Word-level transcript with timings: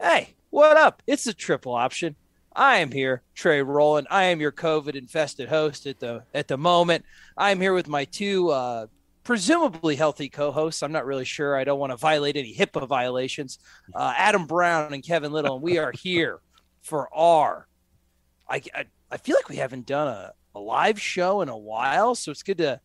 Hey, 0.00 0.36
what 0.50 0.76
up? 0.76 1.02
It's 1.08 1.24
the 1.24 1.34
triple 1.34 1.74
option. 1.74 2.14
I 2.54 2.76
am 2.76 2.92
here, 2.92 3.22
Trey 3.34 3.62
Rowland. 3.62 4.06
I 4.12 4.24
am 4.26 4.40
your 4.40 4.52
COVID 4.52 4.94
infested 4.94 5.48
host 5.48 5.88
at 5.88 5.98
the 5.98 6.22
at 6.32 6.46
the 6.46 6.56
moment. 6.56 7.04
I 7.36 7.50
am 7.50 7.60
here 7.60 7.74
with 7.74 7.88
my 7.88 8.04
two 8.04 8.50
uh, 8.50 8.86
presumably 9.24 9.96
healthy 9.96 10.28
co-hosts. 10.28 10.84
I'm 10.84 10.92
not 10.92 11.04
really 11.04 11.24
sure. 11.24 11.56
I 11.56 11.64
don't 11.64 11.80
want 11.80 11.90
to 11.90 11.96
violate 11.96 12.36
any 12.36 12.54
HIPAA 12.54 12.86
violations. 12.86 13.58
Uh, 13.92 14.14
Adam 14.16 14.46
Brown 14.46 14.94
and 14.94 15.02
Kevin 15.02 15.32
Little, 15.32 15.56
and 15.56 15.64
we 15.64 15.78
are 15.78 15.90
here 15.90 16.38
for 16.80 17.12
our. 17.12 17.66
I, 18.48 18.62
I 18.72 18.84
I 19.10 19.16
feel 19.16 19.34
like 19.34 19.48
we 19.48 19.56
haven't 19.56 19.86
done 19.86 20.06
a, 20.06 20.32
a 20.54 20.60
live 20.60 21.00
show 21.00 21.40
in 21.40 21.48
a 21.48 21.58
while, 21.58 22.14
so 22.14 22.30
it's 22.30 22.44
good 22.44 22.58
to 22.58 22.80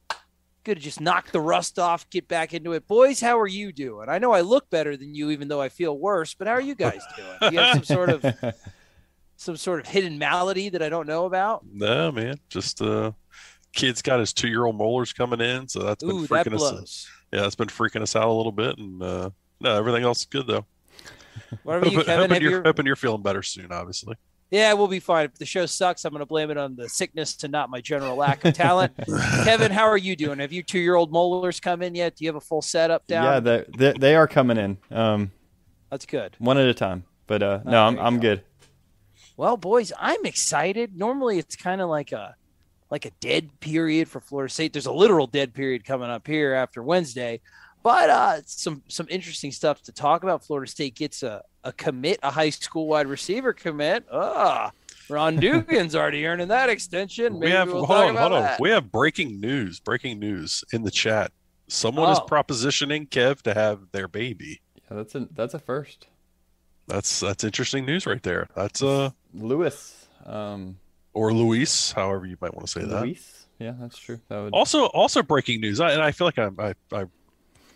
good 0.64 0.76
to 0.76 0.82
just 0.82 1.02
knock 1.02 1.32
the 1.32 1.42
rust 1.42 1.78
off, 1.80 2.10
get 2.10 2.28
back 2.28 2.54
into 2.54 2.74
it. 2.74 2.88
Boys, 2.88 3.20
how 3.20 3.40
are 3.40 3.48
you 3.48 3.72
doing? 3.72 4.10
I 4.10 4.18
know 4.20 4.32
I 4.32 4.42
look 4.42 4.70
better 4.70 4.96
than 4.98 5.14
you, 5.16 5.30
even 5.32 5.48
though 5.48 5.62
I 5.62 5.70
feel 5.70 5.98
worse. 5.98 6.34
But 6.34 6.48
how 6.48 6.54
are 6.54 6.62
you 6.62 6.76
guys 6.76 7.02
doing? 7.18 7.38
Do 7.42 7.56
you 7.56 7.60
have 7.60 7.74
some 7.76 7.84
sort 7.84 8.10
of 8.10 8.36
some 9.36 9.58
sort 9.58 9.80
of 9.80 9.88
hidden 9.88 10.18
malady 10.18 10.70
that 10.70 10.82
I 10.82 10.90
don't 10.90 11.08
know 11.08 11.26
about? 11.26 11.66
No, 11.72 12.12
man. 12.12 12.36
Just 12.50 12.82
uh 12.82 13.12
kid's 13.74 14.02
got 14.02 14.20
his 14.20 14.34
two 14.34 14.48
year 14.48 14.66
old 14.66 14.78
molars 14.78 15.14
coming 15.14 15.42
in, 15.42 15.68
so 15.68 15.80
that's 15.84 16.04
been 16.04 16.16
Ooh, 16.16 16.28
that 16.28 16.46
freaking 16.48 16.56
us. 16.82 17.08
Yeah, 17.32 17.46
it's 17.46 17.56
been 17.56 17.68
freaking 17.70 18.02
us 18.02 18.16
out 18.16 18.28
a 18.28 18.32
little 18.32 18.52
bit, 18.52 18.78
and 18.78 19.02
uh 19.02 19.30
no, 19.60 19.76
everything 19.78 20.04
else 20.04 20.20
is 20.20 20.26
good 20.26 20.48
though. 20.48 20.66
What 21.64 21.78
about 21.80 21.92
you, 21.92 21.98
Hoping- 22.00 22.06
Kevin? 22.06 22.20
hoping 22.22 22.34
Have 22.36 22.42
you're, 22.44 22.52
your- 22.52 22.64
hoping 22.64 22.86
you're 22.86 22.96
feeling 22.96 23.22
better 23.24 23.42
soon, 23.44 23.72
obviously. 23.72 24.16
Yeah, 24.52 24.74
we'll 24.74 24.88
be 24.88 25.00
fine. 25.00 25.26
If 25.26 25.34
the 25.36 25.46
show 25.48 25.66
sucks, 25.66 26.06
I'm 26.06 26.12
going 26.12 26.20
to 26.20 26.28
blame 26.28 26.52
it 26.52 26.58
on 26.58 26.76
the 26.76 26.88
sickness 26.88 27.44
and 27.44 27.52
not 27.52 27.72
my 27.72 27.82
general 27.82 28.16
lack 28.16 28.46
of 28.46 28.54
talent. 28.54 28.94
Kevin, 29.44 29.72
how 29.72 29.86
are 29.86 29.98
you 29.98 30.16
doing? 30.16 30.38
Have 30.40 30.54
you 30.54 30.62
two 30.62 30.78
year 30.80 30.94
old 30.96 31.12
molars 31.12 31.60
come 31.60 31.82
in 31.82 31.96
yet? 31.96 32.16
Do 32.16 32.24
you 32.26 32.30
have 32.30 32.36
a 32.36 32.42
full 32.42 32.62
setup 32.62 33.08
down? 33.08 33.24
Yeah, 33.24 33.40
they 33.40 33.66
they 33.78 33.94
they 34.00 34.16
are 34.16 34.28
coming 34.28 34.58
in. 34.58 34.78
Um, 34.92 35.32
That's 35.90 36.06
good. 36.06 36.36
one 36.38 36.58
at 36.60 36.68
a 36.68 36.74
time. 36.74 37.04
But 37.26 37.42
uh, 37.42 37.60
Oh, 37.66 37.70
no, 37.72 37.84
I'm 37.84 37.98
I'm 38.00 38.16
go. 38.18 38.22
good. 38.22 38.44
Well, 39.38 39.58
boys, 39.58 39.92
I'm 39.98 40.24
excited. 40.26 40.96
Normally, 40.96 41.40
it's 41.40 41.56
kind 41.56 41.82
of 41.82 41.90
like 41.90 42.12
a 42.12 42.36
like 42.92 43.06
a 43.06 43.12
dead 43.22 43.50
period 43.60 44.08
for 44.08 44.20
Florida 44.20 44.54
State. 44.54 44.72
There's 44.74 44.86
a 44.86 44.92
literal 44.92 45.26
dead 45.26 45.56
period 45.56 45.84
coming 45.84 46.12
up 46.12 46.28
here 46.28 46.54
after 46.54 46.84
Wednesday, 46.84 47.42
but 47.84 48.10
uh, 48.10 48.42
some 48.46 48.82
some 48.88 49.08
interesting 49.10 49.52
stuff 49.52 49.82
to 49.84 49.92
talk 49.92 50.24
about. 50.24 50.44
Florida 50.44 50.70
State 50.72 50.96
gets 50.96 51.22
a 51.24 51.44
a 51.64 51.72
commit, 51.74 52.20
a 52.24 52.32
high 52.32 52.50
school 52.50 52.88
wide 52.88 53.08
receiver 53.08 53.54
commit. 53.54 54.06
Ah, 54.12 54.72
Ron 55.10 55.38
Dugans 55.42 55.94
already 55.96 56.26
earning 56.26 56.48
that 56.48 56.70
extension. 56.70 57.40
we 57.40 57.52
have 57.52 57.68
we'll 57.68 57.86
hold 57.86 57.90
talk 57.90 58.04
on, 58.06 58.10
about 58.12 58.32
hold 58.32 58.34
on. 58.34 58.42
that. 58.44 58.60
We 58.60 58.70
have 58.72 58.92
breaking 58.92 59.40
news, 59.40 59.80
breaking 59.80 60.20
news 60.20 60.64
in 60.74 60.84
the 60.84 60.92
chat. 60.92 61.32
Someone 61.68 62.10
is 62.12 62.20
Oh. 62.20 62.26
propositioning 62.26 63.10
Kev 63.10 63.42
to 63.44 63.54
have 63.54 63.92
their 63.92 64.08
baby. 64.08 64.62
Yeah, 64.90 64.98
that's 64.98 65.16
a 65.16 65.28
that's 65.34 65.54
a 65.54 65.60
first. 65.60 66.08
That's 66.88 67.20
that's 67.22 67.44
interesting 67.44 67.86
news 67.86 68.06
right 68.06 68.22
there. 68.24 68.48
That's 68.56 68.82
uh 68.84 69.12
Lewis. 69.34 70.08
Um, 70.26 70.78
or 71.14 71.34
Luis, 71.34 71.92
however 71.92 72.26
you 72.26 72.38
might 72.42 72.54
want 72.54 72.66
to 72.66 72.72
say 72.72 72.86
that. 72.86 73.02
Luis. 73.04 73.46
Yeah, 73.60 73.74
that's 73.80 73.98
true. 73.98 74.20
That 74.30 74.42
would. 74.42 74.54
Also, 74.54 74.86
also 74.88 75.22
breaking 75.22 75.62
news. 75.62 75.80
I, 75.80 75.92
and 75.92 76.02
I 76.02 76.12
feel 76.12 76.28
like 76.28 76.40
I, 76.40 76.50
I 76.60 76.74
I 76.92 77.06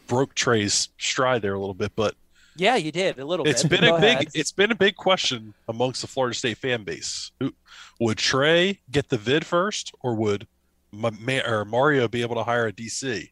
broke 0.08 0.34
Trey's 0.36 0.90
stride 0.98 1.42
there 1.42 1.54
a 1.54 1.60
little 1.60 1.74
bit, 1.76 1.92
but 1.96 2.16
Yeah, 2.56 2.76
you 2.76 2.92
did 2.92 3.20
a 3.20 3.26
little 3.26 3.48
it's 3.48 3.64
bit. 3.64 3.82
been 3.82 3.90
Go 3.90 3.98
a 3.98 4.02
big 4.02 4.16
ahead. 4.16 4.28
it's 4.34 4.52
been 4.52 4.72
a 4.72 4.76
big 4.76 4.96
question 4.96 5.54
amongst 5.68 6.02
the 6.02 6.08
Florida 6.08 6.36
State 6.36 6.58
fan 6.58 6.84
base. 6.84 7.32
Who 7.40 7.54
would 8.00 8.18
Trey 8.18 8.80
get 8.92 9.10
the 9.10 9.18
vid 9.18 9.46
first, 9.46 9.94
or 10.02 10.16
would 10.16 10.48
Ma- 10.92 11.12
Ma- 11.20 11.42
or 11.46 11.66
Mario 11.66 12.08
be 12.08 12.22
able 12.22 12.36
to 12.36 12.44
hire 12.44 12.68
a 12.68 12.74
DC? 12.74 13.30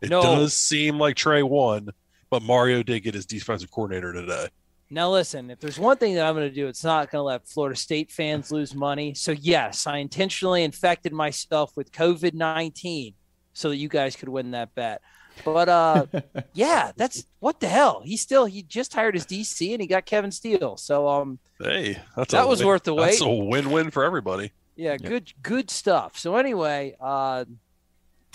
It 0.00 0.10
No. 0.10 0.22
does 0.22 0.54
seem 0.54 0.98
like 0.98 1.16
Trey 1.16 1.42
won, 1.42 1.90
but 2.30 2.42
Mario 2.42 2.82
did 2.82 3.00
get 3.00 3.14
his 3.14 3.26
defensive 3.26 3.70
coordinator 3.70 4.12
today. 4.12 4.48
Now, 4.92 5.08
listen, 5.10 5.50
if 5.50 5.60
there's 5.60 5.78
one 5.78 5.98
thing 5.98 6.14
that 6.16 6.26
I'm 6.26 6.34
going 6.34 6.48
to 6.48 6.54
do, 6.54 6.66
it's 6.66 6.82
not 6.82 7.10
going 7.12 7.20
to 7.20 7.24
let 7.24 7.46
Florida 7.46 7.76
State 7.78 8.10
fans 8.10 8.50
lose 8.50 8.74
money. 8.74 9.14
So, 9.14 9.30
yes, 9.30 9.86
I 9.86 9.98
intentionally 9.98 10.64
infected 10.64 11.12
myself 11.12 11.76
with 11.76 11.92
COVID 11.92 12.34
19 12.34 13.14
so 13.52 13.68
that 13.68 13.76
you 13.76 13.88
guys 13.88 14.16
could 14.16 14.28
win 14.28 14.50
that 14.50 14.74
bet. 14.74 15.00
But, 15.44 15.68
uh, 15.68 16.06
yeah, 16.54 16.92
that's 16.96 17.24
what 17.40 17.60
the 17.60 17.68
hell. 17.68 18.02
He 18.04 18.16
still, 18.16 18.44
he 18.46 18.62
just 18.62 18.92
hired 18.94 19.14
his 19.14 19.26
DC 19.26 19.72
and 19.72 19.80
he 19.80 19.86
got 19.86 20.06
Kevin 20.06 20.30
Steele. 20.32 20.76
So, 20.76 21.08
um, 21.08 21.38
Hey, 21.58 21.98
that's 22.16 22.32
That 22.32 22.48
was 22.48 22.60
win- 22.60 22.68
worth 22.68 22.82
the 22.84 22.94
wait. 22.94 23.06
That's 23.06 23.20
wait. 23.22 23.30
a 23.40 23.44
win-win 23.44 23.90
for 23.90 24.04
everybody. 24.04 24.52
yeah, 24.76 24.96
good, 24.96 25.32
good 25.42 25.70
stuff. 25.70 26.18
So, 26.18 26.36
anyway, 26.36 26.96
uh, 27.00 27.44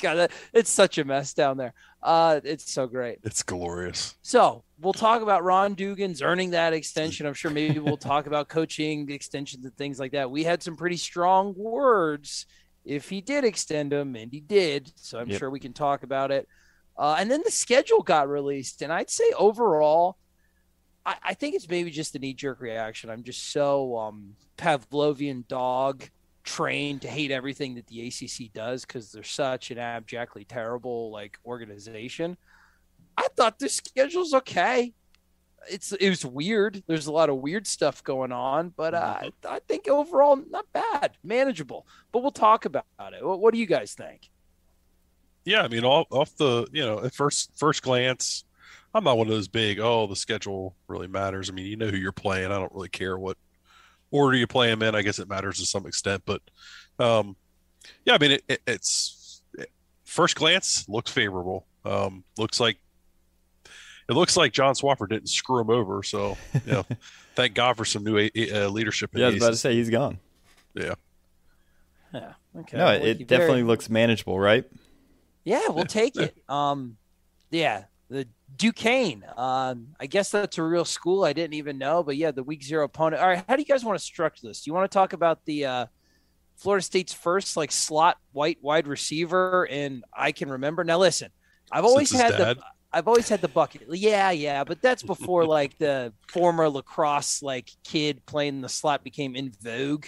God, 0.01 0.15
that- 0.15 0.31
it's 0.51 0.71
such 0.71 0.97
a 0.97 1.05
mess 1.05 1.33
down 1.33 1.57
there. 1.57 1.73
Uh, 2.01 2.41
it's 2.43 2.69
so 2.71 2.85
great. 2.87 3.19
It's 3.23 3.43
glorious. 3.43 4.15
So 4.23 4.63
we'll 4.81 4.91
talk 4.91 5.21
about 5.21 5.43
Ron 5.45 5.73
Dugans 5.75 6.21
earning 6.21 6.49
that 6.51 6.73
extension. 6.73 7.25
I'm 7.25 7.33
sure 7.33 7.49
maybe 7.49 7.79
we'll 7.79 7.95
talk 7.95 8.27
about 8.27 8.49
coaching 8.49 9.09
extensions 9.09 9.63
and 9.63 9.73
things 9.77 9.99
like 9.99 10.11
that. 10.11 10.29
We 10.29 10.43
had 10.43 10.61
some 10.61 10.75
pretty 10.75 10.97
strong 10.97 11.53
words 11.55 12.45
if 12.85 13.09
he 13.09 13.21
did 13.21 13.45
extend 13.45 13.91
them, 13.91 14.15
and 14.15 14.31
he 14.31 14.39
did. 14.41 14.91
So 14.95 15.19
I'm 15.19 15.29
Yep. 15.29 15.31
sure 15.31 15.49
we 15.49 15.59
can 15.59 15.73
talk 15.73 16.03
about 16.03 16.31
it. 16.31 16.47
Uh, 16.97 17.15
and 17.19 17.29
then 17.31 17.41
the 17.43 17.51
schedule 17.51 18.01
got 18.03 18.29
released, 18.29 18.81
and 18.81 18.93
I'd 18.93 19.09
say 19.09 19.31
overall, 19.37 20.17
I, 21.05 21.15
I 21.23 21.33
think 21.33 21.55
it's 21.55 21.69
maybe 21.69 21.91
just 21.91 22.15
a 22.15 22.19
knee 22.19 22.33
jerk 22.33 22.61
reaction. 22.61 23.09
I'm 23.09 23.23
just 23.23 23.51
so 23.51 23.97
um, 23.97 24.35
Pavlovian 24.57 25.47
dog 25.47 26.05
trained 26.43 27.01
to 27.03 27.07
hate 27.07 27.31
everything 27.31 27.75
that 27.75 27.87
the 27.87 28.07
ACC 28.07 28.51
does 28.53 28.85
because 28.85 29.11
they're 29.11 29.23
such 29.23 29.71
an 29.71 29.77
abjectly 29.77 30.45
terrible 30.45 31.11
like 31.11 31.37
organization. 31.45 32.37
I 33.17 33.27
thought 33.37 33.59
the 33.59 33.69
schedule's 33.69 34.33
okay. 34.33 34.93
It's 35.69 35.91
it 35.93 36.09
was 36.09 36.25
weird. 36.25 36.83
There's 36.87 37.07
a 37.07 37.11
lot 37.11 37.29
of 37.29 37.37
weird 37.37 37.67
stuff 37.67 38.03
going 38.03 38.31
on, 38.31 38.69
but 38.69 38.93
uh, 38.93 39.17
Mm-hmm. 39.21 39.53
I 39.53 39.59
think 39.67 39.87
overall 39.87 40.35
not 40.35 40.65
bad, 40.73 41.11
manageable. 41.23 41.87
But 42.11 42.21
we'll 42.21 42.31
talk 42.31 42.65
about 42.65 42.85
it. 42.99 43.25
What, 43.25 43.39
what 43.39 43.53
do 43.53 43.59
you 43.59 43.65
guys 43.65 43.93
think? 43.93 44.29
Yeah, 45.45 45.61
I 45.61 45.67
mean, 45.67 45.83
off, 45.83 46.07
off 46.09 46.35
the 46.37 46.67
you 46.71 46.83
know 46.83 47.03
at 47.03 47.13
first 47.13 47.51
first 47.55 47.81
glance, 47.81 48.45
I'm 48.93 49.03
not 49.03 49.17
one 49.17 49.27
of 49.27 49.33
those 49.33 49.47
big. 49.47 49.79
Oh, 49.79 50.07
the 50.07 50.15
schedule 50.15 50.75
really 50.87 51.07
matters. 51.07 51.49
I 51.49 51.53
mean, 51.53 51.65
you 51.65 51.75
know 51.75 51.87
who 51.87 51.97
you're 51.97 52.11
playing. 52.11 52.51
I 52.51 52.59
don't 52.59 52.73
really 52.73 52.89
care 52.89 53.17
what 53.17 53.37
order 54.11 54.37
you 54.37 54.47
play 54.47 54.69
them 54.69 54.83
in. 54.83 54.95
I 54.95 55.01
guess 55.01 55.19
it 55.19 55.29
matters 55.29 55.59
to 55.59 55.65
some 55.65 55.85
extent, 55.85 56.23
but 56.25 56.41
um, 56.99 57.35
yeah, 58.05 58.13
I 58.13 58.17
mean, 58.19 58.31
it, 58.31 58.43
it, 58.47 58.61
it's 58.67 59.41
it, 59.57 59.71
first 60.05 60.35
glance 60.35 60.87
looks 60.87 61.11
favorable. 61.11 61.65
Um, 61.85 62.23
looks 62.37 62.59
like 62.59 62.77
it 64.09 64.13
looks 64.13 64.35
like 64.35 64.51
John 64.51 64.73
Swofford 64.75 65.09
didn't 65.09 65.29
screw 65.29 65.59
him 65.59 65.69
over. 65.69 66.03
So 66.03 66.37
you 66.65 66.71
know, 66.71 66.85
thank 67.35 67.53
God 67.53 67.77
for 67.77 67.85
some 67.85 68.03
new 68.03 68.17
uh, 68.17 68.67
leadership. 68.69 69.11
Yeah, 69.13 69.27
I 69.27 69.29
was 69.29 69.37
about 69.37 69.51
to 69.51 69.57
say 69.57 69.73
he's 69.75 69.89
gone. 69.89 70.19
Yeah. 70.73 70.95
Yeah. 72.13 72.33
Okay. 72.59 72.77
no, 72.77 72.85
well, 72.85 72.93
it 73.03 73.19
you 73.19 73.25
definitely 73.25 73.55
very- 73.55 73.63
looks 73.63 73.89
manageable, 73.89 74.39
right? 74.39 74.65
Yeah, 75.43 75.67
we'll 75.69 75.85
take 75.85 76.15
it. 76.15 76.37
Um, 76.47 76.95
yeah, 77.51 77.85
the 78.09 78.27
Duquesne. 78.55 79.25
Um, 79.35 79.87
I 79.99 80.05
guess 80.05 80.31
that's 80.31 80.57
a 80.57 80.63
real 80.63 80.85
school. 80.85 81.25
I 81.25 81.33
didn't 81.33 81.55
even 81.55 81.77
know, 81.77 82.03
but 82.03 82.15
yeah, 82.15 82.31
the 82.31 82.43
week 82.43 82.63
zero 82.63 82.85
opponent. 82.85 83.21
All 83.21 83.27
right, 83.27 83.43
how 83.47 83.55
do 83.55 83.61
you 83.61 83.65
guys 83.65 83.83
want 83.83 83.97
to 83.97 84.03
structure 84.03 84.47
this? 84.47 84.63
Do 84.63 84.69
you 84.69 84.73
want 84.73 84.89
to 84.89 84.93
talk 84.93 85.13
about 85.13 85.43
the 85.45 85.65
uh, 85.65 85.85
Florida 86.55 86.83
State's 86.83 87.13
first 87.13 87.57
like 87.57 87.71
slot 87.71 88.17
white 88.31 88.59
wide 88.61 88.87
receiver? 88.87 89.67
And 89.69 90.03
I 90.13 90.31
can 90.31 90.49
remember. 90.49 90.83
Now 90.83 90.99
listen, 90.99 91.29
I've 91.71 91.85
always 91.85 92.09
Since 92.09 92.21
his 92.21 92.31
had 92.31 92.39
the. 92.55 92.61
I've 92.93 93.07
always 93.07 93.27
had 93.27 93.41
the 93.41 93.47
bucket. 93.47 93.83
Yeah, 93.89 94.31
yeah, 94.31 94.63
but 94.63 94.81
that's 94.81 95.03
before 95.03 95.45
like 95.59 95.77
the 95.77 96.13
former 96.27 96.69
lacrosse 96.69 97.41
like 97.41 97.71
kid 97.83 98.25
playing 98.25 98.61
the 98.61 98.69
slot 98.69 99.03
became 99.03 99.35
in 99.35 99.51
vogue. 99.61 100.05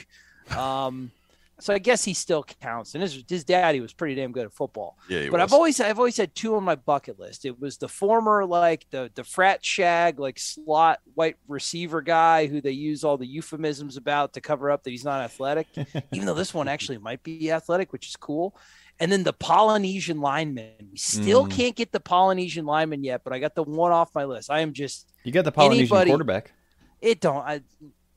Um, 0.55 1.11
so 1.59 1.73
I 1.73 1.79
guess 1.79 2.03
he 2.03 2.13
still 2.13 2.43
counts. 2.43 2.95
And 2.95 3.01
his 3.01 3.23
his 3.27 3.43
daddy 3.43 3.79
was 3.79 3.93
pretty 3.93 4.15
damn 4.15 4.31
good 4.31 4.45
at 4.45 4.53
football. 4.53 4.97
Yeah, 5.09 5.29
but 5.29 5.39
I've 5.39 5.53
always 5.53 5.79
I've 5.79 5.97
always 5.97 6.17
had 6.17 6.35
two 6.35 6.55
on 6.55 6.63
my 6.63 6.75
bucket 6.75 7.17
list. 7.17 7.45
It 7.45 7.59
was 7.59 7.77
the 7.77 7.87
former 7.87 8.45
like 8.45 8.85
the 8.91 9.09
the 9.15 9.23
frat 9.23 9.63
shag 9.63 10.19
like 10.19 10.37
slot 10.37 10.99
white 11.13 11.37
receiver 11.47 12.01
guy 12.01 12.47
who 12.47 12.59
they 12.59 12.71
use 12.71 13.03
all 13.03 13.17
the 13.17 13.27
euphemisms 13.27 13.95
about 13.95 14.33
to 14.33 14.41
cover 14.41 14.69
up 14.69 14.83
that 14.83 14.89
he's 14.89 15.05
not 15.05 15.21
athletic, 15.21 15.67
even 16.11 16.25
though 16.25 16.33
this 16.33 16.53
one 16.53 16.67
actually 16.67 16.97
might 16.97 17.23
be 17.23 17.51
athletic, 17.51 17.93
which 17.93 18.07
is 18.07 18.15
cool. 18.15 18.55
And 18.99 19.11
then 19.11 19.23
the 19.23 19.33
Polynesian 19.33 20.21
lineman. 20.21 20.71
We 20.91 20.97
still 20.97 21.45
Mm. 21.45 21.51
can't 21.51 21.75
get 21.75 21.91
the 21.91 21.99
Polynesian 21.99 22.65
lineman 22.65 23.03
yet, 23.03 23.21
but 23.23 23.33
I 23.33 23.39
got 23.39 23.53
the 23.55 23.63
one 23.63 23.91
off 23.91 24.09
my 24.15 24.23
list. 24.25 24.49
I 24.49 24.59
am 24.61 24.71
just 24.73 25.09
You 25.23 25.31
got 25.31 25.43
the 25.45 25.51
Polynesian 25.51 25.83
Anybody- 25.83 26.11
quarterback. 26.11 26.53
it 27.01 27.19
don't 27.19 27.43
I 27.45 27.61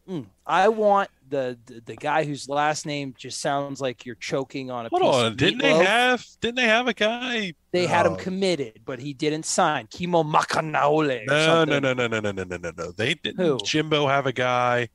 mm, 0.08 0.24
I 0.46 0.68
want 0.68 1.10
the, 1.28 1.58
the 1.66 1.80
the 1.84 1.96
guy 1.96 2.24
whose 2.24 2.48
last 2.48 2.86
name 2.86 3.12
just 3.18 3.40
sounds 3.40 3.80
like 3.80 4.06
you're 4.06 4.14
choking 4.14 4.70
on 4.70 4.86
a 4.86 4.88
Hold 4.88 5.02
piece 5.02 5.14
on, 5.14 5.26
of 5.26 5.36
didn't 5.36 5.58
they 5.58 5.74
have 5.74 6.24
didn't 6.40 6.54
they 6.56 6.62
have 6.68 6.86
a 6.88 6.94
guy? 6.94 7.52
They 7.72 7.86
had 7.86 8.06
him 8.06 8.12
Oh. 8.12 8.16
committed, 8.16 8.80
but 8.86 9.00
he 9.00 9.12
didn't 9.12 9.44
sign. 9.46 9.88
Kimo 9.90 10.22
Makaneole. 10.22 11.26
No, 11.26 11.64
no, 11.64 11.78
no, 11.80 11.92
no, 11.92 12.06
no, 12.06 12.20
no, 12.20 12.30
no, 12.32 12.44
no, 12.44 12.56
no, 12.56 12.72
no. 12.78 12.92
They 12.92 13.14
didn't. 13.14 13.44
Who? 13.44 13.58
Jimbo 13.64 14.06
have 14.06 14.26
a 14.26 14.32
guy 14.32 14.88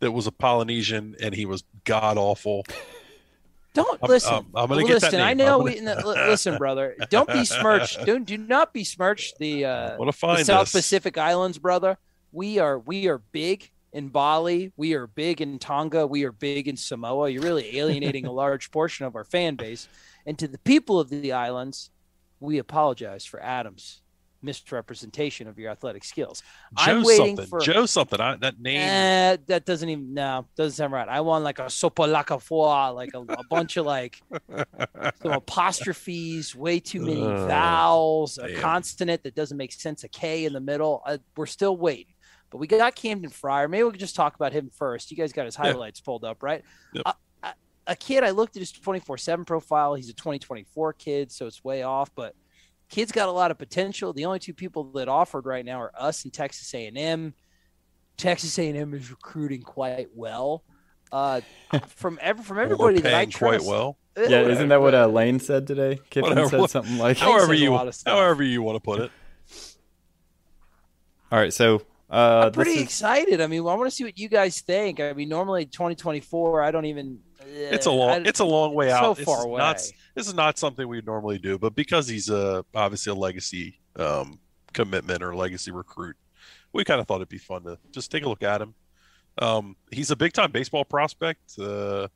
that 0.00 0.10
was 0.12 0.26
a 0.26 0.32
Polynesian 0.32 1.14
and 1.20 1.34
he 1.34 1.46
was 1.46 1.62
god 1.84 2.18
awful. 2.18 2.64
Don't 3.76 4.02
I'm- 4.02 4.10
listen. 4.10 4.32
I'm- 4.34 4.46
I'm 4.54 4.68
gonna 4.68 4.82
get 4.82 5.00
that 5.00 5.12
listen. 5.12 5.20
I 5.20 5.34
know. 5.34 5.58
I'm 5.58 5.64
We, 5.64 5.80
listen, 5.80 6.56
brother. 6.58 6.96
Don't 7.10 7.28
besmirch. 7.28 8.02
Don't 8.04 8.24
do 8.24 8.38
not 8.38 8.72
besmirch 8.72 9.34
the 9.38 9.64
uh, 9.66 9.96
the 9.98 10.44
South. 10.44 10.72
Pacific 10.72 11.18
Islands, 11.18 11.58
brother. 11.58 11.98
We 12.32 12.58
are 12.58 12.78
we 12.78 13.06
are 13.08 13.18
big 13.18 13.70
in 13.92 14.08
Bali. 14.08 14.72
We 14.76 14.94
are 14.94 15.06
big 15.06 15.40
in 15.40 15.58
Tonga. 15.58 16.06
We 16.06 16.24
are 16.24 16.32
big 16.32 16.68
in 16.68 16.76
Samoa. 16.76 17.28
You're 17.30 17.42
really 17.42 17.78
alienating 17.78 18.26
a 18.26 18.32
large 18.32 18.70
portion 18.76 19.06
of 19.06 19.14
our 19.14 19.24
fan 19.24 19.56
base. 19.56 19.88
And 20.24 20.38
to 20.38 20.48
the 20.48 20.58
people 20.58 20.98
of 20.98 21.08
the 21.08 21.32
islands, 21.32 21.90
we 22.40 22.58
apologize 22.58 23.24
for 23.24 23.40
Adam's 23.42 24.00
misrepresentation 24.46 25.46
of 25.48 25.58
your 25.58 25.70
athletic 25.70 26.04
skills. 26.04 26.42
Joe 26.78 26.92
I'm 26.98 27.02
waiting 27.02 27.36
something. 27.36 27.46
for 27.46 27.60
Joe 27.60 27.84
something. 27.84 28.20
I, 28.20 28.36
that 28.36 28.58
name. 28.60 28.80
Eh, 28.80 29.36
that 29.48 29.66
doesn't 29.66 29.88
even 29.88 30.14
no 30.14 30.46
doesn't 30.56 30.76
sound 30.76 30.92
right. 30.94 31.08
I 31.08 31.20
want 31.20 31.44
like 31.44 31.58
a 31.58 31.64
sopalaka 31.66 32.40
foa, 32.40 32.92
like 32.92 33.10
a, 33.14 33.18
a 33.20 33.44
bunch 33.50 33.76
of 33.76 33.84
like 33.84 34.22
some 35.22 35.32
apostrophes, 35.32 36.54
way 36.54 36.80
too 36.80 37.00
many 37.00 37.22
Oh, 37.22 37.46
vowels, 37.46 38.38
a 38.38 38.54
consonant 38.54 39.22
that 39.24 39.34
doesn't 39.34 39.56
make 39.56 39.72
sense, 39.72 40.04
a 40.04 40.08
K 40.08 40.44
in 40.46 40.52
the 40.52 40.60
middle. 40.60 41.02
Uh, 41.04 41.18
we're 41.36 41.46
still 41.46 41.76
waiting, 41.76 42.14
but 42.50 42.58
we 42.58 42.66
got 42.66 42.94
Camdon 42.94 43.30
Frier. 43.30 43.68
Maybe 43.68 43.84
we 43.84 43.90
could 43.90 44.00
just 44.00 44.16
talk 44.16 44.34
about 44.36 44.52
him 44.52 44.70
first. 44.72 45.10
You 45.10 45.16
guys 45.16 45.32
got 45.32 45.44
his 45.46 45.56
Yeah. 45.56 45.72
highlights 45.72 46.00
pulled 46.00 46.24
up, 46.24 46.42
right? 46.42 46.62
Yep. 46.94 47.02
A, 47.06 47.14
a, 47.48 47.54
a 47.88 47.96
kid. 47.96 48.24
I 48.24 48.30
looked 48.30 48.56
at 48.56 48.60
his 48.60 48.72
twenty 48.72 49.00
four 49.00 49.18
seven 49.18 49.44
profile. 49.44 49.94
He's 49.94 50.08
a 50.08 50.14
twenty 50.14 50.38
twenty 50.38 50.64
four 50.74 50.92
kid, 50.92 51.30
so 51.32 51.46
it's 51.46 51.62
way 51.64 51.82
off, 51.82 52.10
but. 52.14 52.34
Kid's 52.88 53.12
got 53.12 53.28
a 53.28 53.32
lot 53.32 53.50
of 53.50 53.58
potential. 53.58 54.12
The 54.12 54.24
only 54.26 54.38
two 54.38 54.54
people 54.54 54.84
that 54.92 55.08
offered 55.08 55.44
right 55.44 55.64
now 55.64 55.80
are 55.80 55.92
us 55.98 56.24
and 56.24 56.32
Texas 56.32 56.72
A&M. 56.74 57.34
Texas 58.16 58.58
A&M 58.58 58.94
is 58.94 59.10
recruiting 59.10 59.62
quite 59.62 60.08
well. 60.14 60.62
Uh, 61.12 61.40
from 61.88 62.18
every 62.20 62.44
from 62.44 62.58
everybody 62.58 63.00
that 63.00 63.14
I 63.14 63.26
paying 63.26 63.32
quite 63.32 63.62
well. 63.62 63.96
Yeah, 64.16 64.48
isn't 64.48 64.68
that 64.70 64.80
what 64.80 64.94
uh, 64.94 65.06
Lane 65.08 65.40
said 65.40 65.66
today? 65.66 66.00
Kiffin 66.08 66.30
Whatever. 66.30 66.48
said 66.48 66.70
something 66.70 66.96
like. 66.96 67.20
Lane 67.20 67.28
However 67.28 67.48
says 67.48 67.60
a 67.60 67.64
you, 67.64 67.70
lot 67.70 67.86
of 67.86 67.96
however 68.06 68.42
you 68.42 68.62
want 68.62 68.76
to 68.76 68.80
put 68.80 69.00
it. 69.00 69.10
All 71.30 71.38
right, 71.38 71.52
so 71.52 71.82
uh, 72.08 72.44
I'm 72.46 72.52
pretty 72.52 72.70
this 72.70 72.78
is, 72.78 72.84
excited. 72.84 73.42
I 73.42 73.46
mean, 73.46 73.60
I 73.60 73.74
want 73.74 73.84
to 73.84 73.90
see 73.90 74.04
what 74.04 74.18
you 74.18 74.30
guys 74.30 74.62
think. 74.62 75.00
I 75.00 75.12
mean, 75.12 75.28
normally 75.28 75.66
2024, 75.66 76.62
I 76.62 76.70
don't 76.70 76.86
even. 76.86 77.18
It's 77.46 77.86
a 77.86 77.90
long. 77.90 78.10
I- 78.26 78.28
it's 78.28 78.40
a 78.40 78.44
long 78.44 78.74
way 78.74 78.90
out. 78.90 79.16
This 79.16 79.24
far 79.24 79.38
is 79.40 79.44
away. 79.44 79.58
Not, 79.58 79.76
this 80.14 80.26
is 80.26 80.34
not 80.34 80.58
something 80.58 80.86
we 80.86 81.00
normally 81.02 81.38
do, 81.38 81.58
but 81.58 81.74
because 81.74 82.08
he's 82.08 82.28
a 82.28 82.64
obviously 82.74 83.10
a 83.12 83.14
legacy 83.14 83.78
um, 83.96 84.38
commitment 84.72 85.22
or 85.22 85.34
legacy 85.34 85.70
recruit, 85.70 86.16
we 86.72 86.84
kind 86.84 87.00
of 87.00 87.06
thought 87.06 87.16
it'd 87.16 87.28
be 87.28 87.38
fun 87.38 87.62
to 87.64 87.78
just 87.92 88.10
take 88.10 88.24
a 88.24 88.28
look 88.28 88.42
at 88.42 88.60
him. 88.60 88.74
Um, 89.38 89.76
he's 89.90 90.10
a 90.10 90.16
big 90.16 90.32
time 90.32 90.50
baseball 90.50 90.84
prospect. 90.84 91.58
Uh, 91.58 92.08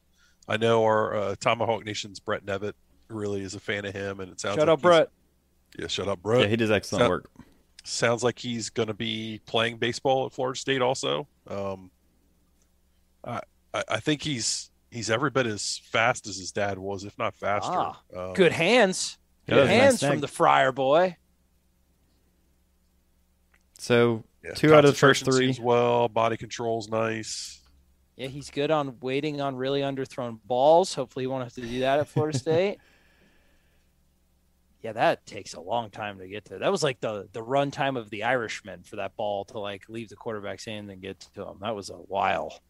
I 0.49 0.57
know 0.57 0.83
our 0.85 1.15
uh, 1.15 1.35
Tomahawk 1.39 1.85
Nation's 1.85 2.19
Brett 2.19 2.45
Nevitt 2.45 2.73
really 3.09 3.43
is 3.43 3.55
a 3.55 3.61
fan 3.61 3.85
of 3.85 3.93
him, 3.95 4.21
and 4.21 4.33
it 4.33 4.41
sounds 4.41 4.57
Shut 4.57 4.69
like 4.69 4.75
up, 4.75 4.83
Brett. 4.83 5.09
Yeah, 5.79 5.87
shut 5.87 6.09
up, 6.09 6.23
Brett. 6.23 6.41
yeah, 6.43 6.47
he 6.49 6.57
does 6.57 6.71
excellent 6.71 7.05
So- 7.05 7.09
work. 7.09 7.31
sounds 7.85 8.25
like 8.25 8.39
he's 8.39 8.71
going 8.71 8.89
to 8.89 8.95
be 8.95 9.41
playing 9.47 9.77
baseball 9.77 10.27
at 10.27 10.33
Florida 10.33 10.59
State 10.59 10.81
also. 10.83 11.29
Um, 11.47 11.91
I, 13.25 13.41
I 13.75 13.85
I 13.89 14.01
think 14.01 14.23
he's 14.23 14.70
he's 14.91 15.11
every 15.11 15.31
bit 15.31 15.47
as 15.47 15.81
fast 15.85 16.27
as 16.27 16.37
his 16.37 16.53
dad 16.53 16.79
was, 16.79 17.05
if 17.05 17.17
not 17.19 17.35
faster. 17.37 17.71
Ah, 17.73 18.01
Um, 18.17 18.33
Good 18.35 18.53
hands. 18.53 19.19
Good 19.49 19.69
hands 19.69 19.99
snag. 20.01 20.13
from 20.13 20.21
the 20.21 20.27
Frier 20.29 20.73
boy. 20.75 21.17
So 23.79 24.25
yeah, 24.45 24.53
two 24.55 24.75
out 24.75 24.85
of 24.85 24.93
the 24.93 24.97
first 24.97 25.25
three. 25.25 25.57
well. 25.61 26.09
Body 26.09 26.37
control's 26.37 26.89
nice. 26.89 27.61
Yeah, 28.17 28.29
he's 28.29 28.51
good 28.51 28.71
on 28.71 28.99
waiting 29.01 29.41
on 29.41 29.57
really 29.57 29.81
underthrown 29.81 30.39
balls. 30.45 30.95
Hopefully, 30.95 31.23
he 31.23 31.27
won't 31.27 31.43
have 31.45 31.55
to 31.55 31.63
do 31.63 31.81
that 31.81 31.99
at 31.99 32.09
Florida 32.09 32.39
State. 32.39 32.79
Yeah, 34.83 34.93
that 34.93 35.27
takes 35.27 35.55
a 35.55 35.61
long 35.61 35.91
time 35.91 36.19
to 36.19 36.29
get 36.29 36.47
to. 36.47 36.59
That 36.59 36.71
was 36.71 36.83
like 36.83 37.01
the 37.01 37.29
the 37.33 37.43
run 37.43 37.71
time 37.71 37.97
of 37.97 38.11
the 38.11 38.25
Irishman 38.25 38.83
for 38.83 38.97
that 38.97 39.17
ball 39.17 39.45
to 39.47 39.59
like 39.59 39.89
leave 39.89 40.09
the 40.11 40.17
quarterback's 40.17 40.65
hand 40.67 40.91
and 40.91 41.01
get 41.01 41.21
to 41.35 41.47
him. 41.47 41.59
That 41.61 41.75
was 41.75 41.91
a 41.91 41.95
while. 41.95 42.61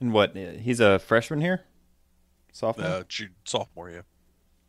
And 0.00 0.12
what? 0.12 0.36
He's 0.36 0.80
a 0.80 0.98
freshman 0.98 1.40
here, 1.40 1.64
sophomore. 2.52 2.86
Uh, 2.86 3.02
Jude, 3.08 3.34
sophomore, 3.44 3.90
yeah. 3.90 4.02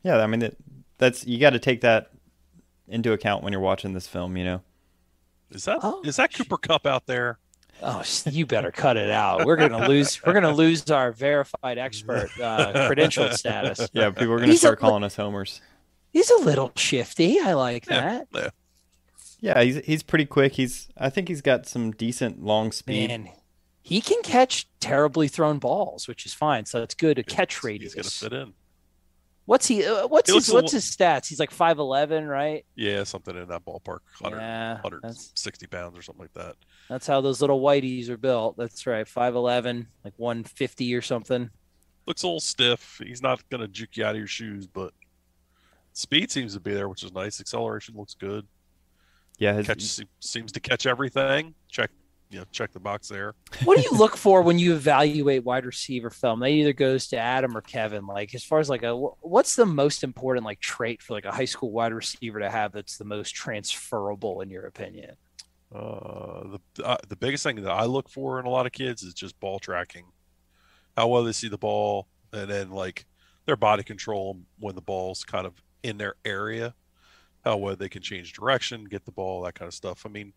Yeah, 0.03 0.17
I 0.17 0.27
mean 0.27 0.39
that, 0.39 0.55
that's 0.97 1.25
you 1.27 1.39
got 1.39 1.51
to 1.51 1.59
take 1.59 1.81
that 1.81 2.11
into 2.87 3.11
account 3.13 3.43
when 3.43 3.53
you're 3.53 3.61
watching 3.61 3.93
this 3.93 4.07
film. 4.07 4.37
You 4.37 4.43
know, 4.45 4.61
Is 5.51 5.65
that 5.65 5.77
is 5.77 5.81
Oh, 5.83 6.01
that 6.23 6.33
Cooper 6.33 6.57
Kupp 6.57 6.85
out 6.87 7.05
there? 7.05 7.37
Oh, 7.81 8.03
you 8.25 8.45
better 8.45 8.71
cut 8.71 8.97
it 8.97 9.09
out. 9.09 9.45
We're 9.45 9.55
gonna 9.55 9.87
lose. 9.87 10.21
We're 10.25 10.33
gonna 10.33 10.51
lose 10.53 10.89
our 10.89 11.11
verified 11.11 11.77
expert 11.77 12.29
uh, 12.41 12.73
credentialed 12.89 13.33
status. 13.33 13.87
yeah, 13.93 14.09
people 14.09 14.33
are 14.33 14.39
gonna 14.39 14.47
He's 14.51 14.59
start 14.59 14.81
li- 14.81 14.87
calling 14.87 15.03
us 15.03 15.15
homers. 15.15 15.61
He's 16.11 16.29
a 16.31 16.37
little 16.37 16.71
shifty. 16.75 17.39
I 17.39 17.53
like 17.53 17.87
Yeah, 17.89 18.21
that. 18.21 18.27
yeah. 18.33 18.49
Yeah, 19.41 19.63
he's 19.63 19.77
he's 19.85 20.03
pretty 20.03 20.25
quick. 20.25 20.53
He's 20.53 20.89
I 20.97 21.09
think 21.09 21.27
he's 21.29 21.41
got 21.41 21.67
some 21.67 21.91
decent 21.91 22.43
long 22.43 22.71
speed. 22.73 23.09
Man, 23.09 23.29
he 23.81 24.01
can 24.01 24.21
catch 24.21 24.67
terribly 24.79 25.27
thrown 25.27 25.57
balls, 25.59 26.07
which 26.07 26.25
is 26.25 26.33
fine. 26.33 26.65
So 26.65 26.83
it's 26.83 26.95
good. 26.95 27.17
A 27.19 27.23
catch 27.23 27.63
rate. 27.63 27.81
He's 27.81 27.95
going 27.95 28.03
to 28.03 28.09
fit 28.11 28.33
in. 28.33 28.53
What's 29.45 29.65
he? 29.67 29.83
Uh, 29.83 30.05
what's 30.07 30.29
He 30.29 30.35
his? 30.35 30.51
What's 30.53 30.71
his 30.71 30.83
stats? 30.85 31.27
He's 31.27 31.39
like 31.39 31.49
five 31.49 31.79
eleven, 31.79 32.27
right? 32.27 32.65
Yeah, 32.75 33.03
something 33.03 33.35
in 33.35 33.47
that 33.47 33.65
ballpark. 33.65 33.99
100, 34.19 34.37
Yeah, 34.37 34.73
160 34.81 35.65
pounds 35.67 35.97
or 35.97 36.03
something 36.03 36.21
like 36.21 36.33
that. 36.33 36.55
that's 36.87 37.07
how 37.07 37.19
those 37.21 37.41
little 37.41 37.59
whiteys 37.59 38.09
are 38.09 38.17
built. 38.17 38.57
That's 38.57 38.85
right, 38.85 39.07
five 39.07 39.33
eleven, 39.35 39.87
like 40.05 40.13
one 40.17 40.43
fifty 40.43 40.93
or 40.93 41.01
something. 41.01 41.49
Looks 42.05 42.21
a 42.21 42.27
little 42.27 42.39
stiff. 42.39 43.01
He's 43.03 43.23
not 43.23 43.47
going 43.49 43.61
to 43.61 43.67
juke 43.67 43.97
you 43.97 44.05
out 44.05 44.11
of 44.11 44.17
your 44.19 44.27
shoes, 44.27 44.67
but 44.67 44.93
speed 45.93 46.29
seems 46.29 46.53
to 46.53 46.59
be 46.59 46.73
there, 46.75 46.87
which 46.87 47.03
is 47.03 47.11
nice. 47.11 47.39
Acceleration 47.39 47.95
looks 47.97 48.13
good. 48.13 48.45
Yeah, 49.39 49.53
his, 49.53 49.65
catch 49.65 49.81
se- 49.81 50.05
seems 50.19 50.51
to 50.51 50.59
catch 50.59 50.85
everything. 50.85 51.55
Check, 51.69 51.89
you 52.29 52.39
know, 52.39 52.45
check 52.51 52.71
the 52.71 52.79
box 52.79 53.07
there. 53.07 53.33
What 53.63 53.77
do 53.77 53.83
you 53.83 53.97
look 53.97 54.15
for 54.15 54.41
when 54.41 54.59
you 54.59 54.73
evaluate 54.73 55.43
wide 55.43 55.65
receiver 55.65 56.09
film? 56.09 56.39
That 56.39 56.49
either 56.49 56.73
goes 56.73 57.07
to 57.07 57.17
Adam 57.17 57.57
or 57.57 57.61
Kevin. 57.61 58.05
Like 58.05 58.33
as 58.35 58.43
far 58.43 58.59
as 58.59 58.69
like 58.69 58.83
a 58.83 58.95
what's 58.95 59.55
the 59.55 59.65
most 59.65 60.03
important 60.03 60.45
like 60.45 60.59
trait 60.59 61.01
for 61.01 61.13
like 61.13 61.25
a 61.25 61.31
high 61.31 61.45
school 61.45 61.71
wide 61.71 61.93
receiver 61.93 62.39
to 62.39 62.49
have 62.49 62.71
that's 62.71 62.97
the 62.97 63.05
most 63.05 63.31
transferable 63.31 64.41
in 64.41 64.49
your 64.49 64.65
opinion? 64.65 65.15
Uh, 65.73 66.57
the 66.75 66.85
uh, 66.85 66.97
the 67.07 67.15
biggest 67.15 67.43
thing 67.43 67.61
that 67.61 67.71
I 67.71 67.85
look 67.85 68.09
for 68.09 68.39
in 68.39 68.45
a 68.45 68.49
lot 68.49 68.65
of 68.65 68.71
kids 68.71 69.03
is 69.03 69.13
just 69.13 69.39
ball 69.39 69.59
tracking, 69.59 70.05
how 70.95 71.07
well 71.07 71.23
they 71.23 71.31
see 71.31 71.49
the 71.49 71.57
ball, 71.57 72.07
and 72.31 72.49
then 72.49 72.71
like 72.71 73.05
their 73.45 73.57
body 73.57 73.83
control 73.83 74.39
when 74.59 74.75
the 74.75 74.81
ball's 74.81 75.23
kind 75.23 75.45
of 75.45 75.53
in 75.83 75.97
their 75.97 76.15
area, 76.25 76.73
how 77.43 77.57
well 77.57 77.75
they 77.75 77.89
can 77.89 78.01
change 78.01 78.33
direction, 78.33 78.85
get 78.85 79.05
the 79.05 79.11
ball, 79.11 79.41
that 79.43 79.55
kind 79.55 79.67
of 79.67 79.73
stuff. 79.73 80.05
I 80.05 80.09
mean, 80.09 80.33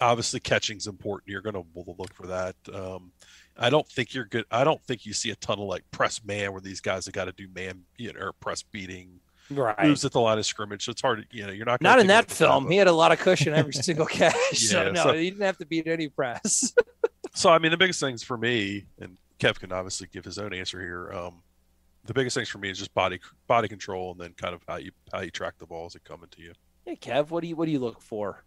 obviously 0.00 0.40
catching's 0.40 0.86
important. 0.86 1.30
You're 1.30 1.42
going 1.42 1.54
to 1.54 1.64
look 1.74 2.14
for 2.14 2.26
that. 2.26 2.56
Um, 2.72 3.12
I 3.56 3.70
don't 3.70 3.86
think 3.88 4.14
you're 4.14 4.24
good. 4.24 4.44
I 4.50 4.64
don't 4.64 4.82
think 4.84 5.04
you 5.04 5.12
see 5.12 5.30
a 5.30 5.36
ton 5.36 5.58
of 5.58 5.64
like 5.66 5.84
press 5.90 6.24
man 6.24 6.52
where 6.52 6.60
these 6.60 6.80
guys 6.80 7.06
have 7.06 7.14
got 7.14 7.24
to 7.24 7.32
do 7.32 7.48
man, 7.54 7.82
you 7.96 8.12
know, 8.12 8.20
or 8.20 8.32
press 8.32 8.62
beating 8.62 9.20
right. 9.50 9.80
moves 9.82 10.04
at 10.04 10.12
the 10.12 10.20
line 10.20 10.38
of 10.38 10.46
scrimmage. 10.46 10.84
So 10.84 10.92
it's 10.92 11.02
hard. 11.02 11.28
To, 11.30 11.36
you 11.36 11.46
know, 11.46 11.52
you're 11.52 11.66
not 11.66 11.80
not 11.82 11.98
in 11.98 12.06
that 12.08 12.30
film. 12.30 12.70
He 12.70 12.76
had 12.76 12.86
a 12.86 12.92
lot 12.92 13.12
of 13.12 13.18
cushion 13.18 13.54
every 13.54 13.72
single 13.74 14.06
catch. 14.06 14.34
Yeah, 14.52 14.68
so 14.68 14.90
no, 14.92 15.02
so- 15.04 15.12
he 15.14 15.30
didn't 15.30 15.44
have 15.44 15.58
to 15.58 15.66
beat 15.66 15.86
any 15.86 16.08
press. 16.08 16.72
So 17.34 17.50
I 17.50 17.58
mean, 17.58 17.70
the 17.70 17.76
biggest 17.76 18.00
things 18.00 18.22
for 18.22 18.36
me, 18.36 18.86
and 19.00 19.16
Kev 19.38 19.58
can 19.58 19.72
obviously 19.72 20.08
give 20.12 20.24
his 20.24 20.38
own 20.38 20.52
answer 20.52 20.80
here. 20.80 21.12
Um, 21.12 21.42
the 22.04 22.14
biggest 22.14 22.34
things 22.34 22.48
for 22.48 22.58
me 22.58 22.70
is 22.70 22.78
just 22.78 22.92
body 22.94 23.20
body 23.46 23.68
control, 23.68 24.12
and 24.12 24.20
then 24.20 24.32
kind 24.34 24.54
of 24.54 24.62
how 24.66 24.76
you 24.76 24.92
how 25.12 25.20
you 25.20 25.30
track 25.30 25.54
the 25.58 25.66
balls 25.66 25.92
that 25.92 26.04
come 26.04 26.22
into 26.22 26.42
you. 26.42 26.52
hey 26.84 26.96
Kev, 26.96 27.30
what 27.30 27.42
do 27.42 27.48
you 27.48 27.56
what 27.56 27.66
do 27.66 27.72
you 27.72 27.80
look 27.80 28.00
for? 28.00 28.44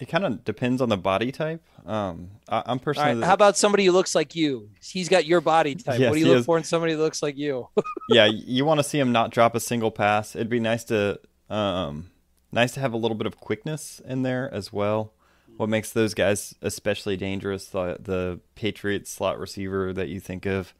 It 0.00 0.08
kind 0.08 0.24
of 0.24 0.44
depends 0.44 0.80
on 0.80 0.88
the 0.88 0.96
body 0.96 1.30
type. 1.30 1.62
Um, 1.84 2.30
I, 2.48 2.62
I'm 2.64 2.78
personally 2.78 3.20
right, 3.20 3.26
how 3.26 3.34
about 3.34 3.58
somebody 3.58 3.84
who 3.84 3.92
looks 3.92 4.14
like 4.14 4.34
you? 4.34 4.70
He's 4.82 5.10
got 5.10 5.26
your 5.26 5.42
body 5.42 5.74
type. 5.74 6.00
Yes, 6.00 6.08
what 6.08 6.14
do 6.14 6.20
you 6.20 6.26
look 6.26 6.38
is. 6.38 6.46
for 6.46 6.56
in 6.56 6.64
somebody 6.64 6.94
who 6.94 7.00
looks 7.00 7.22
like 7.22 7.36
you? 7.36 7.68
yeah, 8.08 8.24
you 8.24 8.64
want 8.64 8.80
to 8.80 8.84
see 8.84 8.98
him 8.98 9.12
not 9.12 9.30
drop 9.30 9.54
a 9.54 9.60
single 9.60 9.90
pass. 9.90 10.34
It'd 10.34 10.48
be 10.48 10.58
nice 10.58 10.84
to 10.84 11.20
um, 11.50 12.10
nice 12.50 12.72
to 12.72 12.80
have 12.80 12.94
a 12.94 12.96
little 12.96 13.16
bit 13.16 13.26
of 13.26 13.38
quickness 13.38 14.00
in 14.06 14.22
there 14.22 14.52
as 14.52 14.72
well. 14.72 15.12
What 15.58 15.68
makes 15.68 15.92
those 15.92 16.14
guys 16.14 16.54
especially 16.62 17.18
dangerous, 17.18 17.66
the 17.66 17.98
the 18.00 18.40
Patriots 18.54 19.10
slot 19.10 19.38
receiver 19.38 19.92
that 19.92 20.08
you 20.08 20.18
think 20.18 20.46
of, 20.46 20.72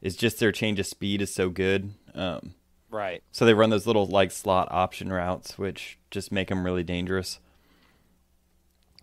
is 0.00 0.14
just 0.14 0.38
their 0.38 0.52
change 0.52 0.78
of 0.78 0.86
speed 0.86 1.20
is 1.20 1.34
so 1.34 1.50
good. 1.50 1.94
Um, 2.14 2.54
right. 2.90 3.22
so 3.32 3.44
they 3.44 3.54
run 3.54 3.70
those 3.70 3.88
little 3.88 4.06
like 4.06 4.30
slot 4.30 4.68
option 4.70 5.12
routes, 5.12 5.58
which 5.58 5.98
just 6.12 6.30
make 6.30 6.48
them 6.48 6.64
really 6.64 6.84
dangerous. 6.84 7.40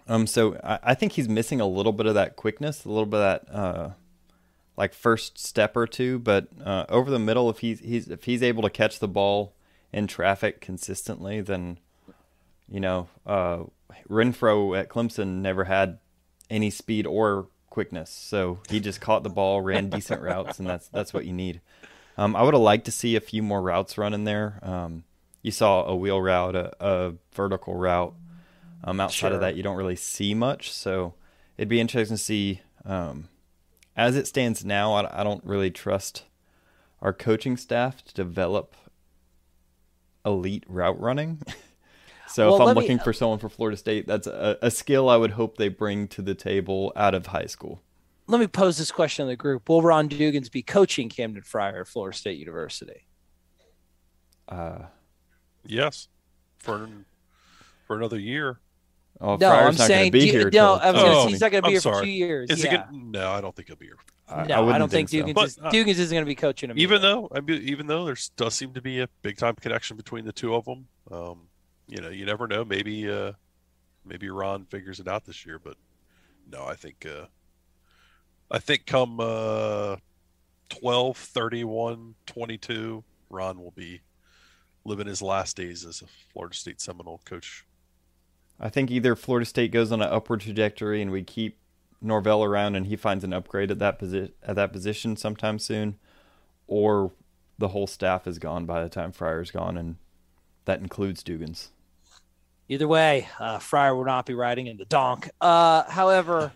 Um, 0.10 0.26
so 0.26 0.60
I, 0.64 0.80
I 0.84 0.94
think 0.96 1.14
he's 1.14 1.30
missing 1.30 1.62
a 1.62 1.68
little 1.68 1.94
bit 1.94 2.08
of 2.08 2.16
that 2.16 2.36
quickness, 2.36 2.84
a 2.84 2.90
little 2.90 3.06
bit 3.06 3.20
of 3.20 3.46
that 3.46 3.56
uh, 3.56 3.90
like 4.76 4.94
first 4.94 5.38
step 5.38 5.78
or 5.78 5.86
two. 5.86 6.18
But 6.20 6.48
uh, 6.66 6.86
over 6.90 7.12
the 7.12 7.20
middle, 7.20 7.50
if 7.50 7.60
he's 7.60 7.80
he's 7.80 8.10
if 8.10 8.24
he's 8.24 8.42
able 8.42 8.64
to 8.64 8.70
catch 8.70 9.00
the 9.00 9.08
ball 9.08 9.54
in 9.94 10.08
traffic 10.08 10.60
consistently, 10.60 11.42
then 11.42 11.78
you 12.68 12.80
know 12.80 13.08
uh, 13.26 13.60
Renfrow 14.10 14.78
at 14.78 14.90
Clemson 14.90 15.42
never 15.42 15.66
had 15.66 16.00
any 16.50 16.72
speed 16.72 17.06
or 17.06 17.48
quickness, 17.70 18.10
so 18.10 18.60
he 18.68 18.80
just 18.80 19.00
caught 19.00 19.22
the 19.22 19.30
ball, 19.30 19.62
ran 19.62 19.90
decent 19.90 20.22
routes, 20.22 20.58
and 20.58 20.68
that's 20.68 20.88
that's 20.88 21.14
what 21.14 21.26
you 21.26 21.34
need. 21.34 21.62
Um, 22.18 22.36
I 22.36 22.42
would 22.42 22.56
have 22.56 22.64
liked 22.64 22.86
to 22.86 22.92
see 22.92 23.16
a 23.16 23.22
few 23.22 23.44
more 23.44 23.62
routes 23.62 23.98
run 23.98 24.14
in 24.14 24.24
there. 24.24 24.60
Um, 24.64 25.04
you 25.42 25.52
saw 25.52 25.86
a 25.86 25.96
wheel 25.96 26.20
route, 26.20 26.56
a, 26.56 26.74
a 26.80 27.14
vertical 27.34 27.76
route. 27.76 28.14
Um, 28.84 29.00
outside 29.00 29.16
Sure. 29.30 29.34
of 29.34 29.42
that, 29.42 29.56
you 29.56 29.64
don't 29.64 29.76
really 29.78 29.96
see 29.96 30.34
much. 30.34 30.72
So 30.72 31.14
it'd 31.58 31.68
be 31.70 31.80
interesting 31.82 32.18
to 32.18 32.24
see. 32.24 32.62
Um, 32.86 33.28
as 33.96 34.16
it 34.16 34.26
stands 34.28 34.64
now, 34.64 34.94
I, 34.94 35.22
I 35.22 35.24
don't 35.24 35.44
really 35.44 35.70
trust 35.72 36.24
our 37.02 37.12
coaching 37.14 37.58
staff 37.58 38.04
to 38.06 38.14
develop 38.14 38.76
elite 40.26 40.64
route 40.68 41.00
running. 41.00 41.42
so 42.28 42.48
Well, 42.48 42.56
if 42.56 42.62
I'm 42.62 42.68
let 42.68 42.76
me- 42.78 42.82
looking 42.84 43.00
for 43.00 43.12
someone 43.14 43.40
for 43.40 43.50
Florida 43.50 43.76
State, 43.78 44.08
that's 44.08 44.28
a, 44.28 44.58
a 44.62 44.72
skill 44.72 45.10
I 45.10 45.18
would 45.18 45.32
hope 45.32 45.58
they 45.58 45.70
bring 45.70 46.08
to 46.10 46.22
the 46.22 46.36
table 46.36 46.94
out 46.96 47.14
of 47.14 47.28
high 47.28 47.46
school. 47.48 47.82
Let 48.28 48.40
me 48.40 48.48
pose 48.48 48.78
this 48.78 48.92
question 48.92 49.24
in 49.24 49.28
the 49.30 49.36
group. 49.36 49.68
Will 49.68 49.82
Ron 49.82 50.08
Dugans 50.08 50.52
be 50.52 50.62
coaching 50.62 51.10
Camdon 51.10 51.42
Frier 51.44 51.82
at 51.82 51.88
Florida 51.88 52.16
State 52.18 52.38
University? 52.38 53.06
Uh, 54.48 54.84
Yes, 55.66 56.08
for 56.58 56.88
for 57.86 57.98
another 57.98 58.18
year. 58.20 58.60
Oh, 59.22 59.36
no, 59.36 59.50
Frier's 59.50 59.68
I'm 59.68 59.76
not 59.76 59.88
saying 59.88 60.12
be 60.12 60.20
do 60.22 60.26
you- 60.28 60.32
here. 60.32 60.50
no, 60.52 60.76
I 60.76 60.92
was 60.92 61.02
gonna 61.02 61.16
Oh, 61.16 61.28
he's 61.28 61.42
not 61.42 61.52
going 61.52 61.64
to 61.64 61.68
be 61.70 61.76
I'm 61.76 61.82
here 61.82 61.82
for 61.82 62.02
two 62.02 62.10
years. 62.10 62.50
Is 62.50 62.64
yeah. 62.64 62.74
it 62.86 62.92
good? 62.92 63.04
No, 63.04 63.32
I 63.32 63.42
don't 63.42 63.54
think 63.54 63.68
he'll 63.68 63.76
be 63.78 63.88
here. 63.88 63.98
I, 64.30 64.46
no, 64.46 64.56
I, 64.56 64.60
wouldn't 64.62 64.80
don't 64.80 64.90
think, 64.90 65.10
so. 65.10 65.18
Dugans, 65.18 65.34
But, 65.34 65.48
is, 65.48 65.60
uh, 65.60 65.72
Dugans 65.72 65.88
isn't 65.88 66.16
going 66.16 66.24
to 66.24 66.30
be 66.30 66.36
coaching 66.36 66.70
him. 66.70 66.78
Even 66.78 66.98
either. 66.98 67.08
though 67.08 67.32
I 67.34 67.42
mean, 67.42 67.62
even 67.64 67.88
though 67.88 68.06
there 68.06 68.16
does 68.38 68.54
seem 68.54 68.74
to 68.74 68.82
be 68.82 69.00
a 69.02 69.10
big 69.24 69.38
time 69.38 69.56
connection 69.56 69.98
between 69.98 70.24
the 70.24 70.32
two 70.32 70.56
of 70.56 70.66
them, 70.66 70.88
um, 71.12 71.40
you 71.88 72.00
know, 72.00 72.10
you 72.10 72.26
never 72.26 72.48
know. 72.48 72.64
Maybe 72.64 73.10
uh, 73.10 73.34
maybe 74.06 74.30
Ron 74.30 74.66
figures 74.66 75.00
it 75.00 75.08
out 75.08 75.26
this 75.26 75.46
year, 75.46 75.60
but 75.60 75.76
no, 76.50 76.66
I 76.66 76.76
think 76.76 77.06
uh, 77.06 77.26
I 78.52 78.60
think 78.60 78.86
come 78.86 79.20
uh, 79.20 79.98
12, 80.70 81.18
31, 81.18 82.16
22, 82.28 83.04
Ron 83.30 83.60
will 83.60 83.72
be 83.72 84.02
living 84.86 85.08
his 85.08 85.22
last 85.22 85.58
days 85.58 85.86
as 85.86 86.02
a 86.02 86.06
Florida 86.32 86.56
State 86.56 86.80
Seminole 86.82 87.22
coach. 87.26 87.66
I 88.60 88.70
think 88.70 88.92
either 88.92 89.16
Florida 89.16 89.46
State 89.46 89.72
goes 89.72 89.92
on 89.92 90.02
an 90.02 90.10
upward 90.10 90.42
trajectory 90.42 91.02
and 91.02 91.12
we 91.12 91.24
keep 91.24 91.58
Norvell 92.02 92.44
around 92.44 92.76
and 92.76 92.88
he 92.88 92.96
finds 92.96 93.24
an 93.24 93.34
upgrade 93.34 93.72
at 93.72 93.80
that 93.80 94.00
position 94.00 94.34
at 94.44 94.56
that 94.56 94.74
position 94.74 95.16
sometime 95.16 95.60
soon, 95.60 95.98
or 96.68 97.12
the 97.58 97.70
whole 97.70 97.88
staff 97.88 98.28
is 98.28 98.40
gone 98.40 98.66
by 98.66 98.82
the 98.82 98.90
time 98.90 99.12
Frier's 99.12 99.52
gone, 99.52 99.78
and 99.78 99.98
that 100.66 100.80
includes 100.80 101.24
Dugans. 101.24 101.70
Either 102.70 102.88
way, 102.88 103.28
uh, 103.40 103.58
Frier 103.58 103.96
will 103.96 104.06
not 104.06 104.26
be 104.26 104.34
riding 104.34 104.68
in 104.68 104.78
the 104.78 104.86
donk. 104.86 105.30
Uh, 105.42 105.90
however, 105.90 106.52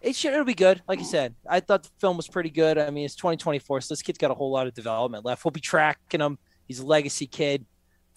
it 0.00 0.16
should 0.16 0.32
it'll 0.32 0.44
be 0.44 0.54
good. 0.54 0.82
Like 0.88 0.98
you 0.98 1.04
said, 1.04 1.34
I 1.48 1.60
thought 1.60 1.82
the 1.82 1.90
film 1.98 2.16
was 2.16 2.26
pretty 2.26 2.50
good. 2.50 2.78
I 2.78 2.90
mean, 2.90 3.04
it's 3.04 3.14
2024, 3.14 3.82
so 3.82 3.94
this 3.94 4.02
kid's 4.02 4.18
got 4.18 4.30
a 4.30 4.34
whole 4.34 4.50
lot 4.50 4.66
of 4.66 4.74
development 4.74 5.24
left. 5.24 5.44
We'll 5.44 5.52
be 5.52 5.60
tracking 5.60 6.20
him. 6.20 6.38
He's 6.66 6.80
a 6.80 6.86
legacy 6.86 7.26
kid. 7.26 7.66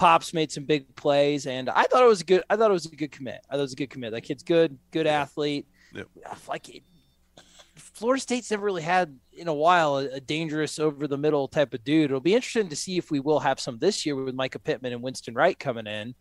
Pops 0.02 0.34
made 0.34 0.52
some 0.52 0.64
big 0.64 0.96
plays, 0.96 1.46
and 1.46 1.70
I 1.70 1.84
thought 1.84 2.04
it 2.04 2.08
was 2.08 2.22
a 2.22 2.24
good. 2.24 2.44
I 2.50 2.56
thought 2.56 2.72
it 2.72 2.74
was 2.74 2.88
a 2.88 2.96
good 2.96 3.12
commit. 3.12 3.40
I 3.48 3.54
thought 3.54 3.60
it 3.60 3.62
was 3.62 3.74
a 3.74 3.76
good 3.76 3.92
commit. 3.92 4.14
That 4.14 4.22
kid's 4.22 4.42
good, 4.42 4.80
good 4.90 5.06
athlete. 5.06 5.68
Yep. 5.94 6.08
Like 6.48 6.70
it, 6.70 6.82
Florida 7.76 8.20
State's 8.20 8.50
never 8.50 8.66
really 8.66 8.82
had 8.82 9.16
in 9.32 9.48
a 9.48 9.54
while 9.54 9.98
a, 9.98 10.08
a 10.14 10.20
dangerous 10.20 10.80
over 10.80 11.08
the 11.08 11.20
middle 11.20 11.48
type 11.48 11.76
of 11.76 11.84
dude. 11.84 12.06
It'll 12.06 12.20
be 12.20 12.34
interesting 12.34 12.68
to 12.70 12.76
see 12.76 12.98
if 12.98 13.12
we 13.12 13.20
will 13.20 13.42
have 13.42 13.60
some 13.60 13.78
this 13.78 14.04
year 14.04 14.16
with 14.16 14.36
Mycah 14.36 14.64
Pittman 14.64 14.92
and 14.92 15.04
Winston 15.04 15.36
Wright 15.36 15.60
coming 15.60 15.86
in. 15.86 16.16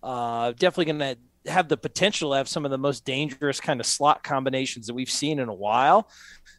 Uh, 0.00 0.52
definitely 0.52 0.92
going 0.92 1.16
to 1.16 1.50
have 1.50 1.66
the 1.66 1.76
potential 1.76 2.30
to 2.30 2.36
have 2.36 2.48
some 2.48 2.64
of 2.64 2.70
the 2.70 2.78
most 2.78 3.04
dangerous 3.04 3.60
kind 3.60 3.80
of 3.80 3.86
slot 3.86 4.22
combinations 4.22 4.86
that 4.86 4.94
we've 4.94 5.10
seen 5.10 5.40
in 5.40 5.48
a 5.48 5.54
while. 5.54 6.08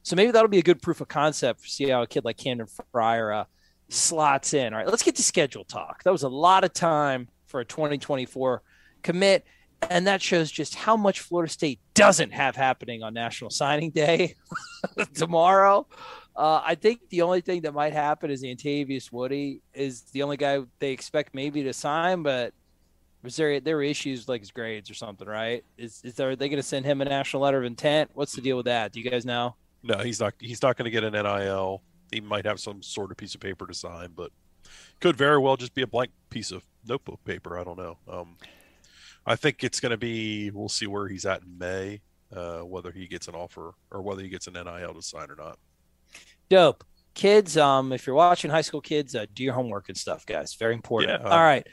So 0.04 0.18
maybe 0.18 0.32
that'll 0.32 0.50
be 0.50 0.60
a 0.60 0.62
good 0.62 0.82
proof 0.82 1.00
of 1.00 1.08
concept 1.08 1.62
for 1.62 1.68
see 1.68 1.88
how 1.88 2.02
a 2.02 2.08
kid 2.08 2.26
like 2.26 2.36
Camdon 2.36 2.68
Frier 2.94 3.34
uh, 3.34 3.46
slots 3.96 4.54
in. 4.54 4.74
All 4.74 4.80
right, 4.80 4.88
let's 4.88 5.04
get 5.04 5.16
to 5.16 5.24
schedule 5.24 5.64
talk. 5.64 6.04
That 6.04 6.12
was 6.12 6.24
a 6.24 6.30
lot 6.30 6.64
of 6.64 6.74
time 6.74 7.28
for 7.46 7.60
a 7.60 7.66
2024 7.66 8.62
commit. 9.04 9.46
And 9.90 10.08
that 10.08 10.22
shows 10.22 10.50
just 10.50 10.76
how 10.76 10.98
much 10.98 11.20
Florida 11.20 11.52
State 11.52 11.80
doesn't 11.94 12.32
have 12.32 12.56
happening 12.56 13.04
on 13.04 13.14
National 13.14 13.50
Signing 13.50 13.92
Day 13.92 14.36
tomorrow. 15.14 15.88
Uh, 16.36 16.62
I 16.64 16.76
think 16.76 17.02
the 17.10 17.22
only 17.22 17.42
thing 17.42 17.62
that 17.62 17.74
might 17.74 17.94
happen 17.94 18.30
is 18.30 18.44
Antavius 18.44 19.12
Woody 19.12 19.62
is 19.74 20.02
the 20.12 20.24
only 20.24 20.38
guy 20.38 20.60
they 20.80 20.92
expect 20.92 21.34
maybe 21.34 21.64
to 21.64 21.74
sign, 21.74 22.24
but 22.24 22.54
was 23.24 23.36
there 23.36 23.60
there 23.60 23.78
were 23.78 23.84
issues 23.84 24.28
like 24.28 24.42
his 24.42 24.52
grades 24.52 24.90
or 24.90 24.94
something, 24.94 25.28
right? 25.28 25.64
Is 25.78 26.02
is 26.04 26.16
there 26.16 26.32
are 26.32 26.36
they 26.36 26.50
going 26.50 26.58
to 26.58 26.64
send 26.64 26.86
him 26.86 27.02
a 27.02 27.06
national 27.06 27.42
letter 27.44 27.60
of 27.60 27.66
intent? 27.66 28.12
What's 28.14 28.34
the 28.34 28.42
deal 28.42 28.58
with 28.58 28.66
that? 28.66 28.92
Do 28.92 29.00
you 29.00 29.10
guys 29.10 29.26
know? 29.26 29.56
No, 29.82 30.00
he's 30.00 30.20
not. 30.20 30.34
He's 30.40 30.62
not 30.62 30.78
going 30.78 30.86
to 30.86 30.92
get 30.92 31.04
an 31.04 31.14
NIL. 31.14 31.82
He 32.12 32.22
might 32.22 32.46
have 32.46 32.60
some 32.60 32.82
sort 32.82 33.12
of 33.12 33.18
piece 33.18 33.36
of 33.36 33.42
paper 33.42 33.68
to 33.68 33.74
sign, 33.74 34.10
but 34.16 34.32
could 35.00 35.18
very 35.18 35.40
well 35.40 35.58
just 35.58 35.74
be 35.74 35.82
a 35.82 35.88
blank 35.88 36.12
piece 36.30 36.52
of 36.52 36.64
notebook 36.88 37.24
paper. 37.26 37.58
I 37.58 37.64
don't 37.64 37.78
know. 37.78 37.98
Um, 38.08 38.38
I 39.26 39.36
think 39.36 39.64
it's 39.64 39.80
going 39.80 39.92
to 39.92 39.98
be. 39.98 40.52
We'll 40.52 40.70
see 40.70 40.88
where 40.88 41.08
he's 41.08 41.26
at 41.26 41.42
in 41.42 41.58
May, 41.58 42.02
uh, 42.36 42.60
whether 42.60 42.92
he 42.92 43.08
gets 43.08 43.28
an 43.28 43.36
offer 43.36 43.74
or 43.92 44.02
whether 44.02 44.22
he 44.22 44.30
gets 44.30 44.48
an 44.48 44.54
NIL 44.54 44.94
to 44.94 45.02
sign 45.02 45.30
or 45.30 45.36
not. 45.36 45.58
Dope. 46.50 46.84
Kids, 47.16 47.58
um, 47.58 47.94
if 47.94 48.06
you're 48.06 48.16
watching 48.16 48.52
high 48.52 48.62
school 48.62 48.82
kids, 48.82 49.16
uh, 49.16 49.26
do 49.34 49.44
your 49.44 49.54
homework 49.54 49.88
and 49.88 49.98
stuff, 49.98 50.26
guys. 50.26 50.54
Very 50.56 50.74
important. 50.74 51.12
Yeah, 51.12 51.26
um, 51.26 51.32
All 51.32 51.40
right. 51.40 51.66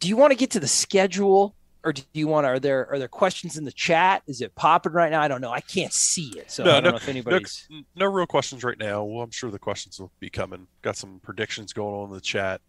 Do 0.00 0.08
you 0.08 0.16
want 0.16 0.32
to 0.32 0.36
get 0.36 0.50
to 0.50 0.60
the 0.60 0.68
schedule, 0.68 1.56
or 1.84 1.92
do 1.92 2.02
you 2.12 2.26
want? 2.26 2.44
to 2.44 2.48
Are 2.48 2.58
there 2.58 2.90
are 2.90 2.98
there 2.98 3.08
questions 3.08 3.56
in 3.58 3.64
the 3.64 3.72
chat? 3.72 4.22
Is 4.26 4.40
it 4.40 4.54
popping 4.54 4.92
right 4.92 5.10
now? 5.10 5.20
I 5.20 5.28
don't 5.28 5.40
know. 5.40 5.50
I 5.50 5.60
can't 5.60 5.92
see 5.92 6.32
it, 6.38 6.50
so 6.50 6.64
I 6.64 6.80
don't 6.80 6.92
know 6.92 6.96
if 6.96 7.08
anybody's. 7.08 7.66
no, 7.70 7.82
no 7.96 8.06
real 8.06 8.26
questions 8.26 8.64
right 8.64 8.78
now. 8.78 9.04
Well, 9.04 9.22
I'm 9.22 9.30
sure 9.30 9.50
the 9.50 9.58
questions 9.58 10.00
will 10.00 10.10
be 10.20 10.30
coming. 10.30 10.66
Got 10.82 10.96
some 10.96 11.20
predictions 11.22 11.72
going 11.72 11.94
on 11.94 12.08
in 12.08 12.14
the 12.14 12.20
chat. 12.20 12.60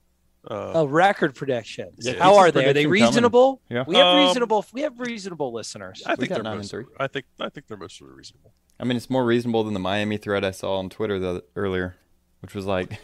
Uh, 0.50 0.72
Oh, 0.75 0.86
record 0.86 1.34
predictions. 1.34 2.05
Yeah, 2.05 2.13
How 2.22 2.36
are 2.38 2.51
they? 2.51 2.65
Are 2.65 2.74
they 2.74 2.86
prediction 2.86 3.00
coming. 3.00 3.07
reasonable? 3.07 3.62
Yeah. 3.69 3.84
We 3.88 3.95
have 3.95 4.05
Um, 4.15 4.25
reasonable. 4.27 4.65
We 4.74 4.81
have 4.81 5.00
reasonable 5.00 5.51
listeners. 5.53 6.03
I 6.05 6.15
think 6.15 6.29
they're 6.29 6.43
nine 6.43 6.60
and 6.60 6.69
three. 6.69 6.86
I 7.00 7.07
think 7.07 7.25
I 7.39 7.50
think 7.50 7.67
they're 7.67 7.77
mostly 7.77 8.07
reasonable. 8.10 8.53
I 8.79 8.84
mean, 8.84 8.98
it's 8.98 9.10
more 9.10 9.25
reasonable 9.25 9.63
than 9.63 9.74
the 9.74 9.79
Miami 9.79 10.17
thread 10.17 10.43
I 10.45 10.51
saw 10.51 10.77
on 10.79 10.89
Twitter 10.89 11.17
the, 11.17 11.43
earlier, 11.55 11.95
which 12.41 12.53
was 12.53 12.65
like, 12.65 13.00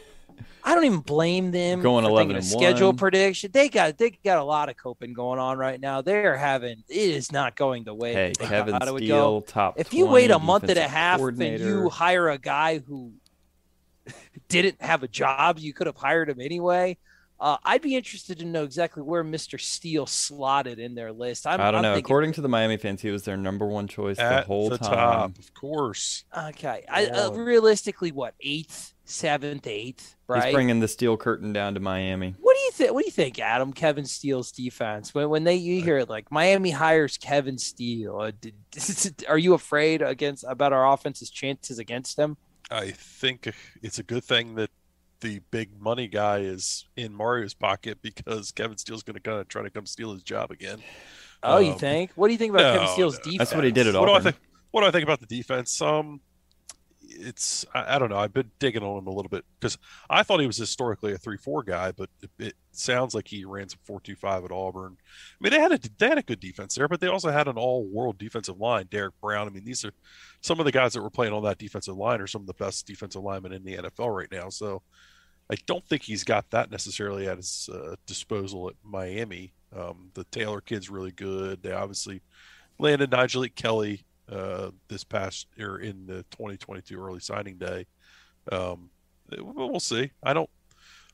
I 0.64 0.76
don't 0.76 0.84
even 0.86 1.00
blame 1.00 1.52
them. 1.52 1.82
Going 1.82 2.04
for 2.06 2.12
11 2.12 2.30
thinking 2.30 2.36
and 2.38 2.46
of 2.46 2.60
schedule 2.60 2.90
one. 2.90 2.98
prediction. 2.98 3.52
They 3.52 3.70
got 3.70 3.98
they 3.98 4.12
got 4.24 4.38
a 4.38 4.44
lot 4.44 4.70
of 4.70 4.78
coping 4.78 5.14
going 5.14 5.40
on 5.40 5.58
right 5.58 5.80
now. 5.80 6.02
They're 6.02 6.38
having 6.38 6.84
it 6.88 6.96
is 6.96 7.32
not 7.32 7.56
going 7.56 7.84
the 7.84 7.94
way 7.94 8.14
hey, 8.14 8.34
they 8.40 8.46
Kevin 8.46 8.74
thought 8.74 8.88
it 8.88 8.94
would 8.94 9.08
go. 9.08 9.42
top. 9.42 9.80
If 9.80 9.94
you 9.94 10.06
wait 10.06 10.32
a 10.32 10.40
month 10.40 10.70
and 10.70 10.78
a 10.78 10.88
half 10.88 11.20
and 11.20 11.40
you 11.60 11.90
hire 11.90 12.30
a 12.30 12.38
guy 12.38 12.80
who 12.80 13.14
didn't 14.50 14.82
have 14.82 15.04
a 15.04 15.08
job, 15.08 15.60
you 15.60 15.74
could 15.74 15.88
have 15.88 15.96
hired 15.98 16.30
him 16.30 16.40
anyway. 16.42 16.98
Uh, 17.40 17.58
I'd 17.64 17.82
be 17.82 17.96
interested 17.96 18.38
to 18.40 18.46
know 18.46 18.64
exactly 18.64 19.02
where 19.02 19.24
Mr. 19.24 19.60
Steele 19.60 20.06
slotted 20.06 20.78
in 20.78 20.94
their 20.94 21.12
list. 21.12 21.48
I'm, 21.48 21.60
I 21.60 21.72
don't 21.72 21.78
I'm 21.78 21.82
know. 21.82 21.94
thinking- 21.96 22.06
According 22.06 22.34
to 22.34 22.42
the 22.42 22.48
Miami 22.48 22.78
fans, 22.78 23.02
he 23.02 23.10
was 23.10 23.24
their 23.24 23.36
number 23.36 23.66
one 23.66 23.88
choice 23.88 24.18
the 24.18 24.24
At 24.24 24.46
whole 24.46 24.70
the 24.70 24.78
time. 24.78 24.92
top, 24.92 25.40
of 25.40 25.52
course. 25.56 26.24
Okay, 26.50 26.86
I, 26.88 27.08
uh, 27.08 27.32
realistically, 27.32 28.12
what 28.12 28.36
eighth, 28.42 28.94
seventh, 29.12 29.68
eighth, 29.68 30.16
right? 30.28 30.46
He's 30.46 30.54
bringing 30.54 30.80
the 30.80 30.88
steel 30.88 31.18
curtain 31.18 31.54
down 31.54 31.74
to 31.76 31.80
Miami. 31.80 32.36
What 32.40 32.56
do 32.56 32.62
you 32.62 32.72
think? 32.72 32.94
What 32.94 33.02
do 33.02 33.08
you 33.08 33.12
think, 33.12 33.40
Adam? 33.40 33.74
Kevin 33.74 34.06
Steele's 34.06 34.52
defense. 34.52 35.14
When 35.14 35.30
when 35.30 35.44
they 35.44 35.56
you 35.56 35.82
hear 35.82 36.00
it 36.00 36.10
like 36.10 36.32
Miami 36.32 36.72
hires 36.72 37.18
Kevin 37.18 37.58
Steele, 37.58 38.20
uh, 38.20 38.32
are 39.30 39.38
you 39.38 39.54
afraid 39.54 40.02
against 40.02 40.46
about 40.48 40.74
our 40.74 40.92
offense's 40.92 41.30
chances 41.30 41.80
against 41.80 42.18
him? 42.18 42.38
I 42.70 42.92
think 42.92 43.54
it's 43.82 44.00
a 44.00 44.04
good 44.04 44.24
thing 44.24 44.56
that 44.56 44.70
the 45.20 45.40
big 45.52 45.80
money 45.80 46.08
guy 46.08 46.40
is 46.40 46.86
in 46.96 47.14
Mario's 47.14 47.54
pocket 47.54 48.00
because 48.02 48.52
Kevin 48.52 48.78
Steele's 48.78 49.04
going 49.04 49.16
to 49.16 49.20
kind 49.20 49.40
of 49.40 49.48
try 49.48 49.62
to 49.62 49.70
come 49.70 49.86
steal 49.86 50.14
his 50.14 50.24
job 50.24 50.52
again. 50.52 50.80
Oh, 51.44 51.60
you 51.60 51.74
Um, 51.74 51.80
think? 51.80 52.12
What 52.16 52.28
do 52.28 52.34
you 52.34 52.38
think 52.40 52.54
about 52.54 52.74
Kevin 52.74 52.86
no, 52.88 52.94
Steele's 52.94 53.18
no. 53.18 53.24
defense? 53.24 53.38
That's 53.38 53.56
what 53.56 53.64
he 53.64 53.72
did 53.72 53.88
at 53.88 53.96
What 53.96 54.08
do 54.08 54.14
I 54.14 54.20
think? 54.20 54.38
What 54.72 54.82
do 54.82 54.88
I 54.88 54.92
think 54.92 55.04
about 55.04 55.20
the 55.20 55.26
defense? 55.26 55.82
Um, 55.82 56.22
it's 57.22 57.66
I, 57.74 57.96
I 57.96 58.00
don't 58.00 58.10
know. 58.10 58.18
I've 58.18 58.34
been 58.34 58.52
digging 58.60 58.84
on 58.84 58.98
him 58.98 59.08
a 59.08 59.12
little 59.12 59.30
bit 59.30 59.46
because 59.60 59.78
I 60.10 60.24
thought 60.24 60.40
he 60.40 60.48
was 60.48 60.58
historically 60.58 61.14
a 61.14 61.18
three-four 61.18 61.64
guy, 61.64 61.92
but 61.92 62.10
it, 62.22 62.30
it 62.40 62.54
sounds 62.72 63.14
like 63.16 63.28
he 63.28 63.46
ran 63.46 63.70
some 63.70 63.80
four-two-five 63.86 64.44
at 64.44 64.52
Auburn. 64.52 64.98
I 65.00 65.38
mean, 65.40 65.54
they 65.54 65.60
had 65.60 65.72
a 65.72 65.80
they 65.98 66.10
had 66.10 66.18
a 66.18 66.24
good 66.24 66.40
defense 66.40 66.76
there, 66.76 66.88
but 66.88 67.00
they 67.00 67.08
also 67.08 67.32
had 67.32 67.48
an 67.48 67.58
all-world 67.58 68.18
defensive 68.18 68.60
line. 68.60 68.88
Derrick 68.90 69.14
Brown. 69.22 69.48
I 69.48 69.52
mean, 69.52 69.64
these 69.64 69.86
are 69.86 69.94
some 70.42 70.60
of 70.60 70.66
the 70.66 70.72
guys 70.72 70.94
that 70.94 71.02
were 71.02 71.10
playing 71.10 71.34
on 71.34 71.44
that 71.44 71.58
defensive 71.58 71.96
line 71.96 72.22
are 72.22 72.28
some 72.28 72.42
of 72.42 72.48
the 72.48 72.54
best 72.54 72.88
defensive 72.88 73.24
linemen 73.24 73.54
in 73.54 73.64
the 73.64 73.78
NFL 73.78 74.16
right 74.16 74.32
now. 74.32 74.50
So 74.50 74.82
I 75.52 75.56
don't 75.66 75.86
think 75.88 76.04
he's 76.04 76.24
got 76.24 76.50
that 76.52 76.72
necessarily 76.72 77.28
at 77.28 77.38
his 77.38 77.70
uh, 77.72 77.96
disposal 78.06 78.70
at 78.70 78.76
Miami. 78.84 79.54
Um, 79.76 80.12
the 80.14 80.24
Taylor 80.26 80.62
kid's 80.62 80.90
really 80.90 81.12
good. 81.12 81.62
They 81.62 81.72
obviously 81.72 82.22
landed 82.80 83.12
Nyjalik 83.12 83.56
Kelly 83.56 84.06
uh, 84.32 84.72
this 84.88 85.04
past 85.04 85.48
or 85.60 85.80
in 85.80 86.06
the 86.08 86.24
2022 86.32 87.00
early 87.00 87.20
signing 87.20 87.58
day. 87.58 87.86
Um, 88.52 88.90
we'll 89.38 89.80
see. 89.80 90.12
I 90.24 90.34
don't. 90.34 90.50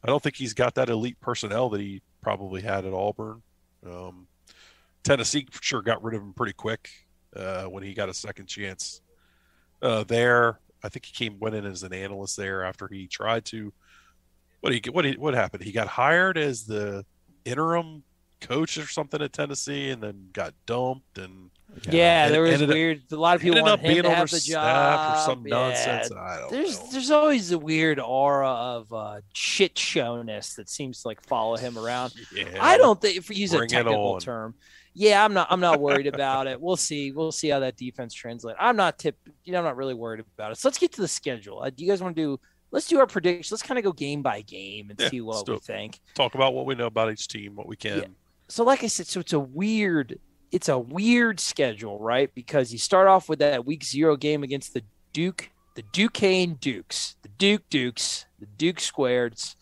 I 0.03 0.07
don't 0.07 0.21
think 0.21 0.35
he's 0.35 0.53
got 0.53 0.75
that 0.75 0.89
elite 0.89 1.19
personnel 1.19 1.69
that 1.69 1.81
he 1.81 2.03
probably 2.21 2.61
had 2.61 2.85
at 2.85 2.93
Auburn. 2.93 3.41
Um, 3.85 4.27
Tennessee 5.03 5.47
sure 5.59 5.81
got 5.81 6.03
rid 6.03 6.13
of 6.13 6.21
him 6.21 6.33
pretty 6.33 6.53
quick 6.53 6.89
uh, 7.35 7.63
when 7.63 7.83
he 7.83 7.93
got 7.93 8.07
a 8.07 8.13
second 8.13 8.45
chance 8.45 9.01
uh, 9.81 10.03
there. 10.03 10.59
I 10.83 10.89
think 10.89 11.05
he 11.05 11.13
came 11.13 11.39
went 11.39 11.55
in 11.55 11.65
as 11.65 11.81
an 11.81 11.93
analyst 11.93 12.37
there 12.37 12.63
after 12.63 12.87
he 12.87 13.07
tried 13.07 13.45
to. 13.45 13.73
What 14.61 14.73
he 14.73 14.81
what 14.91 15.05
he, 15.05 15.13
what 15.13 15.33
happened? 15.33 15.63
He 15.63 15.71
got 15.71 15.87
hired 15.87 16.37
as 16.37 16.65
the 16.65 17.05
interim 17.43 18.03
coach 18.39 18.77
or 18.77 18.87
something 18.87 19.21
at 19.21 19.33
Tennessee, 19.33 19.89
and 19.89 20.01
then 20.01 20.29
got 20.31 20.53
dumped 20.65 21.17
and 21.17 21.49
Yeah, 21.91 22.25
And 22.25 22.33
there 22.33 22.41
was 22.41 22.61
up- 22.61 22.69
weird. 22.69 23.03
A 23.11 23.15
lot 23.15 23.35
of 23.35 23.41
people 23.41 23.57
ended 23.59 23.73
up 23.73 23.81
being 23.81 24.01
to 24.03 24.09
have 24.09 24.29
the 24.31 24.39
job 24.39 25.17
or 25.17 25.25
some 25.25 25.45
Yeah, 25.47 25.55
nonsense. 25.55 26.11
I 26.11 26.39
don't 26.39 26.51
There's 26.51 26.79
know. 26.79 26.87
there's 26.91 27.11
always 27.11 27.51
a 27.51 27.59
weird 27.59 27.99
aura 27.99 28.49
of 28.49 28.91
uh, 28.93 29.21
shit 29.33 29.77
showness 29.77 30.55
that 30.55 30.69
seems 30.69 31.01
to 31.01 31.07
like 31.09 31.21
follow 31.25 31.55
him 31.57 31.77
around. 31.77 32.13
Yeah. 32.33 32.45
I 32.59 32.77
don't 32.77 32.99
think 32.99 33.17
if 33.17 33.29
we 33.29 33.35
use 33.35 33.53
a 33.53 33.57
Bring 33.57 33.67
it 33.69 33.73
technical 33.73 34.19
term. 34.19 34.55
Yeah, 34.93 35.23
I'm 35.23 35.33
not. 35.33 35.47
I'm 35.51 35.59
not 35.59 35.79
worried 35.79 36.07
about 36.07 36.47
it. 36.47 36.59
We'll 36.59 36.75
see. 36.77 37.11
We'll 37.11 37.31
see 37.31 37.49
how 37.49 37.59
that 37.59 37.77
defense 37.77 38.15
translates. 38.15 38.57
I'm 38.59 38.75
not 38.75 38.97
tip. 38.97 39.15
You 39.43 39.51
know, 39.51 39.59
I'm 39.59 39.65
not 39.65 39.75
really 39.77 39.93
worried 39.93 40.23
about 40.35 40.51
it. 40.53 40.57
So 40.57 40.67
let's 40.67 40.79
get 40.79 40.91
to 40.93 41.01
the 41.01 41.07
schedule. 41.07 41.61
Uh, 41.61 41.69
do 41.69 41.83
you 41.83 41.89
guys 41.91 42.01
want 42.01 42.15
to 42.15 42.21
do? 42.21 42.39
Let's 42.71 42.87
do 42.87 42.97
our 42.99 43.05
predictions. 43.05 43.51
Let's 43.51 43.61
kind 43.61 43.77
of 43.77 43.83
go 43.83 43.91
game 43.91 44.23
by 44.23 44.41
game 44.41 44.89
and 44.89 44.99
Yeah, 44.99 45.09
see 45.09 45.21
what 45.21 45.47
we 45.47 45.53
it. 45.55 45.61
think. 45.63 45.99
talk 46.15 46.33
about 46.33 46.55
what 46.55 46.65
we 46.65 46.73
know 46.73 46.87
about 46.87 47.11
each 47.11 47.27
team, 47.27 47.55
what 47.55 47.67
we 47.67 47.75
can. 47.75 47.97
Yeah. 47.99 48.05
So, 48.47 48.63
like 48.63 48.83
I 48.83 48.87
said, 48.87 49.05
so 49.05 49.19
it's 49.19 49.33
a 49.33 49.39
weird. 49.39 50.19
It's 50.51 50.69
a 50.69 50.79
weird 50.79 51.39
schedule, 51.39 51.99
right? 51.99 52.33
Because 52.33 52.71
you 52.71 52.79
start 52.79 53.07
off 53.07 53.27
with 53.27 53.39
that 53.39 53.65
week 53.65 53.83
zero 53.83 54.15
game 54.15 54.43
against 54.43 54.73
the 54.73 54.83
Duke, 55.13 55.49
the 55.75 55.83
Duquesne 55.91 56.55
Dukes, 56.55 57.15
the 57.21 57.29
Duke 57.29 57.63
Dukes, 57.69 58.25
the 58.39 58.45
Duke 58.45 58.77
Squareds, 58.77 59.55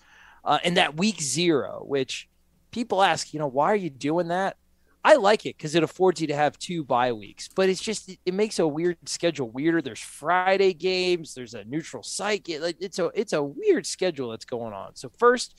uh, 0.44 0.60
and 0.64 0.78
that 0.78 0.96
week 0.96 1.22
zero, 1.22 1.84
which 1.86 2.30
people 2.72 3.02
ask, 3.02 3.34
you 3.34 3.40
know, 3.40 3.48
why 3.48 3.72
are 3.72 3.76
you 3.76 3.90
doing 3.90 4.28
that? 4.28 4.58
I 5.06 5.18
like 5.18 5.46
it 5.46 5.56
because 5.56 5.76
it 5.76 5.84
affords 5.84 6.20
you 6.20 6.26
to 6.28 6.36
have 6.36 6.58
two 6.58 6.84
bye 6.84 7.14
weeks, 7.14 7.48
but 7.48 7.70
it's 7.70 7.82
just 7.82 8.18
it, 8.26 8.34
makes 8.34 8.58
a 8.58 8.68
weird 8.68 8.98
schedule 9.08 9.48
weirder. 9.52 9.84
There's 9.84 10.00
Friday 10.00 10.74
games, 10.74 11.36
there's 11.36 11.54
a 11.54 11.64
neutral 11.64 12.02
site. 12.02 12.48
it's 12.48 12.98
a 12.98 13.12
it's 13.14 13.34
a 13.34 13.44
weird 13.44 13.86
schedule 13.86 14.32
that's 14.32 14.46
going 14.46 14.74
on. 14.74 14.96
So 14.96 15.12
first, 15.20 15.54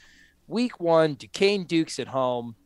week 0.48 0.80
one, 0.80 1.14
Duquesne 1.14 1.62
Dukes 1.62 2.00
at 2.00 2.08
home. 2.08 2.56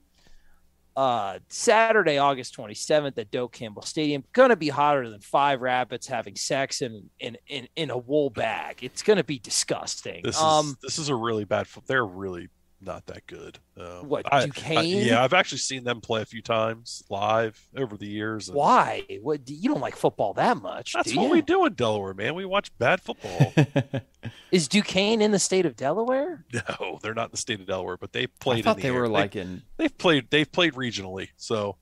Uh, 1.01 1.39
Saturday, 1.49 2.19
August 2.19 2.55
27th 2.55 3.17
at 3.17 3.31
Doak 3.31 3.53
Campbell 3.53 3.81
Stadium. 3.81 4.23
Gonna 4.35 4.55
be 4.55 4.69
hotter 4.69 5.09
than 5.09 5.21
five 5.21 5.63
rabbits 5.63 6.07
having 6.07 6.37
sex 6.37 6.83
in 6.83 7.09
in 7.19 7.39
in, 7.47 7.69
in 7.75 7.89
a 7.89 7.97
wool 7.97 8.29
bag. 8.29 8.81
It's 8.83 9.03
gonna 9.03 9.25
be 9.25 9.39
disgusting. 9.39 10.21
This 10.23 10.39
um, 10.39 10.67
is 10.67 10.77
this 10.83 10.99
is 10.99 11.09
a 11.09 11.15
really 11.15 11.47
bad. 11.47 11.69
They're 11.87 12.05
really 12.05 12.51
not 12.83 13.07
that 13.07 13.27
good. 13.27 13.59
Um, 13.77 14.09
What, 14.09 14.33
I- 14.33 14.38
I- 14.43 14.47
Duquesne? 14.47 14.85
yeah, 15.07 15.23
I've 15.23 15.35
actually 15.35 15.59
seen 15.59 15.85
them 15.85 16.01
play 16.01 16.23
a 16.23 16.25
few 16.25 16.40
times 16.43 17.03
live 17.11 17.69
over 17.77 17.97
the 17.97 18.07
years. 18.07 18.49
and 18.49 18.57
why? 18.57 19.05
What 19.21 19.49
you 19.49 19.69
don't 19.69 19.81
like 19.81 19.97
football 19.97 20.33
that 20.35 20.57
much? 20.57 20.95
That's 20.95 21.11
do 21.12 21.19
what 21.19 21.25
you? 21.27 21.31
we 21.33 21.43
do 21.43 21.66
in 21.66 21.75
Delaware, 21.75 22.14
man. 22.14 22.35
We 22.35 22.45
watch 22.45 22.71
bad 22.79 23.01
football. 23.01 23.53
Is 24.51 24.66
Duquesne 24.69 25.21
in 25.21 25.31
the 25.31 25.38
state 25.38 25.66
of 25.66 25.77
Delaware? 25.77 26.45
no, 26.53 26.99
they're 27.03 27.14
not 27.14 27.27
in 27.27 27.31
the 27.33 27.37
state 27.37 27.61
of 27.61 27.66
Delaware, 27.66 27.97
but 27.97 28.12
they 28.12 28.25
I 28.25 28.29
played. 28.40 28.64
thought 28.64 28.77
in 28.77 28.83
the 28.83 28.83
they 28.83 28.88
area. 28.88 29.01
were 29.03 29.09
They- 29.09 29.12
like 29.12 29.37
in. 29.37 29.62
they've 29.77 29.97
played. 29.99 30.31
They've 30.31 30.51
played 30.51 30.75
regionally, 30.75 31.29
so 31.37 31.77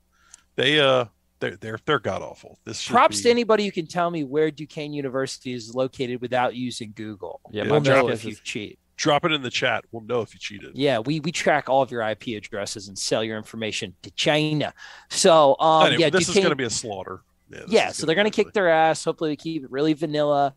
they 0.55 0.79
uh 0.79 1.05
they're 1.39 1.55
they're 1.55 1.79
they're 1.85 1.99
god 1.99 2.21
awful. 2.21 2.59
This 2.65 2.85
Props 2.85 3.17
be- 3.17 3.23
to 3.23 3.29
anybody 3.29 3.65
who 3.65 3.71
can 3.71 3.87
tell 3.87 4.11
me 4.11 4.23
where 4.25 4.51
Duquesne 4.51 4.93
University 4.93 5.53
is 5.53 5.73
located 5.73 6.19
without 6.21 6.55
using 6.55 6.91
Google. 6.95 7.39
Yeah, 7.51 7.63
my 7.63 7.71
we'll 7.71 7.81
know 7.81 8.09
if 8.09 8.25
you 8.25 8.31
is- 8.31 8.39
cheat. 8.41 8.77
Drop 8.99 9.23
it 9.23 9.31
in 9.31 9.41
the 9.41 9.49
chat. 9.49 9.85
We'll 9.93 10.03
know 10.03 10.19
if 10.21 10.33
you 10.33 10.39
cheated. 10.41 10.71
Yeah, 10.75 10.99
we 10.99 11.21
we 11.21 11.31
track 11.31 11.69
all 11.69 11.81
of 11.81 11.89
your 11.89 12.01
IP 12.01 12.27
addresses 12.35 12.89
and 12.89 12.99
sell 12.99 13.23
your 13.23 13.37
information 13.37 13.95
to 14.01 14.11
China. 14.11 14.73
So 15.09 15.55
um, 15.59 15.85
Anyway, 15.87 16.01
yeah, 16.01 16.09
this 16.09 16.27
is 16.27 16.35
going 16.35 16.49
to 16.49 16.55
be 16.55 16.65
a 16.65 16.69
slaughter. 16.69 17.21
Yeah, 17.49 17.61
yeah, 17.67 17.91
so 17.91 18.05
they're 18.05 18.13
gonna 18.15 18.27
be 18.27 18.31
kick 18.31 18.51
their 18.53 18.67
ass. 18.69 19.03
Hopefully, 19.05 19.29
we 19.31 19.35
keep 19.37 19.63
it 19.63 19.71
really 19.71 19.93
vanilla. 19.93 20.53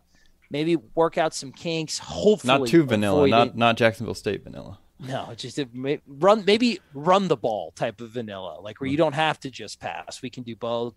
Maybe 0.50 0.74
work 0.96 1.16
out 1.18 1.32
some 1.34 1.52
kinks. 1.52 1.98
Hopefully, 1.98 2.58
Not 2.58 2.66
too 2.68 2.82
vanilla, 2.82 3.28
not 3.28 3.46
it. 3.46 3.56
not 3.56 3.76
Jacksonville 3.76 4.14
State 4.14 4.42
vanilla. 4.44 4.78
no, 4.98 5.32
just 5.36 5.58
a, 5.60 5.68
ma- 5.72 5.96
run. 6.06 6.44
Maybe 6.44 6.80
run 6.94 7.28
the 7.28 7.36
ball 7.36 7.70
type 7.76 8.00
of 8.00 8.10
vanilla, 8.10 8.60
like 8.60 8.80
where 8.80 8.90
you 8.90 8.96
Hmm. 8.96 9.04
don't 9.04 9.14
have 9.14 9.38
to 9.40 9.50
just 9.50 9.80
pass. 9.80 10.20
We 10.20 10.28
can 10.30 10.42
do 10.42 10.54
both. 10.56 10.94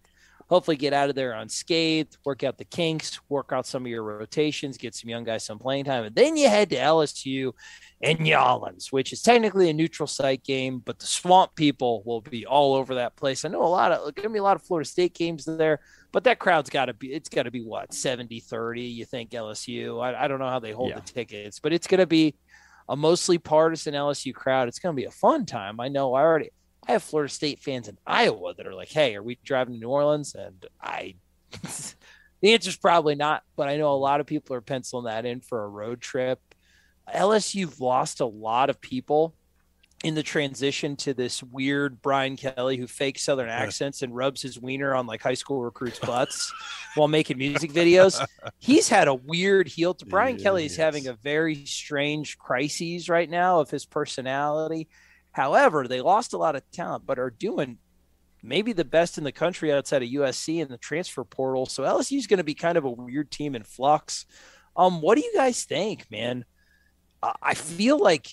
Hopefully, 0.48 0.78
get 0.78 0.94
out 0.94 1.10
of 1.10 1.16
there 1.16 1.34
unscathed. 1.34 2.18
Work 2.24 2.44
out 2.44 2.58
the 2.58 2.66
kinks. 2.66 3.20
Work 3.30 3.50
out 3.52 3.66
some 3.66 3.84
of 3.84 3.88
your 3.88 4.04
rotations. 4.04 4.78
Get 4.78 4.94
some 4.94 5.10
young 5.10 5.24
guys 5.24 5.44
some 5.44 5.58
playing 5.60 5.86
time, 5.86 6.04
and 6.04 6.16
then 6.16 6.38
you 6.38 6.48
head 6.50 6.70
to 6.70 6.76
LSU 6.76 7.52
and 8.02 8.20
Yawlins, 8.20 8.92
which 8.92 9.12
is 9.12 9.22
technically 9.22 9.70
a 9.70 9.74
neutral 9.74 10.06
site 10.06 10.44
game, 10.44 10.80
but 10.86 11.00
the 11.00 11.06
swamp 11.08 11.56
people 11.56 12.04
will 12.06 12.22
be 12.22 12.46
all 12.46 12.76
over 12.76 12.96
that 12.96 13.16
place. 13.16 13.44
I 13.44 13.50
know 13.50 13.64
a 13.64 13.68
lot 13.68 13.92
of 13.92 14.14
gonna 14.16 14.30
be 14.30 14.40
a 14.40 14.44
lot 14.44 14.56
of 14.56 14.62
Florida 14.64 14.88
State 14.88 15.14
games 15.16 15.46
there, 15.46 15.80
but 16.12 16.24
that 16.26 16.40
crowd's 16.40 16.70
got 16.70 16.86
to 16.86 16.94
be 16.94 17.12
it's 17.12 17.30
got 17.30 17.44
to 17.44 17.52
be 17.52 17.62
what 17.62 17.94
70 17.94 18.40
30 18.40 18.82
you 18.82 19.04
think 19.06 19.32
LSU 19.32 20.02
I, 20.02 20.24
I 20.24 20.28
don't 20.28 20.40
know 20.40 20.50
how 20.50 20.60
they 20.60 20.72
hold 20.72 20.90
Yeah. 20.92 20.96
the 21.00 21.02
tickets 21.02 21.60
but 21.60 21.74
it's 21.74 21.88
going 21.88 22.00
to 22.00 22.06
be 22.08 22.36
a 22.88 22.96
mostly 22.96 23.38
partisan 23.38 23.94
LSU 23.94 24.34
crowd 24.34 24.68
it's 24.70 24.80
going 24.80 24.96
to 24.96 25.00
be 25.02 25.06
a 25.06 25.12
fun 25.12 25.46
time 25.46 25.80
I 25.82 25.90
know 25.90 26.14
I 26.14 26.22
already 26.22 26.52
I 26.88 26.94
have 26.94 27.04
Florida 27.04 27.34
State 27.34 27.62
fans 27.62 27.88
in 27.88 27.98
Iowa 28.06 28.54
that 28.56 28.68
are 28.68 28.74
like 28.74 28.90
hey 28.90 29.16
are 29.16 29.24
we 29.24 29.38
driving 29.44 29.76
to 29.76 29.80
New 29.80 29.90
Orleans 29.90 30.36
and 30.36 30.66
I 30.82 31.16
the 32.42 32.54
answer's 32.54 32.78
probably 32.78 33.16
not 33.16 33.44
but 33.56 33.68
I 33.68 33.78
know 33.78 33.94
a 33.94 33.96
lot 33.96 34.20
of 34.20 34.28
people 34.28 34.56
are 34.56 34.62
penciling 34.62 35.06
that 35.06 35.26
in 35.26 35.42
for 35.42 35.64
a 35.64 35.70
road 35.70 36.02
trip 36.02 36.40
LSU've 37.14 37.80
lost 37.80 38.20
a 38.20 38.26
lot 38.26 38.70
of 38.70 38.82
people 38.82 39.36
in 40.04 40.14
the 40.14 40.24
transition 40.24 40.96
to 40.96 41.16
this 41.16 41.42
weird 41.42 42.00
Brian 42.02 42.36
Kelly 42.36 42.78
who 42.78 42.86
fakes 42.86 43.24
Southern 43.24 43.50
accents 43.50 44.02
and 44.02 44.16
rubs 44.16 44.42
his 44.42 44.60
wiener 44.60 44.94
on 44.94 45.08
like 45.08 45.22
high 45.22 45.34
school 45.34 45.64
recruits' 45.64 45.98
butts 45.98 46.54
while 46.96 47.08
making 47.08 47.38
music 47.38 47.72
videos. 47.72 48.24
He's 48.60 48.88
had 48.88 49.08
a 49.08 49.16
weird 49.16 49.68
heel. 49.68 49.96
To 49.96 50.06
Brian 50.06 50.38
Kelly 50.38 50.66
is 50.66 50.76
having 50.76 51.08
a 51.08 51.14
very 51.14 51.66
strange 51.66 52.38
crises 52.38 53.10
right 53.10 53.30
now 53.30 53.62
of 53.62 53.72
his 53.72 53.86
personality. 53.86 54.88
However, 55.36 55.86
they 55.86 56.00
lost 56.00 56.32
a 56.32 56.38
lot 56.38 56.56
of 56.56 56.64
talent, 56.72 57.06
but 57.06 57.20
are 57.20 57.30
doing 57.30 57.78
maybe 58.42 58.72
the 58.72 58.86
best 58.86 59.18
in 59.18 59.26
the 59.26 59.34
country 59.34 59.74
outside 59.74 60.02
of 60.02 60.08
USC 60.08 60.62
in 60.62 60.70
the 60.70 60.78
transfer 60.78 61.26
portal. 61.26 61.66
So 61.66 61.84
LSU 61.84 62.18
is 62.18 62.26
going 62.26 62.38
to 62.38 62.46
be 62.46 62.54
kind 62.54 62.78
of 62.78 62.86
a 62.86 62.90
weird 62.90 63.32
team 63.32 63.54
in 63.54 63.64
flux. 63.64 64.26
Um, 64.78 65.02
what 65.02 65.18
do 65.18 65.26
you 65.26 65.34
guys 65.36 65.66
think, 65.66 66.10
man? 66.10 66.46
I 67.42 67.54
feel 67.54 68.00
like 68.00 68.28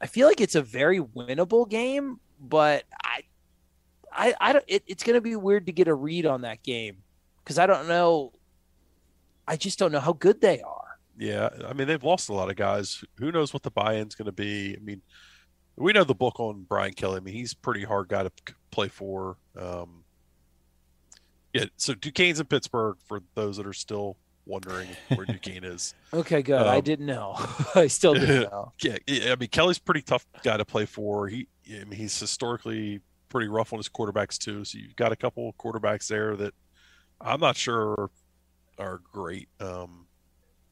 I 0.00 0.06
feel 0.06 0.28
like 0.28 0.40
it's 0.40 0.54
a 0.54 0.62
very 0.62 1.00
winnable 1.00 1.68
game, 1.68 2.20
but 2.38 2.84
I, 3.02 3.22
I, 4.12 4.34
I 4.40 4.52
don't. 4.52 4.64
It, 4.68 4.84
it's 4.86 5.02
going 5.02 5.14
to 5.14 5.20
be 5.20 5.34
weird 5.34 5.66
to 5.66 5.72
get 5.72 5.88
a 5.88 5.94
read 5.94 6.26
on 6.26 6.42
that 6.42 6.62
game 6.62 6.98
because 7.42 7.58
I 7.58 7.66
don't 7.66 7.88
know. 7.88 8.32
I 9.48 9.56
just 9.56 9.80
don't 9.80 9.90
know 9.90 10.00
how 10.00 10.12
good 10.12 10.40
they 10.40 10.60
are. 10.60 10.98
Yeah, 11.18 11.48
I 11.66 11.72
mean 11.72 11.88
they've 11.88 12.04
lost 12.04 12.28
a 12.28 12.34
lot 12.34 12.50
of 12.50 12.56
guys. 12.56 13.02
Who 13.18 13.32
knows 13.32 13.52
what 13.52 13.64
the 13.64 13.70
buy-in's 13.72 14.14
going 14.14 14.26
to 14.26 14.32
be? 14.32 14.76
I 14.76 14.80
mean, 14.80 15.02
we 15.76 15.92
know 15.92 16.04
the 16.04 16.14
book 16.14 16.38
on 16.38 16.64
Brian 16.68 16.92
Kelly. 16.92 17.16
I 17.16 17.20
mean, 17.20 17.34
he's 17.34 17.54
pretty 17.54 17.84
hard 17.84 18.08
guy 18.08 18.24
to 18.24 18.32
play 18.70 18.88
for. 18.88 19.36
Um, 19.58 20.04
yeah, 21.52 21.66
so 21.76 21.94
Duquesne's 21.94 22.40
in 22.40 22.46
Pittsburgh 22.46 22.96
for 23.06 23.22
those 23.34 23.56
that 23.58 23.66
are 23.66 23.72
still 23.72 24.16
wondering 24.46 24.88
where 25.14 25.26
Duquesne 25.26 25.64
is. 25.64 25.94
Okay, 26.12 26.42
good. 26.42 26.60
Um, 26.60 26.68
I 26.68 26.80
didn't 26.80 27.06
know. 27.06 27.34
I 27.74 27.86
still 27.86 28.14
didn't 28.14 28.42
know. 28.50 28.72
Yeah, 28.82 28.96
I 29.08 29.36
mean 29.36 29.48
Kelly's 29.50 29.78
pretty 29.78 30.02
tough 30.02 30.26
guy 30.42 30.56
to 30.56 30.64
play 30.64 30.86
for. 30.86 31.28
He, 31.28 31.48
I 31.70 31.84
mean, 31.84 31.92
he's 31.98 32.18
historically 32.18 33.00
pretty 33.28 33.48
rough 33.48 33.72
on 33.72 33.78
his 33.78 33.88
quarterbacks 33.88 34.38
too. 34.38 34.64
So 34.64 34.78
you've 34.78 34.96
got 34.96 35.12
a 35.12 35.16
couple 35.16 35.54
quarterbacks 35.58 36.08
there 36.08 36.36
that 36.36 36.54
I'm 37.20 37.40
not 37.40 37.56
sure 37.56 38.10
are 38.78 39.00
great. 39.12 39.48
Um, 39.60 40.06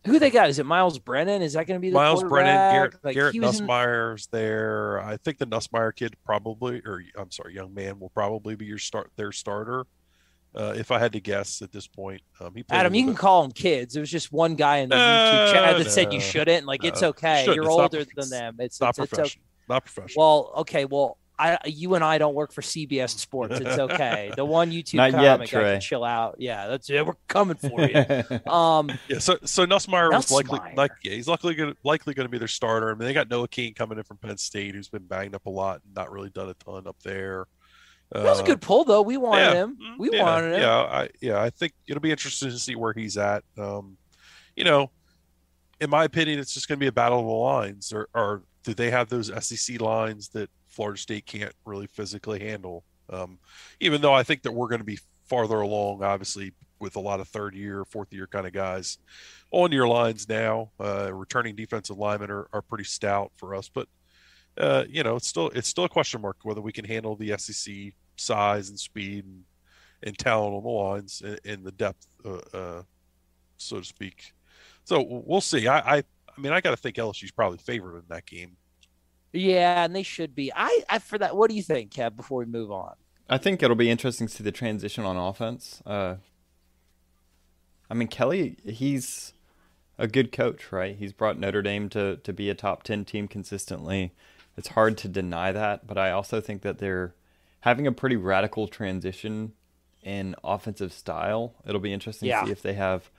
Who 0.06 0.18
they 0.18 0.30
got? 0.30 0.48
Is 0.48 0.58
it 0.58 0.64
Myles 0.64 0.98
Brennan? 0.98 1.42
Is 1.42 1.52
that 1.52 1.66
going 1.66 1.78
to 1.78 1.80
be 1.80 1.90
the 1.90 1.94
Myles 1.94 2.24
Brennan? 2.24 2.54
Garrett, 2.54 2.94
like, 3.04 3.14
Garrett 3.14 3.36
Nussmeier's 3.36 4.28
in... 4.32 4.38
there. 4.38 5.00
I 5.02 5.18
think 5.18 5.38
the 5.38 5.46
Nussmeier 5.46 5.94
kid 5.94 6.16
probably, 6.24 6.80
or 6.86 7.02
I'm 7.18 7.30
sorry, 7.30 7.54
young 7.54 7.74
man 7.74 8.00
will 8.00 8.08
probably 8.10 8.56
be 8.56 8.64
your 8.64 8.78
start 8.78 9.10
their 9.16 9.30
starter. 9.30 9.86
Uh, 10.54 10.74
if 10.76 10.90
I 10.90 10.98
had 10.98 11.12
to 11.12 11.20
guess 11.20 11.62
at 11.62 11.70
this 11.70 11.86
point, 11.86 12.22
um, 12.40 12.52
he 12.56 12.64
Adam, 12.70 12.94
you 12.94 13.02
can 13.02 13.12
bit. 13.12 13.20
call 13.20 13.42
them 13.42 13.52
kids. 13.52 13.94
It 13.94 14.00
was 14.00 14.10
just 14.10 14.32
one 14.32 14.56
guy 14.56 14.78
in 14.78 14.88
the 14.88 14.96
YouTube 14.96 15.52
chat 15.52 15.76
that 15.76 15.84
no, 15.84 15.88
said 15.88 16.12
you 16.12 16.20
shouldn't. 16.20 16.66
Like, 16.66 16.82
it's 16.82 17.02
okay. 17.02 17.44
You're 17.44 17.64
it's 17.64 17.68
older 17.68 17.98
not, 17.98 18.08
than 18.16 18.30
them. 18.30 18.56
It's, 18.58 18.80
not 18.80 18.90
it's, 18.90 18.98
professional. 18.98 19.26
It's 19.26 19.36
okay. 19.36 19.44
Not 19.68 19.84
professional. 19.84 20.24
Well, 20.24 20.52
okay. 20.62 20.86
Well, 20.86 21.18
I, 21.40 21.58
you 21.64 21.94
and 21.94 22.04
I 22.04 22.18
don't 22.18 22.34
work 22.34 22.52
for 22.52 22.60
CBS 22.60 23.18
Sports. 23.18 23.58
It's 23.58 23.78
okay. 23.78 24.30
The 24.36 24.44
one 24.44 24.70
YouTube 24.70 24.94
Not 24.94 25.12
comic, 25.12 25.50
yet, 25.50 25.64
I 25.64 25.72
can 25.72 25.80
chill 25.80 26.04
out. 26.04 26.36
Yeah, 26.38 26.66
that's 26.66 26.90
it. 26.90 27.04
We're 27.04 27.14
coming 27.28 27.56
for 27.56 27.80
you. 27.80 27.96
um, 28.52 28.90
yeah. 29.08 29.18
So 29.18 29.38
so 29.44 29.64
Nussmeier 29.66 30.12
was 30.12 30.30
likely 30.30 30.60
like 30.76 30.92
yeah, 31.02 31.14
he's 31.14 31.28
likely 31.28 31.54
gonna 31.54 31.74
likely 31.82 32.12
going 32.12 32.26
to 32.26 32.30
be 32.30 32.38
their 32.38 32.48
starter. 32.48 32.90
I 32.90 32.94
mean, 32.94 33.06
they 33.06 33.14
got 33.14 33.30
Noah 33.30 33.48
King 33.48 33.72
coming 33.72 33.96
in 33.96 34.04
from 34.04 34.18
Penn 34.18 34.36
State, 34.36 34.74
who's 34.74 34.88
been 34.88 35.06
banged 35.06 35.34
up 35.34 35.46
a 35.46 35.50
lot 35.50 35.80
and 35.84 35.94
not 35.94 36.12
really 36.12 36.30
done 36.30 36.50
a 36.50 36.54
ton 36.54 36.86
up 36.86 36.96
there. 37.02 37.46
that 38.12 38.22
was 38.22 38.40
a 38.40 38.44
good 38.44 38.60
pull, 38.60 38.84
though. 38.84 39.02
We 39.02 39.16
wanted 39.16 39.44
yeah, 39.44 39.54
him. 39.54 39.78
mm, 39.82 39.98
We 39.98 40.10
yeah, 40.12 40.22
wanted 40.22 40.54
him. 40.54 40.60
Yeah, 40.60 40.78
I 40.78 41.08
yeah, 41.22 41.40
I 41.40 41.48
think 41.48 41.72
it'll 41.88 42.02
be 42.02 42.10
interesting 42.10 42.50
to 42.50 42.58
see 42.58 42.76
where 42.76 42.92
he's 42.92 43.16
at. 43.16 43.44
Um, 43.56 43.96
you 44.56 44.64
know, 44.64 44.90
in 45.80 45.88
my 45.88 46.04
opinion, 46.04 46.38
it's 46.38 46.52
just 46.52 46.68
going 46.68 46.78
to 46.78 46.84
be 46.84 46.88
a 46.88 46.92
battle 46.92 47.20
of 47.20 47.24
the 47.24 47.32
lines. 47.32 47.92
Or, 47.92 48.08
or 48.14 48.42
do 48.62 48.74
they 48.74 48.90
have 48.90 49.08
those 49.08 49.30
SEC 49.46 49.80
lines 49.80 50.28
that 50.30 50.50
Florida 50.80 50.98
State 50.98 51.26
can't 51.26 51.52
really 51.66 51.86
physically 51.88 52.40
handle? 52.40 52.84
Um, 53.10 53.38
even 53.80 54.00
though 54.00 54.14
I 54.14 54.22
think 54.22 54.40
that 54.44 54.52
we're 54.52 54.68
going 54.68 54.80
to 54.80 54.84
be 54.84 54.98
farther 55.28 55.60
along, 55.60 56.02
obviously, 56.02 56.54
with 56.78 56.96
a 56.96 57.00
lot 57.00 57.20
of 57.20 57.28
third 57.28 57.54
year, 57.54 57.84
fourth 57.84 58.10
year 58.14 58.26
kind 58.26 58.46
of 58.46 58.54
guys 58.54 58.96
on 59.50 59.72
your 59.72 59.86
lines 59.86 60.26
now. 60.26 60.70
Uh, 60.80 61.12
returning 61.12 61.54
defensive 61.54 61.98
linemen 61.98 62.30
are, 62.30 62.48
are 62.54 62.62
pretty 62.62 62.84
stout 62.84 63.30
for 63.36 63.54
us, 63.54 63.68
but 63.68 63.88
uh, 64.56 64.84
you 64.88 65.02
know, 65.02 65.16
it's 65.16 65.28
still 65.28 65.50
it's 65.50 65.68
still 65.68 65.84
a 65.84 65.88
question 65.90 66.22
mark 66.22 66.38
whether 66.44 66.62
we 66.62 66.72
can 66.72 66.86
handle 66.86 67.14
the 67.14 67.36
SEC 67.36 67.92
size 68.16 68.70
and 68.70 68.80
speed 68.80 69.26
and, 69.26 69.44
and 70.02 70.16
talent 70.16 70.54
on 70.54 70.62
the 70.62 70.68
lines 70.70 71.22
and, 71.22 71.38
and 71.44 71.62
the 71.62 71.72
depth, 71.72 72.06
uh, 72.24 72.56
uh, 72.56 72.82
so 73.58 73.80
to 73.80 73.84
speak. 73.84 74.32
So 74.84 75.04
we'll 75.26 75.42
see. 75.42 75.68
I 75.68 75.96
I, 75.96 75.96
I 75.98 76.40
mean, 76.40 76.54
I 76.54 76.62
got 76.62 76.70
to 76.70 76.78
think 76.78 76.96
LSU's 76.96 77.32
probably 77.32 77.58
favored 77.58 77.98
in 77.98 78.04
that 78.08 78.24
game. 78.24 78.56
Yeah, 79.32 79.84
and 79.84 79.94
they 79.94 80.02
should 80.02 80.34
be. 80.34 80.52
I, 80.54 80.82
I 80.88 80.98
for 80.98 81.18
that. 81.18 81.36
What 81.36 81.50
do 81.50 81.56
you 81.56 81.62
think, 81.62 81.92
Kev? 81.92 82.16
Before 82.16 82.38
we 82.40 82.46
move 82.46 82.72
on, 82.72 82.94
I 83.28 83.38
think 83.38 83.62
it'll 83.62 83.76
be 83.76 83.90
interesting 83.90 84.26
to 84.26 84.32
see 84.34 84.44
the 84.44 84.52
transition 84.52 85.04
on 85.04 85.16
offense. 85.16 85.82
Uh, 85.86 86.16
I 87.88 87.94
mean, 87.94 88.08
Kelly, 88.08 88.56
he's 88.64 89.32
a 89.98 90.06
good 90.06 90.32
coach, 90.32 90.72
right? 90.72 90.96
He's 90.96 91.12
brought 91.12 91.38
Notre 91.38 91.62
Dame 91.62 91.88
to, 91.90 92.16
to 92.16 92.32
be 92.32 92.48
a 92.50 92.54
top 92.54 92.82
10 92.84 93.04
team 93.04 93.28
consistently. 93.28 94.12
It's 94.56 94.68
hard 94.68 94.96
to 94.98 95.08
deny 95.08 95.52
that, 95.52 95.86
but 95.86 95.98
I 95.98 96.10
also 96.10 96.40
think 96.40 96.62
that 96.62 96.78
they're 96.78 97.14
having 97.60 97.86
a 97.86 97.92
pretty 97.92 98.16
radical 98.16 98.66
transition 98.68 99.52
in 100.02 100.34
offensive 100.42 100.92
style. 100.92 101.54
It'll 101.66 101.80
be 101.80 101.92
interesting 101.92 102.28
Yeah. 102.28 102.40
to 102.40 102.46
see 102.46 102.52
if 102.52 102.62
they 102.62 102.74
have 102.74 103.10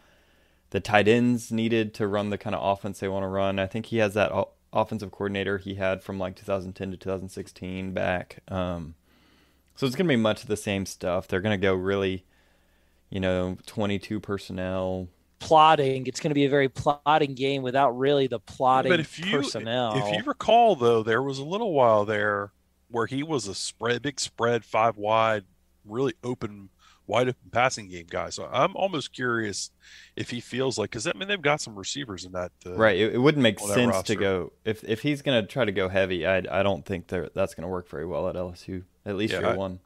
the 0.71 0.79
tight 0.79 1.07
ends 1.07 1.51
needed 1.51 1.93
to 1.95 2.07
run 2.07 2.29
the 2.29 2.37
kind 2.37 2.55
of 2.55 2.63
offense 2.63 2.99
they 2.99 3.07
want 3.07 3.23
to 3.23 3.27
run. 3.27 3.59
I 3.59 3.67
think 3.67 3.87
he 3.87 3.97
has 3.97 4.13
that 4.15 4.31
offensive 4.73 5.11
coordinator 5.11 5.57
he 5.57 5.75
had 5.75 6.01
from 6.01 6.17
like 6.19 6.35
2010 6.35 6.91
to 6.91 6.97
2016 6.97 7.93
back. 7.93 8.39
Um, 8.47 8.95
so 9.75 9.85
it's 9.85 9.95
going 9.95 10.07
to 10.07 10.11
be 10.11 10.15
much 10.21 10.43
of 10.43 10.47
the 10.47 10.57
same 10.57 10.85
stuff. 10.85 11.27
They're 11.27 11.41
going 11.41 11.59
to 11.59 11.61
go 11.61 11.73
really, 11.73 12.25
you 13.09 13.19
know, 13.19 13.57
22 13.65 14.19
personnel. 14.19 15.07
plotting. 15.39 16.07
It's 16.07 16.19
going 16.19 16.29
to 16.29 16.35
be 16.35 16.45
a 16.45 16.49
very 16.49 16.69
plotting 16.69 17.33
game 17.33 17.63
without 17.63 17.97
really 17.97 18.27
the 18.27 18.39
plotting 18.39 18.91
but 18.91 18.99
if 18.99 19.17
you 19.19 19.31
personnel. 19.31 19.95
if 19.97 20.15
you 20.15 20.23
recall 20.23 20.75
though, 20.75 21.03
there 21.03 21.21
was 21.21 21.39
a 21.39 21.43
little 21.43 21.73
while 21.73 22.05
there 22.05 22.51
where 22.89 23.07
he 23.07 23.23
was 23.23 23.47
a 23.47 23.55
spread, 23.55 24.01
big 24.01 24.19
spread, 24.19 24.63
five 24.63 24.97
wide, 24.97 25.45
really 25.85 26.13
open, 26.23 26.69
wide 27.11 27.27
open 27.27 27.49
passing 27.51 27.89
game 27.89 28.05
guy. 28.09 28.29
So 28.29 28.47
I'm 28.51 28.75
almost 28.75 29.11
curious 29.13 29.69
if 30.15 30.29
he 30.29 30.39
feels 30.39 30.77
like 30.77 30.89
because 30.91 31.05
I 31.07 31.11
mean 31.13 31.27
they've 31.27 31.41
got 31.41 31.59
some 31.61 31.75
receivers 31.75 32.25
in 32.25 32.31
that. 32.31 32.51
Uh, 32.65 32.73
Right. 32.75 32.97
It, 32.97 33.15
it 33.15 33.17
wouldn't 33.17 33.43
make 33.43 33.59
sense 33.59 33.91
roster. 33.93 34.13
to 34.15 34.19
go 34.19 34.53
if 34.65 34.83
if 34.83 35.01
he's 35.01 35.21
going 35.21 35.41
to 35.41 35.47
try 35.47 35.65
to 35.65 35.71
go 35.71 35.89
heavy. 35.89 36.25
I 36.25 36.37
I 36.37 36.63
don't 36.63 36.85
think 36.85 37.07
that 37.07 37.33
that's 37.33 37.53
going 37.53 37.63
to 37.63 37.67
work 37.69 37.87
very 37.89 38.05
well 38.05 38.27
at 38.29 38.35
LSU. 38.35 38.83
At 39.05 39.15
least 39.17 39.33
Yeah, 39.33 39.39
year 39.41 39.49
I- 39.49 39.55
one. 39.55 39.79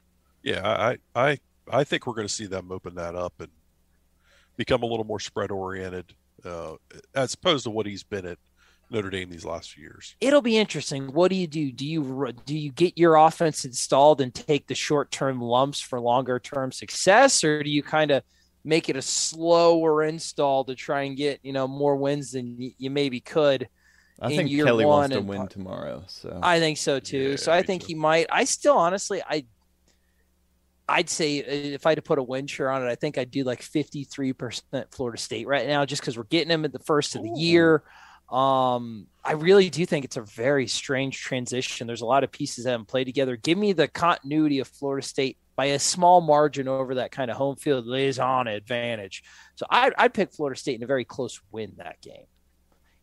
Yeah, 0.44 0.62
I 0.68 0.98
I 1.16 1.40
I 1.72 1.84
think 1.84 2.06
we're 2.06 2.14
going 2.14 2.28
to 2.28 2.34
see 2.34 2.46
them 2.46 2.72
open 2.72 2.96
that 2.96 3.16
up 3.16 3.34
and 3.40 3.50
become 4.58 4.84
a 4.84 4.86
little 4.86 5.04
more 5.06 5.20
spread 5.20 5.50
oriented, 5.52 6.14
uh, 6.46 6.76
as 7.16 7.34
opposed 7.34 7.64
to 7.64 7.72
what 7.72 7.86
he's 7.88 8.04
been 8.04 8.26
at 8.26 8.38
Notre 8.90 9.10
Dame 9.10 9.30
these 9.30 9.46
last 9.46 9.72
few 9.72 9.84
years. 9.84 10.16
It'll 10.22 10.42
be 10.42 10.58
interesting. 10.58 11.08
What 11.08 11.30
do 11.30 11.36
you 11.36 11.48
do? 11.48 11.72
Do 11.72 11.86
you 11.86 12.34
do 12.46 12.58
you 12.58 12.72
get 12.72 12.98
your 12.98 13.16
offense 13.16 13.66
installed 13.66 14.22
and 14.22 14.34
take 14.34 14.68
the 14.68 14.76
short 14.76 15.12
term 15.12 15.42
lumps 15.42 15.80
for 15.82 16.00
longer 16.00 16.40
term 16.40 16.72
success, 16.72 17.44
or 17.44 17.64
do 17.64 17.70
you 17.70 17.82
kind 17.82 18.12
of 18.12 18.24
make 18.64 18.90
it 18.90 18.96
a 18.96 19.02
slower 19.02 20.04
install 20.04 20.64
to 20.66 20.76
try 20.76 21.04
and 21.04 21.18
get 21.18 21.40
you 21.44 21.52
know 21.54 21.68
more 21.68 21.96
wins 21.96 22.32
than 22.32 22.58
y- 22.60 22.74
you 22.78 22.90
maybe 22.90 23.20
could? 23.20 23.68
I 24.22 24.30
in 24.30 24.38
think 24.38 24.50
year 24.52 24.66
Kelly 24.66 24.86
one 24.86 24.98
wants 25.00 25.14
to 25.14 25.20
and 25.20 25.28
win 25.28 25.38
part- 25.40 25.52
tomorrow. 25.52 26.04
So 26.08 26.40
I 26.42 26.60
think 26.60 26.78
so 26.78 27.00
too. 27.00 27.32
Yeah, 27.32 27.36
so 27.38 27.52
I 27.52 27.64
think 27.64 27.82
too. 27.82 27.88
he 27.88 27.96
might. 27.96 28.28
I 28.32 28.46
still 28.46 28.78
honestly, 28.78 29.22
I, 29.28 29.46
I'd 30.88 31.10
say 31.10 31.42
uh, 31.42 31.46
if 31.76 31.86
I 31.86 31.90
had 31.92 31.96
to 31.96 32.02
put 32.02 32.20
a 32.20 32.24
win 32.24 32.48
share 32.48 32.70
on 32.70 32.84
it, 32.84 32.90
I 32.90 32.96
think 32.96 33.18
I'd 33.18 33.32
do 33.32 33.44
like 33.44 33.62
fifty 33.62 34.04
three 34.04 34.32
percent 34.32 34.92
Florida 34.92 35.18
State 35.18 35.48
right 35.48 35.68
now, 35.68 35.86
just 35.86 36.02
because 36.02 36.16
we're 36.18 36.24
getting 36.26 36.52
him 36.52 36.64
at 36.66 36.72
the 36.72 36.80
first 36.80 37.16
of 37.16 37.24
the 37.24 37.32
year. 37.32 37.84
Um, 38.30 39.08
I 39.24 39.34
really 39.34 39.70
do 39.70 39.86
think 39.86 40.04
it's 40.04 40.18
a 40.18 40.22
very 40.22 40.68
strange 40.68 41.22
transition. 41.22 41.88
There's 41.88 42.02
a 42.02 42.06
lot 42.06 42.24
of 42.24 42.32
pieces 42.32 42.64
that 42.64 42.72
haven't 42.72 42.88
played 42.88 43.06
together. 43.06 43.36
Give 43.36 43.58
me 43.58 43.74
the 43.74 43.88
continuity 43.88 44.60
of 44.60 44.68
Florida 44.68 45.06
State 45.06 45.38
by 45.56 45.66
a 45.66 45.80
small 45.80 46.22
margin 46.22 46.68
over 46.68 46.96
that 46.96 47.12
kind 47.12 47.32
of 47.32 47.38
home 47.38 47.56
field 47.56 47.86
liaison 47.86 48.48
advantage. 48.48 49.24
So 49.56 49.66
I'd, 49.70 49.94
I'd 49.98 50.14
pick 50.14 50.34
Florida 50.34 50.60
State 50.60 50.76
in 50.76 50.84
a 50.84 50.88
very 50.88 51.06
close 51.06 51.40
win 51.52 51.74
that 51.78 52.02
game, 52.02 52.26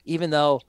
even 0.05 0.31
though 0.31 0.61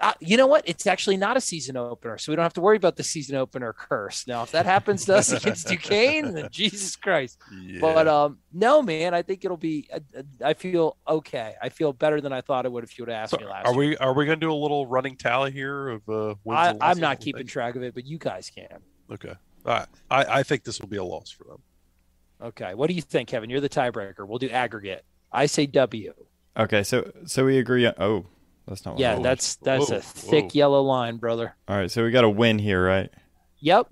uh, 0.00 0.12
you 0.20 0.36
know 0.36 0.46
what? 0.46 0.62
It's 0.66 0.86
actually 0.86 1.16
not 1.16 1.36
a 1.36 1.40
season 1.40 1.76
opener, 1.76 2.18
so 2.18 2.32
we 2.32 2.36
don't 2.36 2.42
have 2.42 2.52
to 2.54 2.60
worry 2.60 2.76
about 2.76 2.96
the 2.96 3.04
season 3.04 3.36
opener 3.36 3.72
curse. 3.72 4.26
Now, 4.26 4.42
if 4.42 4.50
that 4.50 4.66
happens 4.66 5.04
to 5.06 5.14
us 5.16 5.30
against 5.32 5.68
Duquesne, 5.68 6.32
then 6.34 6.48
Jesus 6.52 6.96
Christ. 6.96 7.38
Yeah. 7.62 7.80
But 7.80 8.08
um, 8.08 8.38
no, 8.52 8.82
man, 8.82 9.14
I 9.14 9.22
think 9.22 9.44
it'll 9.44 9.56
be. 9.56 9.88
uh, 9.92 10.00
uh, 10.18 10.22
I 10.44 10.54
feel 10.54 10.96
okay. 11.08 11.54
I 11.62 11.68
feel 11.68 11.92
better 11.92 12.20
than 12.20 12.32
I 12.32 12.40
thought 12.40 12.66
I 12.66 12.70
would 12.70 12.82
if 12.84 12.98
you 12.98 13.04
would 13.04 13.12
ask 13.12 13.30
So 13.30 13.36
me 13.38 13.44
last. 13.46 13.66
are 13.66 13.72
year. 13.72 13.78
we 13.90 13.96
are 13.98 14.12
we 14.12 14.26
going 14.26 14.40
to 14.40 14.44
do 14.46 14.52
a 14.52 14.54
little 14.54 14.86
running 14.86 15.16
tally 15.16 15.52
here 15.52 15.88
of 15.90 16.08
uh, 16.08 16.34
wins 16.44 16.58
I, 16.58 16.70
and 16.70 16.82
I'm 16.82 16.98
not 16.98 17.20
keeping 17.20 17.40
think? 17.40 17.50
track 17.50 17.76
of 17.76 17.82
it, 17.84 17.94
but 17.94 18.04
you 18.04 18.18
guys 18.18 18.50
can. 18.54 18.80
Okay, 19.12 19.34
I, 19.64 19.86
I 20.10 20.24
I 20.40 20.42
think 20.42 20.64
this 20.64 20.80
will 20.80 20.88
be 20.88 20.96
a 20.96 21.04
loss 21.04 21.30
for 21.30 21.44
them. 21.44 21.62
Okay, 22.42 22.74
what 22.74 22.88
do 22.88 22.94
you 22.94 23.02
think, 23.02 23.28
Kevin? 23.28 23.48
You're 23.48 23.60
the 23.60 23.68
tiebreaker. 23.68 24.26
We'll 24.26 24.38
do 24.38 24.50
aggregate. 24.50 25.04
I 25.32 25.46
say 25.46 25.66
W. 25.66 26.12
okay, 26.56 26.82
so 26.82 27.10
so 27.26 27.44
we 27.44 27.58
agree. 27.58 27.86
On, 27.86 27.94
oh, 27.98 28.26
That's 28.66 28.84
not. 28.84 28.92
What 28.94 29.00
Yeah, 29.00 29.12
it 29.12 29.16
was. 29.18 29.22
that's 29.24 29.56
that's 29.56 29.90
Whoa, 29.90 29.96
a 29.96 30.00
thick 30.00 30.44
whoa. 30.46 30.50
yellow 30.54 30.82
line, 30.82 31.16
brother. 31.18 31.54
all 31.68 31.76
right. 31.76 31.90
So 31.90 32.02
we 32.04 32.10
got 32.10 32.24
a 32.24 32.30
win 32.30 32.58
here, 32.58 32.84
right? 32.84 33.10
Yep. 33.60 33.88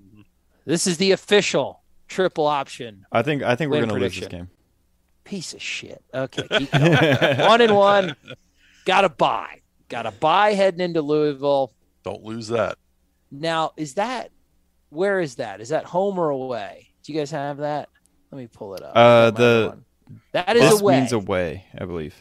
This 0.65 0.87
is 0.87 0.97
the 0.99 1.11
official 1.13 1.83
triple 2.09 2.47
option. 2.47 3.05
I 3.13 3.23
think 3.23 3.43
I 3.43 3.57
think 3.57 3.71
we're 3.71 3.81
gonna 3.81 3.95
lose 3.99 4.19
this 4.19 4.29
game. 4.29 4.49
Piece 5.25 5.55
of 5.55 5.63
shit. 5.63 6.03
Okay, 6.13 6.43
keep 6.59 6.71
going. 6.73 7.39
one 7.39 7.61
and 7.61 7.77
one. 7.77 8.17
Got 8.85 9.03
to 9.03 9.09
buy. 9.09 9.61
Got 9.89 10.03
to 10.03 10.11
buy 10.11 10.55
heading 10.55 10.81
into 10.81 11.01
Louisville. 11.03 11.73
Don't 12.03 12.25
lose 12.25 12.49
that. 12.49 12.77
Now, 13.31 13.73
is 13.77 13.95
that 13.95 14.31
where 14.89 15.21
is 15.21 15.37
that? 15.37 15.61
Is 15.61 15.69
that 15.69 15.85
home 15.85 16.19
or 16.19 16.31
away? 16.31 16.89
Do 17.05 17.13
you 17.13 17.19
guys 17.19 17.31
have 17.31 17.59
that? 17.59 17.89
Let 18.31 18.39
me 18.39 18.47
pull 18.49 18.75
it 18.75 18.83
up. 18.83 18.97
Uh, 18.97 18.99
I 18.99 19.31
got 19.31 19.35
my 19.35 19.45
the- 19.45 19.69
one. 19.69 19.85
that 20.33 20.57
is 20.57 20.63
This 20.71 20.81
away. 20.81 20.99
means 21.01 21.13
away, 21.13 21.65
I 21.79 21.85
believe. 21.85 22.15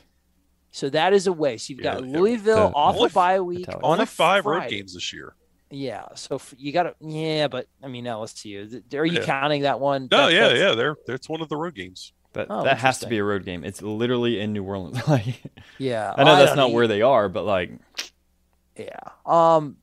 So 0.71 0.89
that 0.89 1.13
is 1.13 1.27
away. 1.27 1.57
So 1.57 1.73
you've 1.73 1.83
got 1.83 2.01
Yeah, 2.01 2.07
yeah. 2.11 2.17
Louisville 2.19 2.69
The- 2.69 2.75
off 2.75 2.95
Only- 2.95 3.07
a 3.07 3.13
bye 3.13 3.39
week 3.41 3.67
on 3.69 3.79
Only 3.83 4.03
a 4.03 4.05
five 4.07 4.45
road 4.45 4.67
games 4.69 4.93
this 4.93 5.11
year. 5.13 5.35
Yeah, 5.73 6.07
so 6.15 6.41
you 6.57 6.71
got 6.73 6.83
to 6.83 6.95
yeah, 6.99 7.47
but 7.47 7.67
I 7.81 7.87
mean 7.87 8.05
LSU. 8.05 8.69
th- 8.69 8.93
Are 8.99 9.05
you 9.05 9.19
Yeah. 9.19 9.25
counting 9.25 9.61
that 9.61 9.79
one? 9.79 10.07
No, 10.11 10.27
That- 10.27 10.33
yeah, 10.33 10.39
that's- 10.49 10.59
yeah. 10.59 10.75
They're 10.75 10.95
it's 11.15 11.29
one 11.29 11.41
of 11.41 11.47
the 11.49 11.55
road 11.57 11.75
games. 11.75 12.11
That 12.33 12.47
Oh, 12.49 12.63
that 12.63 12.77
has 12.79 12.99
to 12.99 13.07
be 13.07 13.17
a 13.17 13.23
road 13.25 13.43
game. 13.45 13.63
It's 13.65 13.81
literally 13.81 14.39
in 14.39 14.53
New 14.53 14.63
Orleans. 14.63 14.97
like 15.07 15.41
yeah. 15.77 16.13
I 16.17 16.23
know 16.23 16.35
that's 16.37 16.51
don't 16.51 16.57
not 16.57 16.71
where 16.71 16.87
they 16.87 17.01
are, 17.01 17.27
but 17.29 17.43
like 17.45 17.71
Yeah. 18.77 18.99
Um. 19.25 19.77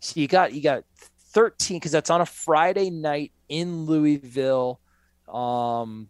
So 0.00 0.18
you 0.20 0.26
got 0.28 0.52
you 0.54 0.62
got 0.62 0.84
thirteen 1.32 1.76
because 1.78 1.92
that's 1.92 2.08
on 2.10 2.20
a 2.22 2.26
Friday 2.26 2.88
night 2.90 3.32
in 3.48 3.84
Louisville. 3.86 4.80
Um. 5.28 6.08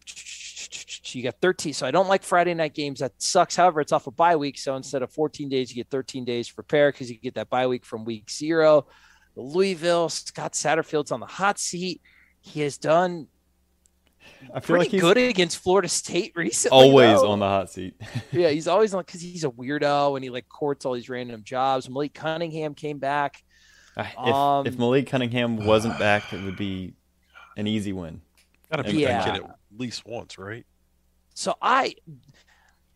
You 1.14 1.22
got 1.22 1.40
thirteen. 1.40 1.72
So 1.72 1.86
I 1.86 1.90
don't 1.90 2.08
like 2.08 2.22
Friday 2.22 2.54
night 2.54 2.74
games. 2.74 3.00
That 3.00 3.12
sucks. 3.18 3.56
However, 3.56 3.80
it's 3.80 3.92
off 3.92 4.06
a 4.06 4.10
bye 4.10 4.36
week, 4.36 4.58
so 4.58 4.76
instead 4.76 5.02
of 5.02 5.12
fourteen 5.12 5.48
days, 5.48 5.70
you 5.70 5.76
get 5.76 5.90
thirteen 5.90 6.24
days 6.24 6.48
to 6.48 6.54
prepare 6.54 6.90
because 6.92 7.10
you 7.10 7.18
get 7.18 7.34
that 7.34 7.48
bye 7.50 7.66
week 7.66 7.84
from 7.84 8.04
week 8.04 8.30
zero. 8.30 8.86
Louisville. 9.36 10.08
Scott 10.08 10.52
Satterfield's 10.52 11.12
on 11.12 11.20
the 11.20 11.26
hot 11.26 11.58
seat. 11.58 12.00
He 12.40 12.60
has 12.60 12.78
done 12.78 13.28
I 14.54 14.60
feel 14.60 14.76
pretty 14.76 14.78
like 14.84 14.90
he's 14.90 15.00
good 15.00 15.16
against 15.18 15.58
Florida 15.58 15.88
State 15.88 16.32
recently. 16.36 16.76
always 16.78 17.20
though. 17.20 17.30
on 17.30 17.38
the 17.38 17.46
hot 17.46 17.70
seat. 17.70 17.94
yeah, 18.32 18.48
he's 18.50 18.68
always 18.68 18.92
on 18.94 19.02
because 19.02 19.20
he's 19.20 19.44
a 19.44 19.50
weirdo 19.50 20.16
and 20.16 20.24
he 20.24 20.30
like 20.30 20.48
courts 20.48 20.84
all 20.84 20.94
these 20.94 21.08
random 21.08 21.42
jobs. 21.44 21.88
Malik 21.88 22.14
Cunningham 22.14 22.74
came 22.74 22.98
back. 22.98 23.42
if, 23.96 24.18
Um, 24.18 24.66
if 24.66 24.78
Malik 24.78 25.06
Cunningham 25.06 25.64
wasn't 25.64 25.98
back, 25.98 26.32
it 26.32 26.42
would 26.42 26.56
be 26.56 26.94
an 27.56 27.66
easy 27.66 27.92
win. 27.92 28.20
Got 28.70 28.78
to 28.78 28.84
beat 28.84 29.00
Yeah. 29.00 29.24
that 29.24 29.34
kid 29.34 29.44
at 29.44 29.56
least 29.76 30.06
once, 30.06 30.38
right? 30.38 30.64
So 31.34 31.54
I 31.60 31.94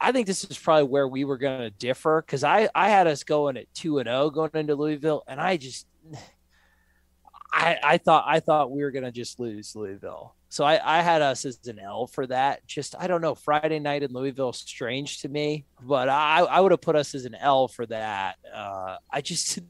I 0.01 0.13
think 0.13 0.27
this 0.27 0.45
is 0.45 0.59
probably 0.59 0.85
where 0.85 1.09
we 1.09 1.25
were 1.25 1.39
going 1.39 1.61
to 1.61 1.71
differ 1.71 2.23
because 2.25 2.45
I 2.45 2.69
I 2.75 2.91
had 2.91 3.07
us 3.07 3.25
going 3.25 3.57
at 3.57 3.73
two 3.75 3.99
and 3.99 4.07
zero 4.07 4.31
going 4.31 4.51
into 4.55 4.75
Louisville, 4.75 5.23
and 5.27 5.41
I 5.41 5.57
just 5.57 5.87
I 7.53 7.79
I 7.83 7.99
thought 7.99 8.25
I 8.27 8.41
thought 8.41 8.71
we 8.71 8.83
were 8.83 8.91
going 8.91 9.05
to 9.05 9.13
just 9.13 9.41
lose 9.41 9.75
Louisville. 9.75 10.35
So 10.51 10.65
I 10.65 10.99
I 10.99 11.01
had 11.01 11.23
us 11.23 11.45
as 11.45 11.59
an 11.67 11.79
L 11.79 12.07
for 12.07 12.27
that. 12.27 12.67
Just 12.67 12.95
I 12.99 13.07
don't 13.07 13.23
know. 13.23 13.35
Friday 13.35 13.79
night 13.79 14.03
in 14.03 14.13
Louisville 14.13 14.53
strange 14.53 15.21
to 15.23 15.29
me, 15.29 15.65
but 15.81 16.09
I 16.09 16.41
I 16.41 16.61
would 16.61 16.73
have 16.73 16.81
put 16.83 16.97
us 16.97 17.15
as 17.15 17.25
an 17.25 17.35
L 17.35 17.69
for 17.69 17.87
that. 17.87 18.37
Uh, 18.55 18.97
I 19.11 19.21
just. 19.21 19.59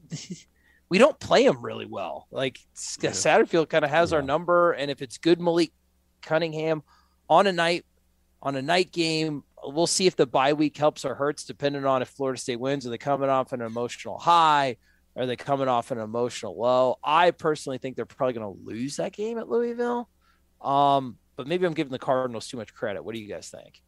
We 0.87 0.99
don't 0.99 1.19
play 1.19 1.45
them 1.47 1.65
really 1.65 1.87
well. 1.87 2.27
Like 2.29 2.59
Yeah. 3.01 3.09
Satterfield 3.09 3.69
kind 3.69 3.83
of 3.83 3.89
has 3.89 4.13
our 4.13 4.21
number, 4.21 4.73
and 4.73 4.91
if 4.91 5.01
it's 5.01 5.17
good 5.17 5.41
Malik 5.41 5.73
Cunningham 6.21 6.83
on 7.27 7.47
a 7.47 7.51
night 7.51 7.85
on 8.45 8.55
a 8.55 8.61
night 8.61 8.93
game. 8.93 9.43
We'll 9.63 9.87
see 9.87 10.05
if 10.05 10.15
the 10.15 10.27
bye 10.27 10.53
week 10.53 10.77
helps 10.77 11.03
or 11.03 11.15
hurts, 11.15 11.43
depending 11.43 11.83
on 11.85 12.03
if 12.03 12.09
Florida 12.09 12.39
State 12.39 12.59
wins. 12.59 12.85
Are 12.85 12.91
they 12.91 12.99
coming 12.99 13.29
off 13.29 13.51
an 13.51 13.61
emotional 13.61 14.19
high? 14.19 14.77
Are 15.17 15.25
they 15.25 15.35
coming 15.35 15.67
off 15.67 15.91
an 15.91 15.97
emotional 15.97 16.57
low? 16.57 16.99
I 17.03 17.31
personally 17.31 17.79
think 17.79 17.95
they're 17.95 18.05
probably 18.05 18.33
going 18.33 18.55
to 18.55 18.63
lose 18.63 18.97
that 18.97 19.13
game 19.13 19.39
at 19.39 19.49
Louisville. 19.49 20.07
Um, 20.61 21.17
but 21.35 21.47
maybe 21.47 21.65
I'm 21.65 21.73
giving 21.73 21.91
the 21.91 21.99
Cardinals 21.99 22.47
too 22.47 22.57
much 22.57 22.73
credit. 22.73 23.03
What 23.03 23.15
do 23.15 23.21
you 23.21 23.27
guys 23.27 23.49
think? 23.49 23.81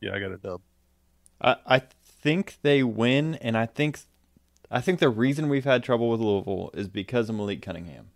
Yeah, 0.00 0.14
I 0.14 0.20
got 0.20 0.30
a 0.30 0.36
dub. 0.36 0.60
I, 1.40 1.56
I 1.66 1.78
think 2.04 2.58
they 2.62 2.82
win, 2.82 3.34
and 3.36 3.56
I 3.56 3.66
think 3.66 4.00
I 4.70 4.80
think 4.80 5.00
the 5.00 5.08
reason 5.08 5.48
we've 5.48 5.64
had 5.64 5.82
trouble 5.82 6.10
with 6.10 6.20
Louisville 6.20 6.70
is 6.74 6.86
because 6.86 7.28
of 7.28 7.34
Malik 7.34 7.60
Cunningham, 7.62 8.10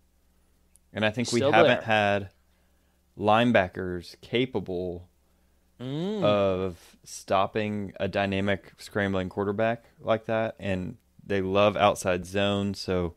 and 0.93 1.05
I 1.05 1.09
think 1.09 1.31
we 1.31 1.41
haven't 1.41 1.65
there. 1.65 1.81
had 1.81 2.29
linebackers 3.17 4.19
capable 4.21 5.09
Mm. 5.79 6.23
of 6.23 6.95
stopping 7.03 7.91
a 7.99 8.07
dynamic 8.07 8.71
scrambling 8.77 9.27
quarterback 9.27 9.83
like 9.99 10.25
that, 10.25 10.55
and 10.57 10.95
they 11.25 11.41
love 11.41 11.75
outside 11.75 12.25
zone, 12.25 12.73
so 12.73 13.15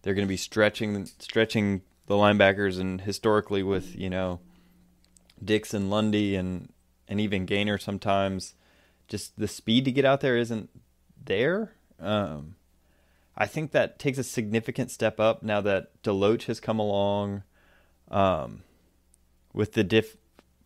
they're 0.00 0.14
going 0.14 0.26
to 0.26 0.28
be 0.28 0.36
stretching 0.38 1.04
stretching 1.18 1.82
the 2.06 2.14
linebackers, 2.14 2.80
and 2.80 3.02
historically 3.02 3.62
with 3.62 3.94
you 3.94 4.08
know 4.08 4.40
Dixon, 5.44 5.90
Lundy, 5.90 6.34
and 6.34 6.72
and 7.08 7.20
even 7.20 7.44
Gainer 7.44 7.76
sometimes, 7.76 8.54
just 9.06 9.38
the 9.38 9.48
speed 9.48 9.84
to 9.84 9.92
get 9.92 10.06
out 10.06 10.22
there 10.22 10.36
isn't 10.38 10.70
there. 11.22 11.72
Um, 12.00 12.54
I 13.36 13.46
think 13.46 13.72
that 13.72 13.98
takes 13.98 14.18
a 14.18 14.24
significant 14.24 14.90
step 14.90 15.20
up 15.20 15.42
now 15.42 15.60
that 15.60 16.02
Deloach 16.02 16.44
has 16.44 16.58
come 16.58 16.78
along. 16.78 17.42
Um, 18.10 18.62
with 19.52 19.72
the 19.72 19.84
diff, 19.84 20.16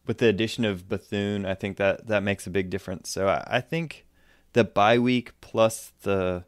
with 0.07 0.19
the 0.19 0.27
addition 0.27 0.65
of 0.65 0.89
Bethune, 0.89 1.47
I 1.47 1.55
think 1.55 1.77
that 1.77 2.07
that 2.09 2.23
makes 2.23 2.47
a 2.47 2.51
big 2.51 2.71
difference. 2.71 3.11
So 3.11 3.29
I, 3.29 3.45
I 3.47 3.61
think 3.61 4.07
the 4.53 4.65
bye 4.65 4.99
week 4.99 5.33
plus 5.41 5.93
the 6.03 6.45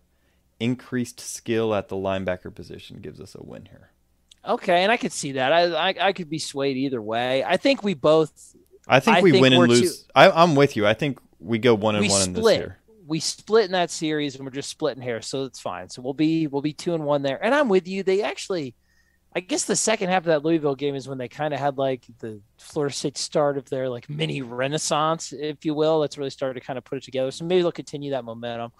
increased 0.60 1.20
skill 1.20 1.74
at 1.74 1.88
the 1.88 1.96
linebacker 1.96 2.54
position 2.54 2.98
gives 3.00 3.20
us 3.20 3.34
a 3.34 3.42
win 3.42 3.66
here. 3.70 3.90
Okay, 4.46 4.82
and 4.82 4.92
I 4.92 4.96
could 4.96 5.12
see 5.12 5.32
that. 5.32 5.52
I, 5.52 5.62
I 5.72 5.94
I 6.08 6.12
could 6.12 6.28
be 6.28 6.38
swayed 6.38 6.76
either 6.76 7.00
way. 7.00 7.42
I 7.42 7.56
think 7.56 7.82
we 7.82 7.94
both 7.94 8.54
I 8.86 9.00
think 9.00 9.16
I 9.18 9.20
we 9.22 9.32
think 9.32 9.42
win 9.42 9.52
and 9.54 9.68
lose. 9.68 10.02
too- 10.02 10.08
I, 10.14 10.30
I'm 10.30 10.54
with 10.54 10.76
you. 10.76 10.86
I 10.86 10.94
think 10.94 11.18
we 11.40 11.58
go 11.58 11.74
one 11.74 11.96
and 11.96 12.08
one 12.08 12.22
in 12.22 12.32
this 12.32 12.42
split. 12.42 12.58
year. 12.58 12.78
We 13.06 13.20
split 13.20 13.66
in 13.66 13.72
that 13.72 13.90
series, 13.90 14.34
and 14.34 14.44
we're 14.44 14.50
just 14.50 14.70
splitting 14.70 15.02
here, 15.02 15.20
so 15.20 15.44
it's 15.44 15.60
fine. 15.60 15.88
So 15.90 16.00
we'll 16.02 16.14
be 16.14 16.46
we'll 16.46 16.62
be 16.62 16.72
two 16.72 16.94
and 16.94 17.04
one 17.04 17.22
there. 17.22 17.42
And 17.42 17.54
I'm 17.54 17.68
with 17.68 17.86
you. 17.86 18.02
They 18.02 18.22
actually, 18.22 18.74
I 19.36 19.40
guess, 19.40 19.64
the 19.64 19.74
second 19.74 20.10
half 20.10 20.22
of 20.22 20.26
that 20.26 20.44
Louisville 20.44 20.76
game 20.76 20.94
is 20.94 21.08
when 21.08 21.18
they 21.18 21.28
kind 21.28 21.52
of 21.52 21.58
had 21.58 21.76
like 21.76 22.06
the 22.20 22.40
Florida 22.56 22.94
State 22.94 23.18
start 23.18 23.58
of 23.58 23.68
their 23.68 23.88
like 23.88 24.08
mini 24.08 24.42
renaissance, 24.42 25.32
if 25.32 25.64
you 25.64 25.74
will. 25.74 26.00
That's 26.00 26.16
really 26.16 26.30
started 26.30 26.60
to 26.60 26.64
kind 26.64 26.78
of 26.78 26.84
put 26.84 26.98
it 26.98 27.04
together. 27.04 27.32
So 27.32 27.44
maybe 27.44 27.62
they'll 27.62 27.72
continue 27.72 28.12
that 28.12 28.24
momentum. 28.24 28.70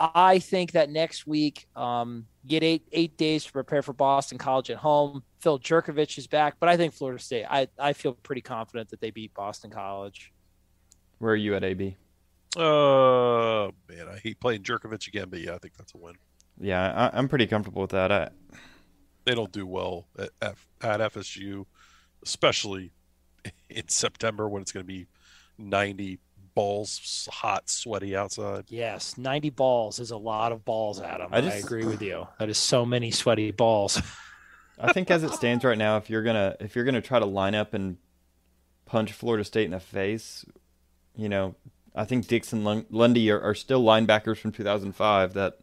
I 0.00 0.38
think 0.38 0.72
that 0.72 0.90
next 0.90 1.26
week, 1.26 1.68
um, 1.76 2.26
get 2.46 2.62
eight 2.62 2.88
eight 2.92 3.16
days 3.16 3.44
to 3.44 3.52
prepare 3.52 3.82
for 3.82 3.92
Boston 3.92 4.38
College 4.38 4.70
at 4.70 4.78
home. 4.78 5.22
Phil 5.40 5.58
Jurkovec 5.58 6.16
is 6.18 6.26
back, 6.26 6.56
but 6.58 6.68
I 6.68 6.76
think 6.76 6.94
Florida 6.94 7.22
State. 7.22 7.44
I 7.48 7.68
I 7.78 7.92
feel 7.92 8.14
pretty 8.14 8.40
confident 8.40 8.88
that 8.90 9.00
they 9.00 9.10
beat 9.10 9.34
Boston 9.34 9.70
College. 9.70 10.32
Where 11.18 11.32
are 11.32 11.36
you 11.36 11.54
at, 11.54 11.62
AB? 11.62 11.96
Oh 12.56 13.70
man, 13.88 14.08
I 14.08 14.18
hate 14.18 14.40
playing 14.40 14.62
Jurkovec 14.62 15.06
again, 15.06 15.26
but 15.28 15.40
yeah, 15.40 15.54
I 15.54 15.58
think 15.58 15.74
that's 15.76 15.94
a 15.94 15.98
win. 15.98 16.14
Yeah, 16.60 17.10
I, 17.12 17.16
I'm 17.16 17.28
pretty 17.28 17.46
comfortable 17.46 17.82
with 17.82 17.92
that. 17.92 18.10
I, 18.10 18.30
They 19.24 19.34
don't 19.34 19.52
do 19.52 19.66
well 19.66 20.06
at, 20.18 20.30
F, 20.40 20.66
at 20.80 21.00
FSU, 21.00 21.66
especially 22.22 22.92
in 23.70 23.88
September 23.88 24.48
when 24.48 24.62
it's 24.62 24.72
going 24.72 24.84
to 24.84 24.92
be 24.92 25.06
90 25.58 26.18
balls 26.54 27.28
hot, 27.32 27.68
sweaty 27.68 28.16
outside. 28.16 28.64
Yes, 28.68 29.16
90 29.16 29.50
balls 29.50 29.98
is 29.98 30.10
a 30.10 30.16
lot 30.16 30.52
of 30.52 30.64
balls, 30.64 31.00
Adam. 31.00 31.28
I 31.32 31.38
I, 31.38 31.40
agree 31.54 31.84
with 31.84 32.02
you. 32.02 32.26
That 32.38 32.48
is 32.48 32.58
so 32.58 32.84
many 32.84 33.10
sweaty 33.10 33.50
balls. 33.50 34.00
I 34.78 34.92
think 34.92 35.10
as 35.10 35.22
it 35.22 35.32
stands 35.32 35.64
right 35.64 35.78
now, 35.78 35.96
if 35.96 36.10
you're 36.10 36.22
gonna 36.22 36.56
if 36.58 36.74
you're 36.74 36.84
gonna 36.84 37.00
try 37.00 37.18
to 37.18 37.26
line 37.26 37.54
up 37.54 37.72
and 37.72 37.98
punch 38.84 39.12
Florida 39.12 39.44
State 39.44 39.66
in 39.66 39.70
the 39.70 39.80
face, 39.80 40.44
you 41.14 41.28
know, 41.28 41.54
I 41.94 42.04
think 42.04 42.26
Dixon 42.26 42.64
Lun- 42.64 42.86
Lundy 42.90 43.30
are, 43.30 43.40
are 43.40 43.54
still 43.54 43.82
linebackers 43.82 44.38
from 44.38 44.50
2005 44.50 45.34
that 45.34 45.58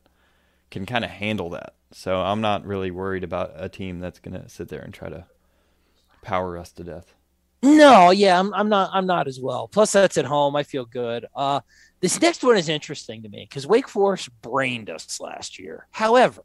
can 0.72 0.86
kind 0.86 1.04
of 1.04 1.12
handle 1.12 1.50
that. 1.50 1.74
So 1.91 2.19
I'm 2.21 2.41
not 2.41 2.65
really 2.65 2.89
worried 2.89 3.23
about 3.23 3.52
a 3.56 3.69
team 3.69 3.99
that's 3.99 4.19
gonna 4.19 4.49
sit 4.49 4.69
there 4.69 4.82
and 4.82 4.91
try 4.93 5.10
to 5.10 5.28
power 6.21 6.58
us 6.58 6.71
to 6.73 6.84
death. 6.86 7.15
No, 7.62 8.12
yeah, 8.12 8.39
I'm, 8.39 8.54
I'm 8.54 8.69
not. 8.69 8.89
I'm 8.93 9.06
not 9.06 9.28
as 9.28 9.39
well. 9.39 9.67
Plus, 9.67 9.91
that's 9.91 10.17
at 10.17 10.25
home. 10.25 10.56
I 10.56 10.63
feel 10.63 10.86
good. 10.86 11.25
Uh, 11.36 11.60
this 11.99 12.21
next 12.21 12.41
one 12.43 12.58
is 12.58 12.69
interesting 12.69 13.23
to 13.23 13.30
me 13.30 13.45
because 13.49 13.67
Wake 13.67 13.89
Forest 13.89 14.30
brained 14.41 14.89
us 14.89 15.19
last 15.19 15.60
year. 15.60 15.88
However, 15.91 16.41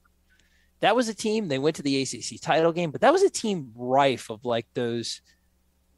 that 0.81 0.97
was 0.97 1.09
a 1.09 1.15
team. 1.15 1.49
They 1.49 1.59
went 1.59 1.77
to 1.77 1.83
the 1.83 2.03
ACC 2.03 2.39
title 2.39 2.73
game, 2.73 2.91
but 2.93 3.03
that 3.03 3.13
was 3.13 3.23
a 3.23 3.31
team 3.31 3.73
rife 3.77 4.31
of 4.31 4.45
like 4.45 4.67
those 4.75 5.23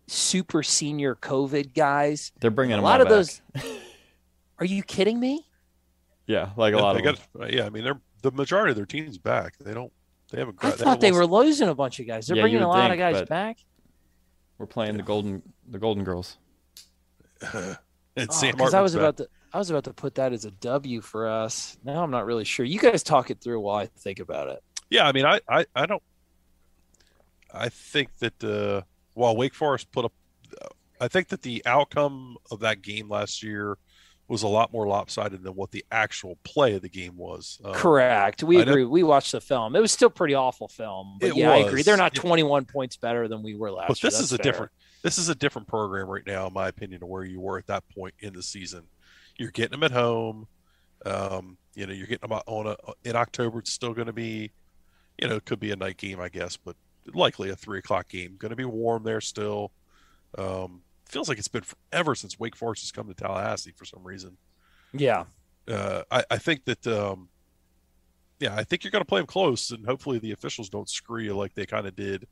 super 0.08 0.62
senior 0.62 1.16
COVID 1.16 1.74
guys. 1.74 2.32
They're 2.40 2.50
bringing 2.50 2.78
A 2.78 2.82
lot 2.82 3.00
of 3.00 3.08
back. 3.08 3.08
those. 3.08 3.42
Are 4.58 4.66
you 4.66 4.82
kidding 4.82 5.18
me? 5.18 5.46
Yeah, 6.26 6.50
like 6.56 6.74
a 6.74 6.78
Yeah, 6.78 6.78
lot 6.78 6.96
they 6.96 7.00
of 7.00 7.02
them. 7.02 7.16
got, 7.36 7.52
yeah, 7.52 7.66
I 7.66 7.70
mean, 7.70 7.84
they're 7.84 8.00
the 8.30 8.36
majority 8.36 8.70
of 8.70 8.76
their 8.76 8.86
team's 8.86 9.18
back. 9.18 9.56
They 9.58 9.72
don't. 9.74 9.92
They 10.30 10.38
haven't. 10.38 10.58
I 10.60 10.70
gra- 10.70 10.78
thought 10.78 11.00
they 11.00 11.08
haven't 11.08 11.20
were 11.20 11.26
losing 11.26 11.68
a 11.68 11.74
bunch 11.74 12.00
of 12.00 12.06
guys. 12.06 12.26
They're 12.26 12.36
Yeah, 12.36 12.42
bringing 12.42 12.62
a 12.62 12.68
would 12.68 12.74
lot 12.74 12.90
of 12.90 12.98
guys 12.98 13.22
back. 13.28 13.58
We're 14.58 14.66
playing 14.66 14.96
the 14.96 15.02
golden 15.02 15.42
the 15.68 15.78
Golden 15.78 16.02
Girls. 16.04 16.38
lost- 17.42 17.54
and 18.16 18.28
Oh, 18.30 18.32
Sam 18.32 18.56
'cause 18.56 18.74
I 18.74 18.80
was 18.80 18.94
back. 18.94 19.00
about 19.00 19.16
to. 19.18 19.28
I 19.52 19.58
was 19.58 19.70
about 19.70 19.84
to 19.84 19.92
put 19.92 20.14
that 20.16 20.32
as 20.32 20.44
a 20.44 20.50
W 20.50 21.00
for 21.00 21.28
us. 21.28 21.78
Now 21.84 22.02
I'm 22.02 22.10
not 22.10 22.26
really 22.26 22.44
sure. 22.44 22.64
You 22.66 22.78
guys 22.78 23.02
talk 23.02 23.30
it 23.30 23.40
through 23.40 23.60
while 23.60 23.76
I 23.76 23.86
think 23.86 24.18
about 24.18 24.48
it. 24.48 24.62
Yeah, 24.90 25.06
I 25.06 25.12
mean, 25.12 25.24
I, 25.24 25.40
I, 25.48 25.64
I 25.74 25.86
don't. 25.86 26.02
I 27.52 27.68
think 27.68 28.10
that 28.18 28.42
uh, 28.44 28.82
while 29.14 29.36
Wake 29.36 29.54
Forest 29.54 29.90
put 29.92 30.04
up, 30.06 30.12
I 31.00 31.08
think 31.08 31.28
that 31.28 31.42
the 31.42 31.62
outcome 31.66 32.36
of 32.50 32.60
that 32.60 32.82
game 32.82 33.08
last 33.08 33.42
year 33.42 33.78
was 34.28 34.42
a 34.42 34.48
lot 34.48 34.72
more 34.72 34.86
lopsided 34.88 35.42
than 35.42 35.54
what 35.54 35.70
the 35.70 35.84
actual 35.92 36.36
play 36.42 36.74
of 36.74 36.82
the 36.82 36.88
game 36.88 37.16
was. 37.16 37.60
Um, 37.64 37.74
Correct. 37.74 38.42
We 38.42 38.60
I 38.60 38.64
know- 38.64 38.72
agree. 38.72 38.84
We 38.84 39.02
watched 39.04 39.32
the 39.32 39.40
film. 39.40 39.76
It 39.76 39.80
was 39.80 39.92
still 39.92 40.10
pretty 40.10 40.34
awful 40.34 40.66
film. 40.68 41.18
But 41.20 41.30
It 41.30 41.36
yeah, 41.36 41.50
I 41.52 41.58
agree. 41.58 41.82
They're 41.82 41.96
not 41.96 42.14
Yeah. 42.16 42.22
21 42.22 42.64
points 42.64 42.96
better 42.96 43.28
than 43.28 43.42
we 43.42 43.54
were 43.54 43.70
last 43.70 43.88
but 43.88 44.02
year. 44.02 44.10
this 44.10 44.20
is 44.20 44.32
a 44.32 44.36
fair. 44.38 44.44
different 44.44 44.72
this 45.02 45.18
is 45.18 45.28
a 45.28 45.34
different 45.36 45.68
program 45.68 46.08
right 46.08 46.26
now 46.26 46.48
in 46.48 46.52
my 46.52 46.66
opinion 46.66 46.98
to 47.00 47.06
where 47.06 47.22
you 47.22 47.38
were 47.40 47.58
at 47.58 47.66
that 47.68 47.84
point 47.94 48.12
in 48.18 48.32
the 48.32 48.42
season 48.42 48.82
you're 49.36 49.52
getting 49.52 49.70
them 49.78 49.84
at 49.84 49.92
home 49.92 50.48
um, 51.04 51.56
you 51.76 51.86
know 51.86 51.92
you're 51.92 52.08
getting 52.08 52.28
them 52.28 52.40
on 52.46 52.66
a 52.66 52.76
in 53.08 53.14
october 53.14 53.60
it's 53.60 53.70
still 53.70 53.94
going 53.94 54.08
to 54.08 54.12
be 54.12 54.50
you 55.22 55.28
know 55.28 55.36
it 55.36 55.44
could 55.44 55.60
be 55.60 55.70
a 55.70 55.76
night 55.76 55.96
game 55.98 56.18
i 56.20 56.28
guess 56.28 56.56
but 56.56 56.74
likely 57.14 57.50
a 57.50 57.54
three 57.54 57.78
o'clock 57.78 58.08
game 58.08 58.34
going 58.36 58.50
to 58.50 58.56
be 58.56 58.64
warm 58.64 59.04
there 59.04 59.20
still 59.20 59.70
um, 60.38 60.80
feels 61.08 61.28
like 61.28 61.38
it's 61.38 61.48
been 61.48 61.62
forever 61.62 62.14
since 62.14 62.38
wake 62.38 62.56
forest 62.56 62.82
has 62.82 62.92
come 62.92 63.06
to 63.08 63.14
tallahassee 63.14 63.72
for 63.76 63.84
some 63.84 64.02
reason 64.04 64.36
Yeah. 64.92 65.24
uh, 65.68 66.02
I, 66.10 66.24
I 66.30 66.38
think 66.38 66.64
that 66.64 66.86
um, 66.86 67.28
yeah, 68.38 68.54
I 68.54 68.64
think 68.64 68.84
you're 68.84 68.90
going 68.90 69.00
to 69.04 69.08
play 69.08 69.20
them 69.20 69.26
close, 69.26 69.70
and 69.70 69.86
hopefully 69.86 70.18
the 70.18 70.32
officials 70.32 70.68
don't 70.68 70.88
screw 70.90 71.22
you 71.22 71.34
like 71.34 71.54
they 71.54 71.64
kind 71.66 71.86
of 71.86 71.96
did 71.96 72.26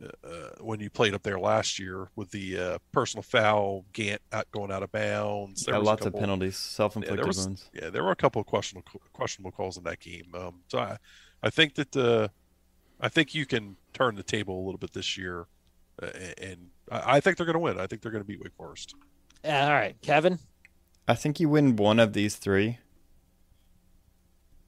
uh, 0.00 0.50
when 0.60 0.78
you 0.78 0.88
played 0.90 1.12
up 1.12 1.24
there 1.24 1.40
last 1.40 1.78
year 1.80 2.08
with 2.14 2.30
the 2.30 2.56
uh, 2.56 2.78
personal 2.92 3.22
foul, 3.22 3.84
Gant 3.92 4.20
out, 4.32 4.48
going 4.52 4.70
out 4.70 4.84
of 4.84 4.92
bounds. 4.92 5.64
There 5.64 5.72
Got 5.72 5.80
was 5.80 5.86
a 5.86 5.90
lots 5.90 6.06
of 6.06 6.14
penalties, 6.14 6.56
self-inflicted 6.56 7.18
there 7.18 7.26
was, 7.26 7.46
wounds. 7.46 7.70
yeah, 7.74 7.90
there 7.90 8.04
were 8.04 8.12
a 8.12 8.16
couple 8.16 8.40
of 8.40 8.46
questionable 8.46 8.88
questionable 9.12 9.50
calls 9.50 9.76
in 9.76 9.82
that 9.84 9.98
game. 9.98 10.28
Um, 10.34 10.60
so 10.68 10.78
I, 10.78 10.98
I 11.42 11.50
think 11.50 11.74
that 11.74 11.96
uh, 11.96 12.28
I 13.00 13.08
think 13.08 13.34
you 13.34 13.44
can 13.44 13.76
turn 13.92 14.14
the 14.14 14.22
table 14.22 14.56
a 14.56 14.64
little 14.64 14.78
bit 14.78 14.92
this 14.92 15.18
year, 15.18 15.40
uh, 15.40 15.44
and 16.00 16.68
I, 16.90 17.16
I 17.16 17.20
think 17.20 17.36
they're 17.36 17.46
going 17.46 17.54
to 17.54 17.60
win. 17.60 17.78
I 17.78 17.86
think 17.86 18.02
they're 18.02 18.12
going 18.12 18.22
to 18.24 18.28
beat 18.28 18.40
Wake 18.42 18.54
Forest. 18.56 18.94
Yeah, 19.44 19.66
All 19.66 19.72
right, 19.72 19.96
Kevin. 20.02 20.38
I 21.06 21.14
think 21.14 21.40
you 21.40 21.48
win 21.48 21.76
one 21.76 21.98
of 22.00 22.12
these 22.12 22.36
three, 22.36 22.78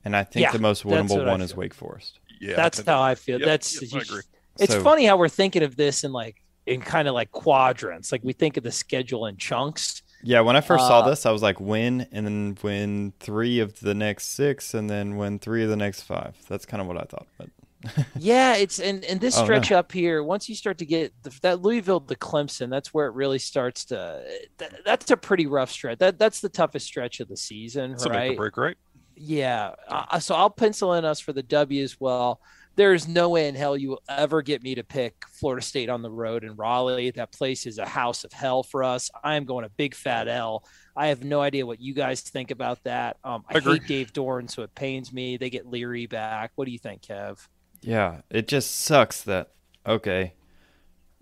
and 0.04 0.16
I 0.16 0.24
think 0.24 0.44
Yeah, 0.44 0.52
the 0.52 0.58
most 0.58 0.84
winnable 0.84 1.26
one 1.26 1.40
is. 1.42 1.54
Wake 1.54 1.74
Forest. 1.74 2.18
Yeah, 2.40 2.56
That's 2.56 2.80
I 2.80 2.90
how 2.90 3.02
I 3.02 3.14
feel. 3.14 3.38
Yep, 3.38 3.46
That's 3.46 3.82
yep, 3.82 4.00
I 4.00 4.04
agree. 4.04 4.22
It's 4.58 4.72
So- 4.74 4.82
funny 4.82 5.04
how 5.04 5.16
we're 5.18 5.28
thinking 5.28 5.62
of 5.62 5.76
this 5.76 6.04
in 6.04 6.12
like 6.12 6.42
in 6.66 6.80
kind 6.80 7.08
of 7.08 7.14
like 7.14 7.30
quadrants. 7.30 8.12
Like 8.12 8.22
we 8.24 8.32
think 8.32 8.56
of 8.56 8.62
the 8.62 8.72
schedule 8.72 9.26
in 9.26 9.36
chunks. 9.36 10.02
Yeah, 10.22 10.40
when 10.40 10.54
I 10.56 10.60
first 10.60 10.86
saw 10.86 11.00
Uh, 11.00 11.08
this, 11.10 11.24
I 11.24 11.30
was 11.30 11.42
like, 11.42 11.58
win 11.60 12.06
and 12.12 12.26
then 12.26 12.58
win 12.62 13.14
three 13.20 13.58
of 13.58 13.80
the 13.80 13.94
next 13.94 14.28
six, 14.34 14.74
and 14.74 14.88
then 14.88 15.16
win 15.16 15.38
three 15.38 15.62
of 15.64 15.70
the 15.70 15.76
next 15.76 16.02
five. 16.02 16.36
That's 16.48 16.66
kind 16.66 16.80
of 16.80 16.86
what 16.86 16.98
I 16.98 17.04
thought. 17.04 17.26
But 17.38 17.48
Yeah, 18.18 18.56
it's 18.56 18.78
and 18.78 19.04
and 19.04 19.20
this 19.20 19.36
Oh, 19.36 19.40
no. 19.40 19.44
stretch 19.46 19.72
up 19.72 19.92
here. 19.92 20.22
Once 20.22 20.48
you 20.48 20.54
start 20.54 20.78
to 20.78 20.86
get 20.86 21.12
the, 21.22 21.32
that 21.42 21.62
Louisville 21.62 22.00
to 22.02 22.14
Clemson, 22.14 22.68
that's 22.68 22.92
where 22.92 23.06
it 23.06 23.14
really 23.14 23.38
starts 23.38 23.86
to. 23.86 24.22
That, 24.58 24.84
that's 24.84 25.10
a 25.10 25.16
pretty 25.16 25.46
rough 25.46 25.70
stretch. 25.70 25.98
That 25.98 26.18
that's 26.18 26.40
the 26.40 26.48
toughest 26.50 26.86
stretch 26.86 27.20
of 27.20 27.28
the 27.28 27.36
season, 27.36 27.96
a 28.04 28.08
right? 28.10 28.36
break, 28.36 28.56
right? 28.56 28.76
Yeah. 29.16 29.74
Uh, 29.88 30.18
so 30.18 30.34
I'll 30.34 30.50
pencil 30.50 30.94
in 30.94 31.04
us 31.04 31.20
for 31.20 31.32
the 31.32 31.42
W 31.42 31.82
as 31.82 31.98
well. 32.00 32.40
There's 32.76 33.06
no 33.08 33.28
way 33.30 33.48
in 33.48 33.54
hell 33.54 33.76
you 33.76 33.90
will 33.90 34.02
ever 34.08 34.40
get 34.42 34.62
me 34.62 34.74
to 34.76 34.84
pick 34.84 35.14
Florida 35.32 35.60
State 35.60 35.90
on 35.90 36.00
the 36.02 36.10
road 36.10 36.44
in 36.44 36.54
Raleigh. 36.56 37.10
That 37.10 37.32
place 37.32 37.66
is 37.66 37.78
a 37.78 37.84
house 37.86 38.24
of 38.24 38.32
hell 38.32 38.62
for 38.62 38.84
us. 38.84 39.10
I 39.24 39.34
am 39.36 39.44
going 39.44 39.64
a 39.64 39.68
big 39.70 39.94
fat 39.94 40.28
L. 40.28 40.64
I 40.96 41.08
have 41.08 41.24
no 41.24 41.40
idea 41.42 41.66
what 41.66 41.80
you 41.80 41.92
guys 41.94 42.20
think 42.22 42.50
about 42.50 42.82
that. 42.84 43.16
Um, 43.24 43.44
I, 43.48 43.56
I 43.58 43.60
hate 43.60 43.86
Dave 43.86 44.12
Doeren, 44.12 44.48
so 44.50 44.62
it 44.62 44.74
pains 44.74 45.12
me. 45.12 45.36
They 45.36 45.50
get 45.50 45.66
Leary 45.66 46.06
back. 46.06 46.52
What 46.54 46.64
do 46.66 46.70
you 46.70 46.78
think, 46.78 47.02
Kev? 47.02 47.46
Yeah, 47.82 48.20
it 48.30 48.48
just 48.48 48.74
sucks 48.76 49.22
that 49.22 49.50
okay, 49.86 50.34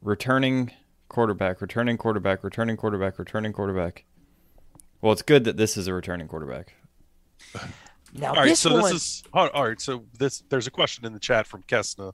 returning 0.03 0.73
quarterback, 1.09 1.61
returning 1.61 1.97
quarterback, 1.97 2.42
returning 2.44 2.77
quarterback, 2.77 3.18
returning 3.18 3.53
quarterback. 3.53 4.05
Well, 5.01 5.12
it's 5.12 5.23
good 5.23 5.44
that 5.44 5.57
this 5.57 5.77
is 5.77 5.87
a 5.87 5.94
returning 5.94 6.29
quarterback. 6.29 6.75
Now 8.14 8.31
all 8.31 8.37
right, 8.37 8.49
this 8.49 8.61
so 8.61 8.73
one, 8.73 8.83
this 8.85 8.92
is 8.92 9.23
all 9.35 9.49
all 9.49 9.68
right. 9.68 9.79
So 9.79 10.05
this 10.18 10.42
there's 10.49 10.66
a 10.66 10.71
question 10.71 11.05
in 11.05 11.12
the 11.12 11.18
chat 11.21 11.47
from 11.47 11.62
Kesna 11.64 12.12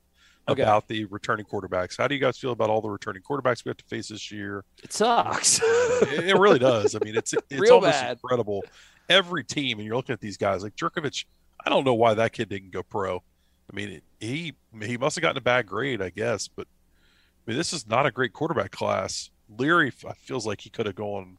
Okay. 0.49 0.61
about 0.63 0.89
the 0.89 1.05
returning 1.07 1.47
quarterbacks. 1.47 1.97
How 1.97 2.09
do 2.09 2.15
you 2.17 2.21
guys 2.21 2.37
feel 2.37 2.51
about 2.51 2.69
all 2.69 2.81
the 2.83 2.91
returning 2.91 3.23
quarterbacks 3.23 3.65
we 3.65 3.71
have 3.71 3.77
to 3.79 3.85
face 3.85 4.09
this 4.09 4.31
year? 4.33 4.65
it 4.83 4.93
sucks. 4.93 5.61
it, 5.63 6.27
it 6.31 6.37
really 6.37 6.59
does. 6.59 6.95
I 6.97 6.99
mean, 7.05 7.15
it's 7.17 7.33
it's 7.33 7.61
Real 7.61 7.75
almost 7.77 7.93
bad. 7.93 8.19
incredible. 8.23 8.63
Every 9.09 9.45
team, 9.45 9.79
and 9.79 9.87
you're 9.87 9.95
looking 9.97 10.13
at 10.15 10.21
these 10.21 10.37
guys 10.37 10.65
like 10.65 10.75
Jurkovec. 10.75 11.25
I 11.65 11.71
don't 11.71 11.85
know 11.85 11.95
why 11.95 12.15
that 12.15 12.33
kid 12.33 12.49
didn't 12.49 12.73
go 12.73 12.83
pro. 12.83 13.23
I 13.71 13.77
mean, 13.77 14.01
he 14.21 14.55
he 14.83 14.97
must 14.97 15.17
have 15.17 15.23
gotten 15.23 15.39
a 15.39 15.43
bad 15.43 15.67
grade, 15.67 16.03
I 16.03 16.11
guess. 16.11 16.49
But 16.49 16.67
I 16.67 17.51
mean, 17.51 17.57
this 17.57 17.73
is 17.73 17.87
not 17.87 18.07
a 18.07 18.11
great 18.11 18.33
quarterback 18.33 18.71
class. 18.71 19.31
Leary 19.49 19.91
feels 19.91 20.47
like 20.47 20.61
he 20.61 20.71
could 20.71 20.87
have 20.87 20.95
gone. 20.95 21.39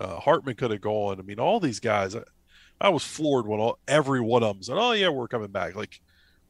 Uh, 0.00 0.16
Hartman 0.16 0.56
could 0.56 0.70
have 0.70 0.80
gone. 0.80 1.18
I 1.18 1.22
mean, 1.22 1.38
all 1.40 1.60
these 1.60 1.80
guys. 1.80 2.14
I, 2.14 2.22
I 2.80 2.88
was 2.88 3.04
floored 3.04 3.46
when 3.46 3.60
all, 3.60 3.78
every 3.86 4.20
one 4.20 4.42
of 4.42 4.56
them 4.56 4.62
said, 4.62 4.76
"Oh 4.78 4.92
yeah, 4.92 5.08
we're 5.08 5.28
coming 5.28 5.52
back." 5.52 5.74
Like 5.74 6.00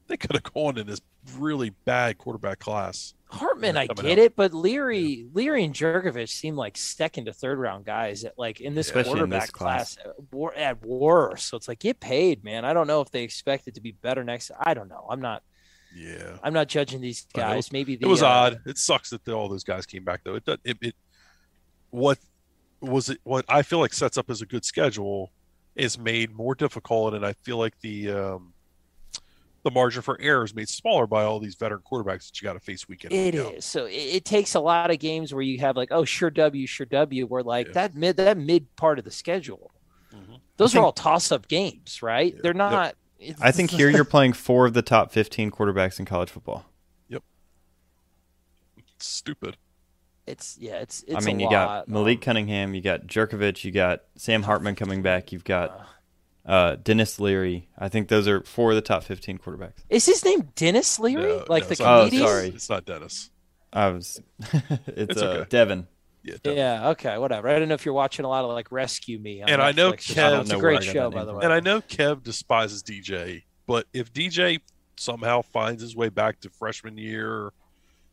they 0.09 0.17
could 0.17 0.33
have 0.33 0.55
gone 0.55 0.79
in 0.79 0.87
this 0.87 1.01
really 1.39 1.71
bad 1.85 2.19
quarterback 2.19 2.59
class. 2.59 3.15
Hartman, 3.27 3.77
I 3.77 3.87
get 3.87 3.99
out. 3.99 4.19
it, 4.19 4.37
but 4.37 4.55
Leary, 4.55 5.27
Leary 5.33 5.65
and 5.65 5.75
Jurkovec 5.75 6.29
seem 6.29 6.55
like 6.55 6.77
second 6.77 7.25
to 7.25 7.33
third 7.33 7.59
round 7.59 7.85
guys 7.85 8.25
at 8.25 8.39
like 8.39 8.61
in 8.61 8.75
this 8.75 8.87
Especially 8.87 9.13
in 9.13 9.17
quarterback 9.19 9.41
this 9.43 9.51
class. 9.51 9.97
class, 9.97 10.15
war- 10.31 10.55
at 10.55 10.85
worst. 10.85 11.49
So 11.49 11.57
it's 11.57 11.67
like 11.67 11.81
get 11.81 11.99
paid, 11.99 12.45
man. 12.45 12.65
I 12.65 12.73
don't 12.73 12.87
know 12.87 13.01
if 13.01 13.11
they 13.11 13.25
expect 13.25 13.67
it 13.67 13.75
to 13.75 13.81
be 13.81 13.91
better 13.93 14.23
next. 14.23 14.53
I 14.61 14.75
don't 14.75 14.89
know. 14.89 15.07
I'm 15.11 15.21
not. 15.21 15.43
Yeah, 15.97 16.39
I'm 16.43 16.53
not 16.53 16.69
judging 16.69 17.01
these 17.01 17.27
guys. 17.35 17.71
Maybe 17.71 17.95
the, 17.97 18.07
it 18.07 18.09
was 18.09 18.23
uh, 18.23 18.27
odd. 18.29 18.61
It 18.67 18.79
sucks 18.79 19.11
that 19.11 19.29
all 19.29 19.49
those 19.49 19.63
guys 19.65 19.87
came 19.87 20.03
back 20.05 20.23
though. 20.25 20.35
It, 20.37 20.45
does- 20.45 20.59
it 20.65 20.77
it 20.81 20.95
what 21.91 22.19
was 22.81 23.11
it 23.11 23.19
what 23.25 23.45
I 23.49 23.63
feel 23.63 23.79
like 23.81 23.93
sets 23.93 24.19
up 24.19 24.29
as 24.31 24.43
a 24.43 24.47
good 24.47 24.65
schedule 24.65 25.31
is 25.77 25.99
made 25.99 26.33
more 26.33 26.55
difficult, 26.55 27.15
and 27.15 27.25
I 27.27 27.33
feel 27.43 27.59
like 27.59 27.79
the 27.81 28.11
um, 28.11 28.54
the 29.65 29.71
margin 29.71 30.03
for 30.03 30.21
error 30.21 30.45
is 30.45 30.55
made 30.55 30.69
smaller 30.69 31.07
by 31.07 31.25
all 31.25 31.41
these 31.41 31.55
veteran 31.57 31.81
quarterbacks 31.91 32.27
that 32.29 32.41
you 32.41 32.45
got 32.47 32.53
to 32.53 32.61
face 32.61 32.87
week 32.89 33.05
in. 33.05 33.13
and 33.13 33.21
It 33.21 33.35
week 33.35 33.47
out. 33.47 33.55
is. 33.55 33.65
So 33.65 33.87
it, 33.87 33.93
it 33.93 34.25
takes 34.25 34.55
a 34.55 34.61
lot 34.61 34.91
of 34.91 34.99
games 35.01 35.33
where 35.35 35.43
you 35.43 35.59
have 35.61 35.77
like, 35.77 35.89
oh, 35.91 36.05
sure 36.05 36.31
W, 36.31 36.67
sure 36.67 36.87
W. 36.87 37.27
Where 37.27 37.43
like 37.43 37.67
Yeah. 37.69 37.73
that 37.73 37.95
mid 37.95 38.17
that 38.19 38.37
mid 38.39 38.75
part 38.77 38.99
of 38.99 39.05
the 39.05 39.11
schedule. 39.11 39.73
Mhm. 40.15 40.39
Those 40.59 40.77
I 40.77 40.79
are 40.79 40.85
all 40.85 40.93
toss 40.93 41.33
up 41.33 41.49
games, 41.49 42.03
right? 42.03 42.35
They're 42.43 42.55
not. 42.55 42.95
it's- 43.19 43.41
I 43.43 43.51
think 43.51 43.71
here 43.71 43.89
you're 43.91 44.05
playing 44.05 44.35
four 44.35 44.67
of 44.67 44.75
the 44.75 44.83
top 44.83 45.11
15 45.13 45.51
quarterbacks 45.51 45.99
in 45.99 46.05
college 46.05 46.31
football. 46.31 46.67
It's 48.77 49.07
stupid. 49.07 49.57
It's 50.27 50.57
yeah. 50.59 50.77
It's. 50.77 51.03
it's 51.07 51.17
I 51.17 51.27
mean, 51.27 51.37
a 51.37 51.41
you 51.41 51.47
lot. 51.47 51.53
got 51.53 51.89
Malik 51.89 52.19
Um, 52.19 52.23
Cunningham, 52.23 52.75
you 52.75 52.81
got 52.81 53.07
Jurkovec, 53.07 53.65
you 53.65 53.73
got 53.73 54.03
Sam 54.17 54.43
Hartman 54.45 54.75
coming 54.75 55.03
back, 55.03 55.33
you've 55.33 55.45
got 55.45 55.71
uh, 55.71 55.85
Dennis 56.47 57.19
Leary. 57.21 57.69
I 57.79 57.89
think 57.89 58.09
those 58.09 58.29
are 58.29 58.43
four 58.43 58.71
of 58.71 58.77
the 58.77 58.83
top 58.83 59.05
15 59.05 59.39
quarterbacks. 59.39 59.85
Is 59.89 60.07
his 60.07 60.25
name 60.25 60.51
Dennis 60.55 60.99
Leary? 60.99 61.23
No, 61.39 61.45
like 61.49 61.63
no, 61.65 61.67
the 61.69 61.73
it's 61.73 61.81
not- 61.81 61.99
Oh, 62.01 62.05
comedian? 62.05 62.27
sorry. 62.29 62.49
It's 62.49 62.69
not 62.71 62.85
Dennis. 62.85 63.31
I 63.73 63.89
was, 63.89 64.21
it's, 64.53 64.81
It's 64.87 65.23
uh, 65.23 65.27
okay. 65.27 65.47
Devin. 65.49 65.87
Yeah, 66.23 66.35
Dennis. 66.43 66.59
Yeah. 66.59 66.89
Okay. 66.91 67.19
Whatever. 67.19 67.49
I 67.49 67.59
don't 67.59 67.69
know 67.69 67.75
if 67.75 67.85
you're 67.85 67.95
watching 67.95 68.25
a 68.25 68.29
lot 68.29 68.45
of 68.45 68.51
like 68.51 68.71
Rescue 68.71 69.19
Me. 69.19 69.43
On 69.43 69.49
And 69.49 69.61
I 69.63 69.73
know 69.73 69.93
Kev- 69.93 70.01
something. 70.03 70.25
I 70.25 70.31
don't 70.31 70.41
It's 70.43 70.51
a 70.53 70.59
great 70.59 70.83
show, 70.85 71.11
by 71.11 71.25
the 71.25 71.35
way. 71.35 71.45
And 71.45 71.53
I 71.53 71.61
know 71.61 71.81
Kev 71.81 72.23
despises 72.23 72.83
DJ, 72.83 73.43
but 73.67 73.87
if 73.93 74.13
DJ 74.13 74.61
somehow 74.97 75.43
finds 75.43 75.83
his 75.83 75.97
way 75.97 76.09
back 76.09 76.41
to 76.41 76.51
freshman 76.51 76.97
year, 76.97 77.53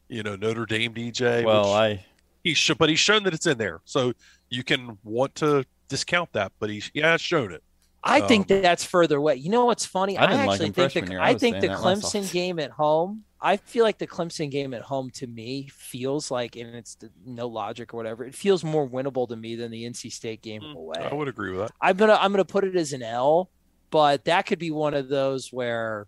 you 0.09 0.23
know 0.23 0.35
Notre 0.35 0.65
Dame 0.65 0.93
DJ, 0.93 1.45
Well, 1.45 1.61
which 1.63 1.99
I 1.99 2.05
he 2.43 2.53
should, 2.55 2.77
but 2.79 2.89
he's 2.89 2.99
shown 2.99 3.23
that 3.23 3.33
it's 3.33 3.45
in 3.45 3.57
there, 3.59 3.81
so 3.85 4.13
you 4.49 4.63
can 4.63 4.97
want 5.03 5.35
to 5.35 5.63
discount 5.87 6.33
that, 6.33 6.51
but 6.59 6.69
he 6.71 6.81
yeah, 6.93 7.11
has 7.11 7.21
shown 7.21 7.51
it. 7.53 7.63
I 8.03 8.21
think 8.21 8.49
Um, 8.51 8.61
that's 8.61 8.83
further 8.83 9.17
away. 9.17 9.35
You 9.35 9.49
know 9.49 9.65
what's 9.65 9.85
funny? 9.85 10.17
I 10.17 10.25
didn't 10.27 10.45
like 10.47 10.61
actually 10.61 10.71
think 10.71 11.07
the. 11.07 11.15
I 11.17 11.29
I 11.29 11.33
think 11.35 11.57
the 11.57 11.61
saying 11.61 11.71
that 11.71 11.81
last 11.81 12.03
Clemson 12.03 12.23
off. 12.23 12.31
game 12.31 12.59
at 12.59 12.71
home. 12.71 13.23
I 13.43 13.57
feel 13.57 13.83
like 13.83 13.97
the 13.97 14.07
Clemson 14.07 14.51
game 14.51 14.73
at 14.73 14.83
home 14.83 15.09
to 15.11 15.25
me 15.27 15.67
feels 15.73 16.29
like, 16.29 16.55
and 16.55 16.75
it's 16.75 16.93
the, 16.95 17.09
no 17.25 17.47
logic 17.47 17.93
or 17.93 17.97
whatever. 17.97 18.23
It 18.23 18.35
feels 18.35 18.63
more 18.63 18.87
winnable 18.87 19.27
to 19.29 19.35
me 19.35 19.55
than 19.55 19.71
the 19.71 19.83
NC 19.83 20.11
State 20.11 20.41
game 20.41 20.63
away. 20.63 20.97
I 20.99 21.13
would 21.13 21.27
agree 21.27 21.51
with 21.51 21.61
that. 21.61 21.71
I'm 21.81 21.97
gonna 21.97 22.17
I'm 22.19 22.31
gonna 22.31 22.45
put 22.45 22.63
it 22.63 22.75
as 22.75 22.93
an 22.93 23.01
L, 23.01 23.49
but 23.89 24.25
that 24.25 24.45
could 24.45 24.59
be 24.59 24.71
one 24.71 24.93
of 24.93 25.07
those 25.09 25.51
where 25.51 26.07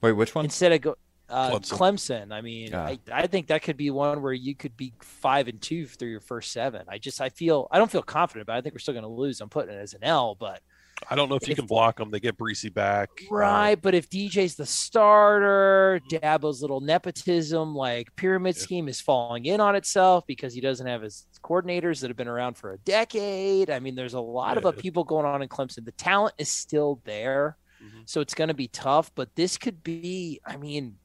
wait, 0.00 0.12
which 0.12 0.34
one? 0.34 0.44
instead 0.44 0.72
of 0.72 0.80
go 0.80 0.96
uh, 1.28 1.50
Clemson. 1.58 1.78
Clemson. 2.28 2.32
I 2.32 2.40
mean, 2.40 2.70
Yeah. 2.70 2.82
I, 2.82 2.98
I 3.12 3.26
think 3.28 3.48
that 3.48 3.62
could 3.62 3.76
be 3.76 3.90
one 3.90 4.20
where 4.22 4.32
you 4.32 4.54
could 4.54 4.76
be 4.76 4.92
five 5.00 5.48
and 5.48 5.60
two 5.60 5.86
through 5.86 6.10
your 6.10 6.20
first 6.20 6.52
seven. 6.52 6.82
I 6.88 6.98
just 6.98 7.20
I 7.20 7.28
feel 7.28 7.68
I 7.70 7.78
don't 7.78 7.90
feel 7.90 8.02
confident, 8.02 8.46
but 8.46 8.56
I 8.56 8.60
think 8.60 8.74
we're 8.74 8.80
still 8.80 8.94
going 8.94 9.02
to 9.04 9.08
lose. 9.08 9.40
I'm 9.40 9.48
putting 9.48 9.74
it 9.74 9.78
as 9.78 9.94
an 9.94 10.02
L, 10.02 10.34
but 10.34 10.60
I 11.08 11.14
don't 11.16 11.28
know 11.28 11.36
if 11.36 11.46
you 11.48 11.52
If- 11.52 11.58
can 11.58 11.66
block 11.66 11.96
them. 11.98 12.10
They 12.10 12.20
get 12.20 12.36
Bresee 12.36 12.72
back. 12.72 13.08
Right, 13.30 13.74
but 13.80 13.94
if 13.94 14.08
DJ's 14.10 14.54
the 14.56 14.66
starter, 14.66 16.00
Dabo's 16.10 16.60
little 16.60 16.80
nepotism, 16.80 17.74
like 17.74 18.14
pyramid 18.16 18.56
Yeah. 18.56 18.62
scheme, 18.62 18.88
is 18.88 19.00
falling 19.00 19.46
in 19.46 19.60
on 19.60 19.74
itself 19.76 20.26
because 20.26 20.52
he 20.54 20.60
doesn't 20.60 20.86
have 20.86 21.02
his 21.02 21.26
coordinators 21.42 22.00
that 22.00 22.08
have 22.10 22.16
been 22.16 22.28
around 22.28 22.56
for 22.58 22.72
a 22.72 22.78
decade. 22.78 23.70
I 23.70 23.78
mean, 23.78 23.94
there's 23.94 24.14
a 24.14 24.20
lot 24.20 24.56
of 24.58 24.64
Yeah. 24.64 24.70
upheaval 24.70 25.04
going 25.04 25.26
on 25.26 25.42
in 25.42 25.48
Clemson. 25.48 25.84
The 25.84 25.92
talent 25.92 26.34
is 26.38 26.50
still 26.52 27.00
there, 27.04 27.56
Mhm. 27.82 28.08
so 28.08 28.20
it's 28.20 28.34
going 28.34 28.48
to 28.48 28.54
be 28.54 28.68
tough. 28.68 29.10
But 29.14 29.34
this 29.36 29.56
could 29.56 29.82
be, 29.82 30.40
I 30.44 30.56
mean, 30.56 30.98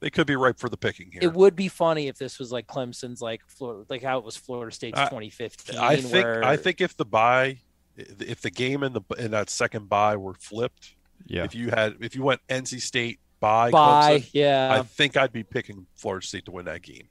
They 0.00 0.10
could 0.10 0.26
be 0.26 0.36
ripe 0.36 0.58
for 0.58 0.68
the 0.68 0.76
picking 0.76 1.10
here. 1.10 1.20
it 1.22 1.32
would 1.32 1.56
be 1.56 1.68
funny 1.68 2.06
if 2.08 2.18
this 2.18 2.38
was 2.38 2.52
like 2.52 2.66
Clemson's, 2.66 3.22
like 3.22 3.40
Florida, 3.48 3.86
like 3.88 4.02
how 4.02 4.18
it 4.18 4.24
was 4.24 4.36
Florida 4.36 4.74
State's 4.74 4.98
I- 4.98 5.08
2015. 5.08 5.78
I 5.78 5.96
think 5.96 6.12
where, 6.12 6.44
I 6.44 6.56
think 6.58 6.82
if 6.82 6.94
the 6.98 7.06
buy, 7.06 7.60
if 7.96 8.40
the 8.42 8.50
game 8.50 8.82
in 8.82 8.92
the 8.92 9.00
in 9.18 9.30
that 9.32 9.50
second 9.50 9.88
buy 9.88 10.16
were 10.16 10.34
flipped, 10.34 10.94
Yeah. 11.26 11.44
if 11.44 11.54
you 11.54 11.70
had 11.70 11.96
if 12.00 12.14
you 12.14 12.22
went 12.22 12.40
NC 12.48 12.80
State 12.80 13.20
by 13.40 13.70
by, 13.70 14.18
Clemson, 14.20 14.30
yeah, 14.32 14.68
I 14.78 14.82
think 14.82 15.16
I'd 15.16 15.32
be 15.32 15.42
picking 15.42 15.86
Florida 15.96 16.26
State 16.26 16.44
to 16.46 16.50
win 16.50 16.64
that 16.66 16.82
game. 16.82 17.08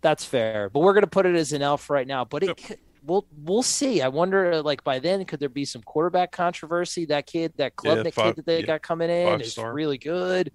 That's 0.00 0.24
fair, 0.24 0.68
but 0.70 0.80
we're 0.80 0.94
gonna 0.94 1.06
put 1.06 1.26
it 1.26 1.36
as 1.36 1.52
an 1.52 1.62
elf 1.62 1.88
right 1.90 2.06
now. 2.06 2.24
But 2.24 2.42
it, 2.42 2.46
Yep. 2.48 2.56
could, 2.58 2.78
we'll 3.04 3.26
we'll 3.44 3.62
see. 3.62 4.02
I 4.02 4.08
wonder, 4.08 4.60
like 4.62 4.82
by 4.82 4.98
then, 4.98 5.24
could 5.24 5.38
there 5.40 5.48
be 5.48 5.64
some 5.64 5.82
quarterback 5.82 6.32
controversy? 6.32 7.04
That 7.06 7.26
kid, 7.26 7.52
that 7.56 7.76
club, 7.76 7.98
Yeah, 8.04 8.10
five- 8.10 8.24
kid 8.26 8.36
that 8.36 8.46
they 8.46 8.60
yeah, 8.60 8.66
got 8.66 8.82
coming 8.82 9.10
in, 9.10 9.28
five 9.28 9.40
is 9.42 9.52
star. 9.52 9.72
really 9.72 9.98
good. 9.98 10.50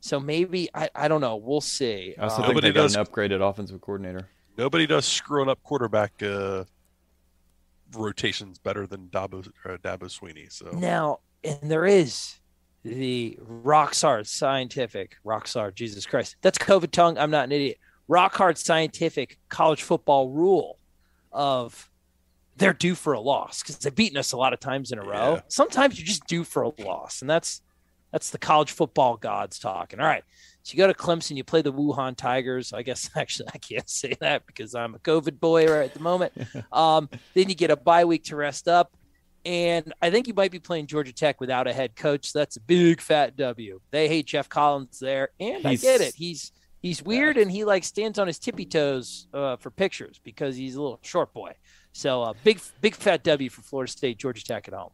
So 0.00 0.18
maybe 0.18 0.68
I, 0.74 0.88
I 0.94 1.08
don't 1.08 1.20
know. 1.20 1.36
We'll 1.36 1.60
see. 1.60 2.14
I 2.18 2.22
also 2.22 2.36
Um, 2.36 2.42
think 2.42 2.48
Nobody 2.54 2.68
they 2.68 2.74
got 2.74 2.82
does- 2.82 2.96
an 2.96 3.04
upgraded 3.04 3.48
offensive 3.48 3.80
coordinator. 3.80 4.28
Nobody 4.56 4.86
does 4.86 5.04
screwing 5.06 5.48
up 5.48 5.62
quarterback 5.62 6.20
uh, 6.22 6.64
rotations 7.94 8.58
better 8.58 8.86
than 8.86 9.08
Dabo 9.08 9.46
uh, 9.64 9.76
Dabo 9.78 10.04
Swinney. 10.04 10.50
So 10.52 10.70
now, 10.72 11.20
and 11.44 11.70
there 11.70 11.86
is 11.86 12.36
the 12.82 13.38
rock 13.42 13.94
hard 13.94 14.26
scientific 14.26 15.16
rock 15.24 15.48
hard. 15.48 15.76
Jesus 15.76 16.06
Christ, 16.06 16.36
that's 16.42 16.58
COVID 16.58 16.90
tongue. 16.90 17.18
I'm 17.18 17.30
not 17.30 17.44
an 17.44 17.52
idiot. 17.52 17.78
Rock 18.08 18.34
hard 18.34 18.58
scientific 18.58 19.38
college 19.48 19.82
football 19.82 20.30
rule 20.30 20.78
of 21.32 21.90
they're 22.56 22.72
due 22.72 22.94
for 22.94 23.12
a 23.12 23.20
loss 23.20 23.62
because 23.62 23.78
they've 23.78 23.94
beaten 23.94 24.18
us 24.18 24.32
a 24.32 24.36
lot 24.36 24.52
of 24.52 24.60
times 24.60 24.92
in 24.92 24.98
a 24.98 25.02
row. 25.02 25.34
Yeah. 25.34 25.40
Sometimes 25.48 25.98
you're 25.98 26.06
just 26.06 26.26
due 26.26 26.44
for 26.44 26.62
a 26.62 26.70
loss, 26.82 27.20
and 27.20 27.30
that's 27.30 27.62
that's 28.12 28.30
the 28.30 28.38
college 28.38 28.72
football 28.72 29.16
gods 29.16 29.58
talking. 29.58 30.00
All 30.00 30.06
right. 30.06 30.24
So 30.62 30.72
you 30.74 30.78
go 30.78 30.86
to 30.86 30.94
Clemson, 30.94 31.36
you 31.36 31.44
play 31.44 31.62
the 31.62 31.72
Wuhan 31.72 32.16
Tigers. 32.16 32.72
I 32.72 32.82
guess 32.82 33.08
actually 33.16 33.48
I 33.54 33.58
can't 33.58 33.88
say 34.00 34.14
that 34.20 34.46
because 34.46 34.74
I'm 34.74 34.94
a 34.94 34.98
COVID 34.98 35.40
boy 35.40 35.66
right 35.66 35.84
at 35.84 35.94
the 35.94 36.00
moment. 36.00 36.32
Um, 36.72 37.08
then 37.34 37.48
you 37.48 37.54
get 37.54 37.70
a 37.70 37.76
bye 37.76 38.04
week 38.04 38.24
to 38.24 38.36
rest 38.36 38.68
up. 38.68 38.94
And 39.46 39.94
I 40.02 40.10
think 40.10 40.26
you 40.28 40.34
might 40.34 40.50
be 40.50 40.58
playing 40.58 40.86
Georgia 40.86 41.12
Tech 41.14 41.40
without 41.40 41.66
a 41.66 41.72
head 41.72 41.96
coach. 41.96 42.30
So 42.30 42.38
that's 42.40 42.56
a 42.56 42.60
big 42.60 43.00
fat 43.00 43.36
W. 43.36 43.80
They 43.90 44.06
hate 44.06 44.26
Geoff 44.26 44.48
Collins 44.50 44.98
there. 44.98 45.30
And 45.40 45.64
He's- 45.64 45.66
I 45.66 45.74
get 45.76 46.00
it. 46.02 46.14
He's 46.14 46.52
he's 46.82 47.02
weird 47.02 47.36
and 47.38 47.50
he 47.50 47.64
like 47.64 47.84
stands 47.84 48.18
on 48.18 48.26
his 48.26 48.38
tippy 48.38 48.66
toes 48.66 49.26
uh, 49.34 49.56
for 49.56 49.70
pictures 49.70 50.20
because 50.22 50.56
he's 50.56 50.74
a 50.76 50.82
little 50.82 50.98
short 51.02 51.32
boy. 51.32 51.54
So 51.92 52.22
uh, 52.22 52.34
big 52.44 52.60
big 52.82 52.94
fat 52.94 53.24
W 53.24 53.48
for 53.50 53.62
Florida 53.62 53.90
State, 53.90 54.18
Georgia 54.18 54.44
Tech 54.44 54.68
at 54.68 54.74
home. 54.74 54.92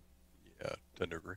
yeah, 0.62 0.74
tend 0.96 1.10
to 1.10 1.16
agree. 1.16 1.36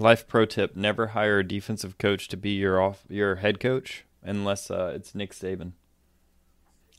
Life 0.00 0.26
pro 0.26 0.46
tip: 0.46 0.74
Never 0.74 1.08
hire 1.08 1.40
a 1.40 1.46
defensive 1.46 1.98
coach 1.98 2.26
to 2.28 2.36
be 2.38 2.52
your 2.52 2.80
off 2.80 3.04
your 3.10 3.36
head 3.36 3.60
coach 3.60 4.06
unless 4.22 4.70
uh, 4.70 4.92
it's 4.94 5.14
Nick 5.14 5.34
Saban. 5.34 5.72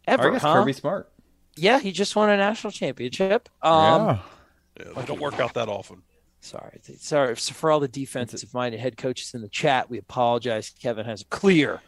Or 0.08 0.14
Ever, 0.14 0.30
I 0.30 0.34
guess 0.34 0.41
huh? 0.43 0.54
Kirby 0.54 0.74
Smart. 0.74 1.12
Yeah, 1.56 1.80
he 1.80 1.91
just 1.91 2.16
won 2.16 2.30
a 2.30 2.38
national 2.38 2.70
championship. 2.70 3.49
Um, 3.64 3.74
yeah. 3.74 4.20
Yeah, 4.80 4.93
they 4.95 5.06
don't 5.06 5.20
work 5.20 5.39
out 5.39 5.56
that 5.56 5.68
often. 5.68 6.04
Sorry, 6.41 6.80
sorry 6.97 7.36
so 7.38 7.54
for 7.54 7.72
all 7.72 7.80
the 7.80 7.88
defensive-minded 7.88 8.80
head 8.80 8.97
coaches 8.97 9.34
in 9.34 9.41
the 9.41 9.49
chat. 9.49 9.89
We 9.89 9.97
apologize. 9.97 10.70
Kevin 10.80 11.06
has 11.06 11.22
a 11.22 11.26
clear 11.26 11.82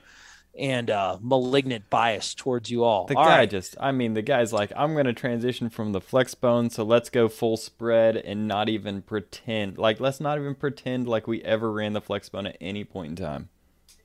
and 0.58 0.90
uh, 0.92 1.18
malignant 1.22 1.90
bias 1.90 2.36
towards 2.36 2.70
you 2.70 2.84
all. 2.84 3.06
The 3.08 3.16
All 3.18 3.26
guy 3.26 3.40
right. 3.40 3.50
just, 3.50 3.76
I 3.80 3.92
mean, 3.92 4.14
the 4.14 4.22
guy's 4.22 4.54
like, 4.54 4.72
I'm 4.76 4.94
going 4.94 5.06
to 5.08 5.14
transition 5.14 5.70
from 5.70 5.94
the 5.94 6.02
flex 6.02 6.36
bone, 6.36 6.70
so 6.70 6.84
let's 6.84 7.10
go 7.10 7.28
full 7.28 7.58
spread 7.58 8.18
and 8.18 8.48
not 8.48 8.70
even 8.70 9.02
pretend. 9.02 9.78
Like, 9.80 10.00
let's 10.00 10.20
not 10.20 10.38
even 10.38 10.54
pretend 10.56 11.08
like 11.08 11.26
we 11.28 11.42
ever 11.44 11.72
ran 11.72 11.94
the 11.94 12.02
flex 12.02 12.30
bone 12.30 12.46
at 12.46 12.58
any 12.62 12.84
point 12.84 13.12
in 13.20 13.26
time. 13.26 13.50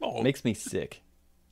Oh, 0.00 0.20
It 0.20 0.22
makes 0.24 0.42
me 0.44 0.54
sick. 0.54 1.02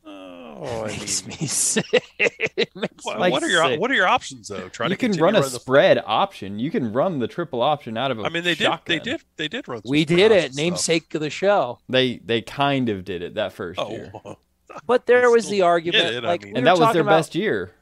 oh, 0.06 0.84
I 0.84 0.86
makes 0.86 1.26
mean, 1.26 1.36
me 1.40 1.46
sick. 1.46 1.84
It 2.18 2.70
makes 2.74 3.04
what, 3.04 3.20
me 3.20 3.30
what 3.30 3.42
are 3.42 3.48
your 3.48 3.64
sick. 3.66 3.80
what 3.80 3.90
are 3.90 3.94
your 3.94 4.06
options 4.08 4.48
though? 4.48 4.68
Try 4.70 4.86
you 4.86 4.94
to 4.94 4.96
can 4.96 5.12
run 5.20 5.34
a 5.34 5.40
running 5.40 5.52
the- 5.52 5.60
spread 5.60 6.02
option. 6.06 6.58
You 6.58 6.70
can 6.70 6.92
run 6.94 7.18
the 7.18 7.28
triple 7.28 7.60
option 7.60 7.98
out 7.98 8.10
of 8.10 8.18
a 8.18 8.22
I 8.22 8.28
mean, 8.30 8.44
they 8.44 8.54
shotgun. 8.54 8.96
did. 8.98 9.04
They 9.04 9.10
did. 9.10 9.20
They 9.36 9.48
did 9.48 9.68
run. 9.68 9.82
some 9.82 9.90
We 9.90 10.06
did 10.06 10.30
it. 10.32 10.36
option 10.36 10.52
stuff. 10.52 10.64
Namesake 10.64 11.14
of 11.16 11.20
the 11.20 11.28
show. 11.30 11.80
They 11.88 12.16
they 12.24 12.40
kind 12.40 12.88
of 12.88 13.04
did 13.04 13.20
it 13.22 13.34
that 13.34 13.52
first 13.52 13.78
year, 13.90 14.10
Oh, 14.24 14.36
But 14.86 15.06
there 15.06 15.30
was 15.30 15.48
the 15.48 15.62
argument, 15.62 16.04
it, 16.06 16.24
I 16.24 16.28
like 16.28 16.42
mean. 16.44 16.54
we 16.54 16.58
and 16.58 16.66
that 16.66 16.78
was 16.78 16.92
their 16.92 17.02
about, 17.02 17.18
best 17.18 17.34
year. 17.34 17.72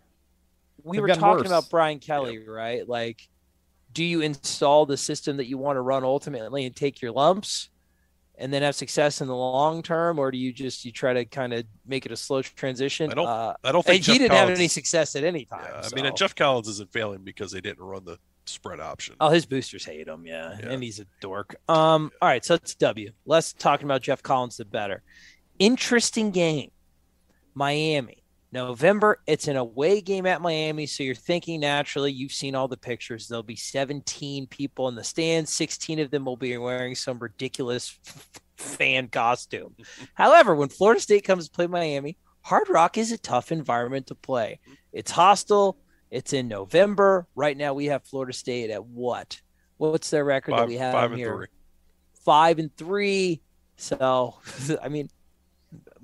We 0.82 0.96
They've 0.98 1.02
were 1.02 1.08
talking 1.08 1.38
worse. 1.44 1.46
about 1.46 1.70
Brian 1.70 1.98
Kelly, 1.98 2.46
right? 2.46 2.86
Like, 2.88 3.26
do 3.92 4.04
you 4.04 4.20
install 4.20 4.86
the 4.86 4.96
system 4.96 5.38
that 5.38 5.46
you 5.46 5.56
want 5.56 5.76
to 5.76 5.80
run 5.80 6.04
ultimately 6.04 6.66
and 6.66 6.74
take 6.76 7.00
your 7.00 7.12
lumps, 7.12 7.70
and 8.36 8.52
then 8.52 8.62
have 8.62 8.74
success 8.74 9.20
in 9.20 9.28
the 9.28 9.34
long 9.36 9.82
term, 9.82 10.18
or 10.18 10.30
do 10.30 10.36
you 10.36 10.52
just 10.52 10.84
you 10.84 10.90
try 10.92 11.12
to 11.12 11.24
kind 11.24 11.54
of 11.54 11.64
make 11.86 12.04
it 12.04 12.12
a 12.12 12.16
slow 12.16 12.42
transition? 12.42 13.10
I 13.10 13.14
don't- 13.14 13.26
Uh, 13.26 13.54
I 13.62 13.70
don't 13.72 13.76
and 13.76 13.84
think 13.86 14.04
he 14.04 14.18
didn't 14.18 14.36
have 14.36 14.50
any 14.50 14.66
success 14.68 15.14
at 15.14 15.22
any 15.24 15.44
time. 15.44 15.64
yeah, 15.64 15.78
I 15.78 15.82
so- 15.82 15.94
mean, 15.96 16.04
and 16.06 16.16
Geoff 16.16 16.34
Collins 16.34 16.68
isn't 16.68 16.92
failing 16.92 17.22
because 17.22 17.52
they 17.52 17.60
didn't 17.60 17.82
run 17.84 18.04
the 18.04 18.18
spread 18.46 18.80
option. 18.80 19.14
Oh, 19.20 19.30
his 19.30 19.46
boosters 19.46 19.84
hate 19.84 20.08
him, 20.08 20.26
yeah. 20.26 20.56
Yeah. 20.60 20.68
And 20.70 20.82
he's 20.82 20.98
a 21.00 21.06
dork. 21.20 21.54
Um, 21.68 22.10
all 22.20 22.28
right, 22.28 22.44
so 22.44 22.54
it's 22.54 22.74
W. 22.74 23.12
Less 23.24 23.52
talking 23.54 23.84
about 23.86 24.02
Geoff 24.02 24.22
Collins 24.22 24.56
the 24.58 24.64
better. 24.64 25.02
Interesting 25.60 26.30
game. 26.32 26.72
Miami. 27.54 28.24
November, 28.52 29.20
it's 29.26 29.48
an 29.48 29.56
away 29.56 30.00
game 30.00 30.26
at 30.26 30.40
Miami, 30.40 30.86
so 30.86 31.02
you're 31.02 31.16
thinking 31.16 31.60
naturally, 31.60 32.12
you've 32.12 32.32
seen 32.32 32.54
all 32.54 32.68
the 32.68 32.76
pictures. 32.76 33.26
There'll 33.26 33.42
be 33.42 33.56
17 33.56 34.46
people 34.46 34.86
in 34.86 34.94
the 34.94 35.02
stands, 35.02 35.52
16 35.52 35.98
of 35.98 36.10
them 36.12 36.24
will 36.24 36.36
be 36.36 36.56
wearing 36.56 36.94
some 36.94 37.18
ridiculous 37.18 37.98
fan 38.56 39.08
costume. 39.08 39.74
However, 40.14 40.54
when 40.54 40.68
Florida 40.68 41.00
State 41.00 41.24
comes 41.24 41.46
to 41.46 41.50
play 41.50 41.66
Miami, 41.66 42.16
Hard 42.42 42.68
Rock 42.68 42.96
is 42.96 43.10
a 43.10 43.18
tough 43.18 43.50
environment 43.50 44.06
to 44.08 44.14
play. 44.14 44.60
It's 44.92 45.10
hostile. 45.10 45.78
It's 46.10 46.32
in 46.32 46.46
November. 46.46 47.26
Right 47.34 47.56
now, 47.56 47.74
we 47.74 47.86
have 47.86 48.04
Florida 48.04 48.32
State 48.32 48.70
at 48.70 48.84
what? 48.84 49.40
What's 49.78 50.10
their 50.10 50.24
record 50.24 50.54
that 50.54 50.68
we 50.68 50.76
have 50.76 50.92
five 50.92 51.10
and 51.10 51.18
here? 51.18 51.34
three. 51.34 51.46
Five 52.24 52.58
and 52.60 52.76
three. 52.76 53.40
So, 53.76 54.36
I 54.82 54.88
mean, 54.88 55.08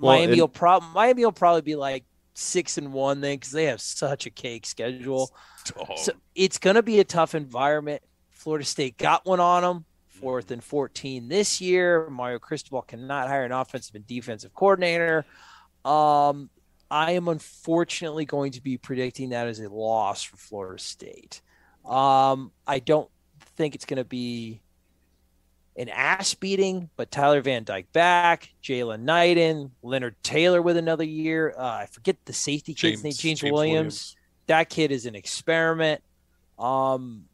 Well, 0.00 0.16
Miami 0.16 0.38
it- 0.38 0.40
will 0.40 0.48
probably 0.48 0.88
Miami 0.94 1.24
will 1.24 1.32
probably 1.32 1.62
be 1.62 1.76
like 1.76 2.04
six 2.34 2.78
and 2.78 2.92
one 2.92 3.20
then 3.20 3.36
because 3.36 3.52
they 3.52 3.66
have 3.66 3.80
such 3.80 4.26
a 4.26 4.30
cake 4.30 4.66
schedule. 4.66 5.30
Oh, 5.78 5.96
So 5.96 6.12
it's 6.34 6.58
going 6.58 6.76
to 6.76 6.82
be 6.82 7.00
a 7.00 7.04
tough 7.04 7.34
environment. 7.34 8.02
Florida 8.30 8.64
State 8.64 8.96
got 8.96 9.26
one 9.26 9.40
on 9.40 9.62
them, 9.62 9.84
fourth 10.08 10.50
and 10.50 10.64
14 10.64 11.28
this 11.28 11.60
year. 11.60 12.08
Mario 12.08 12.38
Cristobal 12.38 12.82
cannot 12.82 13.28
hire 13.28 13.44
an 13.44 13.52
offensive 13.52 13.94
and 13.94 14.06
defensive 14.06 14.54
coordinator. 14.54 15.26
Um, 15.84 16.48
I 16.90 17.12
am 17.12 17.28
unfortunately 17.28 18.24
going 18.24 18.52
to 18.52 18.62
be 18.62 18.78
predicting 18.78 19.30
that 19.30 19.46
as 19.46 19.60
a 19.60 19.68
loss 19.68 20.22
for 20.22 20.36
Florida 20.38 20.82
State. 20.82 21.42
Um, 21.84 22.52
I 22.66 22.78
don't 22.78 23.10
think 23.56 23.74
it's 23.74 23.84
going 23.84 23.98
to 23.98 24.04
be 24.04 24.62
an 25.76 25.88
ass 25.88 26.34
beating, 26.34 26.90
but 26.96 27.10
Tyler 27.10 27.40
Van 27.40 27.64
Dyke 27.64 27.92
back, 27.92 28.52
Jaylan 28.62 29.00
Knighton, 29.00 29.70
Leonard 29.82 30.16
Taylor 30.22 30.60
with 30.60 30.76
another 30.76 31.04
year. 31.04 31.54
Uh, 31.56 31.62
I 31.62 31.86
forget 31.86 32.16
the 32.24 32.32
safety 32.32 32.74
kid's 32.74 33.02
name, 33.02 33.12
James, 33.12 33.42
Williams 33.42 34.16
that 34.50 34.68
kid 34.68 34.90
is 34.90 35.06
an 35.06 35.14
experiment. 35.14 36.02
Um, 36.58 37.26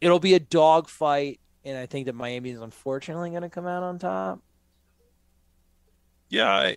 it'll 0.00 0.18
be 0.18 0.34
a 0.34 0.40
dogfight, 0.40 1.38
and 1.64 1.78
I 1.78 1.86
think 1.86 2.06
that 2.06 2.16
Miami 2.16 2.50
is 2.50 2.60
unfortunately 2.60 3.30
going 3.30 3.42
to 3.42 3.48
come 3.48 3.66
out 3.66 3.84
on 3.84 4.00
top. 4.00 4.40
Yeah, 6.28 6.50
I, 6.50 6.76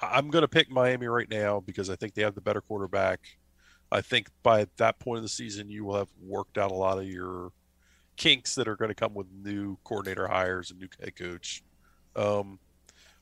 I'm 0.00 0.28
going 0.28 0.42
to 0.42 0.48
pick 0.48 0.70
Miami 0.70 1.08
right 1.08 1.28
now 1.28 1.58
because 1.58 1.90
I 1.90 1.96
think 1.96 2.14
they 2.14 2.22
have 2.22 2.36
the 2.36 2.40
better 2.40 2.60
quarterback. 2.60 3.18
I 3.90 4.00
think 4.00 4.28
by 4.44 4.68
that 4.76 5.00
point 5.00 5.18
of 5.18 5.22
the 5.24 5.28
season, 5.28 5.68
you 5.68 5.84
will 5.84 5.96
have 5.96 6.10
worked 6.22 6.56
out 6.56 6.70
a 6.70 6.74
lot 6.74 6.98
of 6.98 7.08
your 7.08 7.50
kinks 8.16 8.54
that 8.54 8.68
are 8.68 8.76
going 8.76 8.88
to 8.90 8.94
come 8.94 9.14
with 9.14 9.26
new 9.30 9.76
coordinator 9.84 10.26
hires 10.26 10.70
and 10.70 10.80
new 10.80 10.88
head 11.00 11.16
coach. 11.16 11.62
Um, 12.14 12.58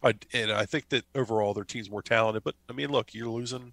I 0.02 0.14
and 0.32 0.52
I 0.52 0.66
think 0.66 0.88
that 0.90 1.04
overall 1.14 1.54
their 1.54 1.64
team's 1.64 1.90
more 1.90 2.02
talented. 2.02 2.44
But 2.44 2.54
I 2.68 2.72
mean, 2.72 2.90
look, 2.90 3.14
you're 3.14 3.28
losing 3.28 3.72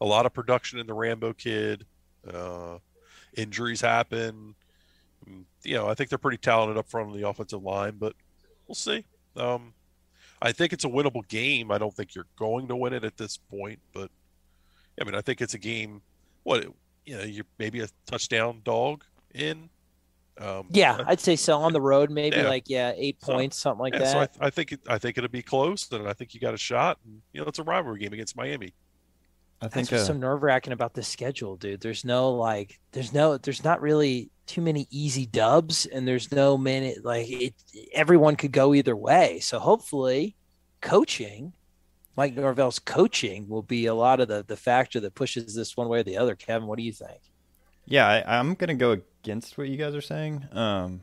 a 0.00 0.04
lot 0.04 0.26
of 0.26 0.32
production 0.32 0.78
in 0.78 0.86
the 0.86 0.94
Rambo 0.94 1.32
kid. 1.34 1.84
Uh, 2.32 2.78
injuries 3.36 3.80
happen. 3.80 4.54
You 5.62 5.74
know, 5.74 5.88
I 5.88 5.94
think 5.94 6.10
they're 6.10 6.18
pretty 6.18 6.38
talented 6.38 6.76
up 6.76 6.88
front 6.88 7.10
on 7.10 7.16
the 7.16 7.28
offensive 7.28 7.62
line, 7.62 7.96
but 7.98 8.14
we'll 8.66 8.74
see. 8.74 9.04
Um, 9.36 9.72
I 10.42 10.52
think 10.52 10.72
it's 10.72 10.84
a 10.84 10.88
winnable 10.88 11.26
game. 11.28 11.70
I 11.70 11.78
don't 11.78 11.94
think 11.94 12.14
you're 12.14 12.26
going 12.36 12.68
to 12.68 12.76
win 12.76 12.92
it 12.92 13.04
at 13.04 13.16
this 13.16 13.38
point, 13.38 13.78
but 13.92 14.10
I 15.00 15.04
mean, 15.04 15.14
I 15.14 15.22
think 15.22 15.40
it's 15.40 15.54
a 15.54 15.58
game. 15.58 16.02
What 16.42 16.64
you 17.06 17.16
know, 17.16 17.24
you're 17.24 17.46
maybe 17.58 17.80
a 17.80 17.88
touchdown 18.06 18.60
dog 18.64 19.04
in 19.34 19.70
Um, 20.38 20.66
Yeah, 20.70 20.98
I'd 21.06 21.20
say 21.20 21.36
so. 21.36 21.58
On 21.58 21.72
the 21.72 21.80
road, 21.80 22.10
maybe 22.10 22.36
Yeah. 22.36 22.48
like 22.48 22.68
yeah, 22.68 22.92
eight 22.96 23.18
So, 23.22 23.32
points, 23.32 23.56
something 23.58 23.80
like 23.80 23.94
yeah, 23.94 24.00
that. 24.00 24.34
so 24.34 24.42
I, 24.42 24.46
I 24.46 24.50
think 24.50 24.72
it, 24.72 24.80
I 24.88 24.98
think 24.98 25.16
it'll 25.18 25.30
be 25.30 25.42
close, 25.42 25.90
and 25.92 26.08
I 26.08 26.12
think 26.12 26.34
you 26.34 26.40
got 26.40 26.54
a 26.54 26.58
shot. 26.58 26.98
And, 27.04 27.22
you 27.32 27.40
know, 27.40 27.46
it's 27.46 27.58
a 27.58 27.62
rivalry 27.64 28.00
game 28.00 28.12
against 28.12 28.36
Miami. 28.36 28.74
I 29.60 29.66
That's 29.68 29.74
think 29.74 29.90
what's 29.92 30.04
uh, 30.04 30.06
so 30.06 30.12
nerve 30.14 30.42
wracking 30.42 30.72
about 30.72 30.94
the 30.94 31.02
schedule, 31.02 31.56
dude. 31.56 31.80
There's 31.80 32.04
no 32.04 32.32
like, 32.32 32.80
there's 32.92 33.12
no, 33.12 33.38
there's 33.38 33.64
not 33.64 33.80
really 33.80 34.30
too 34.46 34.60
many 34.60 34.86
easy 34.90 35.24
dubs, 35.26 35.86
and 35.86 36.06
there's 36.06 36.30
no 36.32 36.58
minute 36.58 37.04
like 37.04 37.30
it. 37.30 37.54
Everyone 37.94 38.36
could 38.36 38.52
go 38.52 38.74
either 38.74 38.96
way. 38.96 39.38
So 39.40 39.58
hopefully, 39.58 40.36
coaching, 40.80 41.52
Mike 42.16 42.34
Norvell's 42.34 42.78
coaching 42.78 43.48
will 43.48 43.62
be 43.62 43.86
a 43.86 43.94
lot 43.94 44.20
of 44.20 44.28
the 44.28 44.44
the 44.46 44.56
factor 44.56 45.00
that 45.00 45.14
pushes 45.14 45.54
this 45.54 45.76
one 45.76 45.88
way 45.88 46.00
or 46.00 46.02
the 46.02 46.18
other. 46.18 46.34
Kevin, 46.34 46.66
what 46.68 46.76
do 46.78 46.84
you 46.84 46.92
think? 46.92 47.20
Yeah, 47.86 48.06
I, 48.06 48.38
I'm 48.38 48.54
going 48.54 48.68
to 48.68 48.74
go 48.74 49.00
against 49.22 49.58
what 49.58 49.68
you 49.68 49.76
guys 49.76 49.94
are 49.94 50.00
saying. 50.00 50.46
Um, 50.52 51.02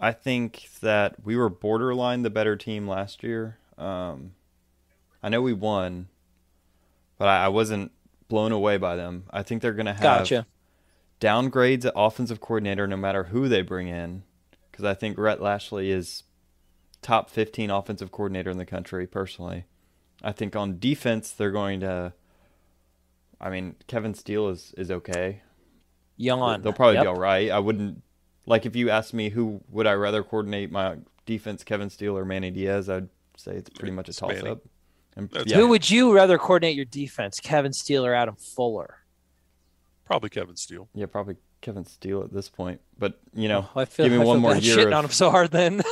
I 0.00 0.12
think 0.12 0.68
that 0.80 1.16
we 1.24 1.36
were 1.36 1.48
borderline 1.48 2.22
the 2.22 2.30
better 2.30 2.56
team 2.56 2.86
last 2.88 3.22
year. 3.22 3.58
Um, 3.76 4.32
I 5.22 5.28
know 5.28 5.42
we 5.42 5.52
won, 5.52 6.08
but 7.18 7.28
I, 7.28 7.46
I 7.46 7.48
wasn't 7.48 7.92
blown 8.28 8.52
away 8.52 8.76
by 8.76 8.96
them. 8.96 9.24
I 9.30 9.42
think 9.42 9.62
they're 9.62 9.72
going 9.72 9.86
to 9.86 9.92
have 9.92 10.02
Gotcha. 10.02 10.46
downgrades 11.20 11.84
at 11.84 11.92
offensive 11.96 12.40
coordinator 12.40 12.86
no 12.86 12.96
matter 12.96 13.24
who 13.24 13.48
they 13.48 13.62
bring 13.62 13.88
in, 13.88 14.22
because 14.70 14.84
I 14.84 14.94
think 14.94 15.18
Rhett 15.18 15.42
Lashlee 15.42 15.90
is 15.90 16.22
top 17.02 17.30
15 17.30 17.70
offensive 17.70 18.12
coordinator 18.12 18.50
in 18.50 18.58
the 18.58 18.66
country. 18.66 19.06
Personally, 19.06 19.64
I 20.22 20.32
think 20.32 20.54
on 20.54 20.78
defense 20.78 21.30
they're 21.32 21.50
going 21.50 21.80
to. 21.80 22.12
I 23.40 23.50
mean, 23.50 23.76
Kevin 23.86 24.14
Steele 24.14 24.48
is 24.48 24.74
is 24.76 24.90
okay. 24.90 25.42
Yawn. 26.18 26.60
They'll 26.62 26.72
probably 26.74 26.96
Yep. 26.96 27.04
be 27.04 27.08
all 27.08 27.14
right. 27.18 27.50
I 27.50 27.58
wouldn't 27.58 28.02
like 28.44 28.66
if 28.66 28.76
you 28.76 28.90
asked 28.90 29.14
me 29.14 29.30
who 29.30 29.60
would 29.70 29.86
I 29.86 29.94
rather 29.94 30.22
coordinate 30.22 30.70
my 30.70 30.96
defense, 31.24 31.64
Kevin 31.64 31.88
Steele 31.90 32.16
or 32.18 32.24
Manny 32.26 32.50
Diaz. 32.50 32.90
I'd 32.90 33.08
say 33.36 33.52
it's 33.52 33.70
pretty 33.70 33.92
much 33.92 34.08
a 34.08 34.12
toss 34.12 34.32
Manny. 34.34 34.50
up. 34.50 34.58
And 35.16 35.30
yeah, 35.46 35.56
Who 35.56 35.68
would 35.68 35.88
you 35.90 36.12
rather 36.14 36.38
coordinate 36.38 36.76
your 36.76 36.84
defense, 36.84 37.40
Kevin 37.40 37.72
Steele 37.72 38.04
or 38.06 38.14
Adam 38.14 38.36
Fuller? 38.36 38.98
Probably 40.04 40.28
Kevin 40.30 40.56
Steele. 40.56 40.88
yeah, 40.94 41.06
probably 41.06 41.36
Kevin 41.60 41.84
Steele 41.84 42.22
at 42.22 42.32
this 42.32 42.48
point. 42.48 42.80
But 42.98 43.18
you 43.34 43.48
know, 43.48 43.68
Oh, 43.74 43.80
I 43.80 43.84
feel, 43.84 44.06
give 44.06 44.12
me 44.12 44.22
I 44.22 44.24
one 44.24 44.36
feel 44.36 44.40
more 44.42 44.56
year. 44.56 44.76
shitting 44.76 44.86
of- 44.88 44.92
on 44.94 45.04
him 45.06 45.10
so 45.10 45.30
hard. 45.30 45.50
Then 45.50 45.82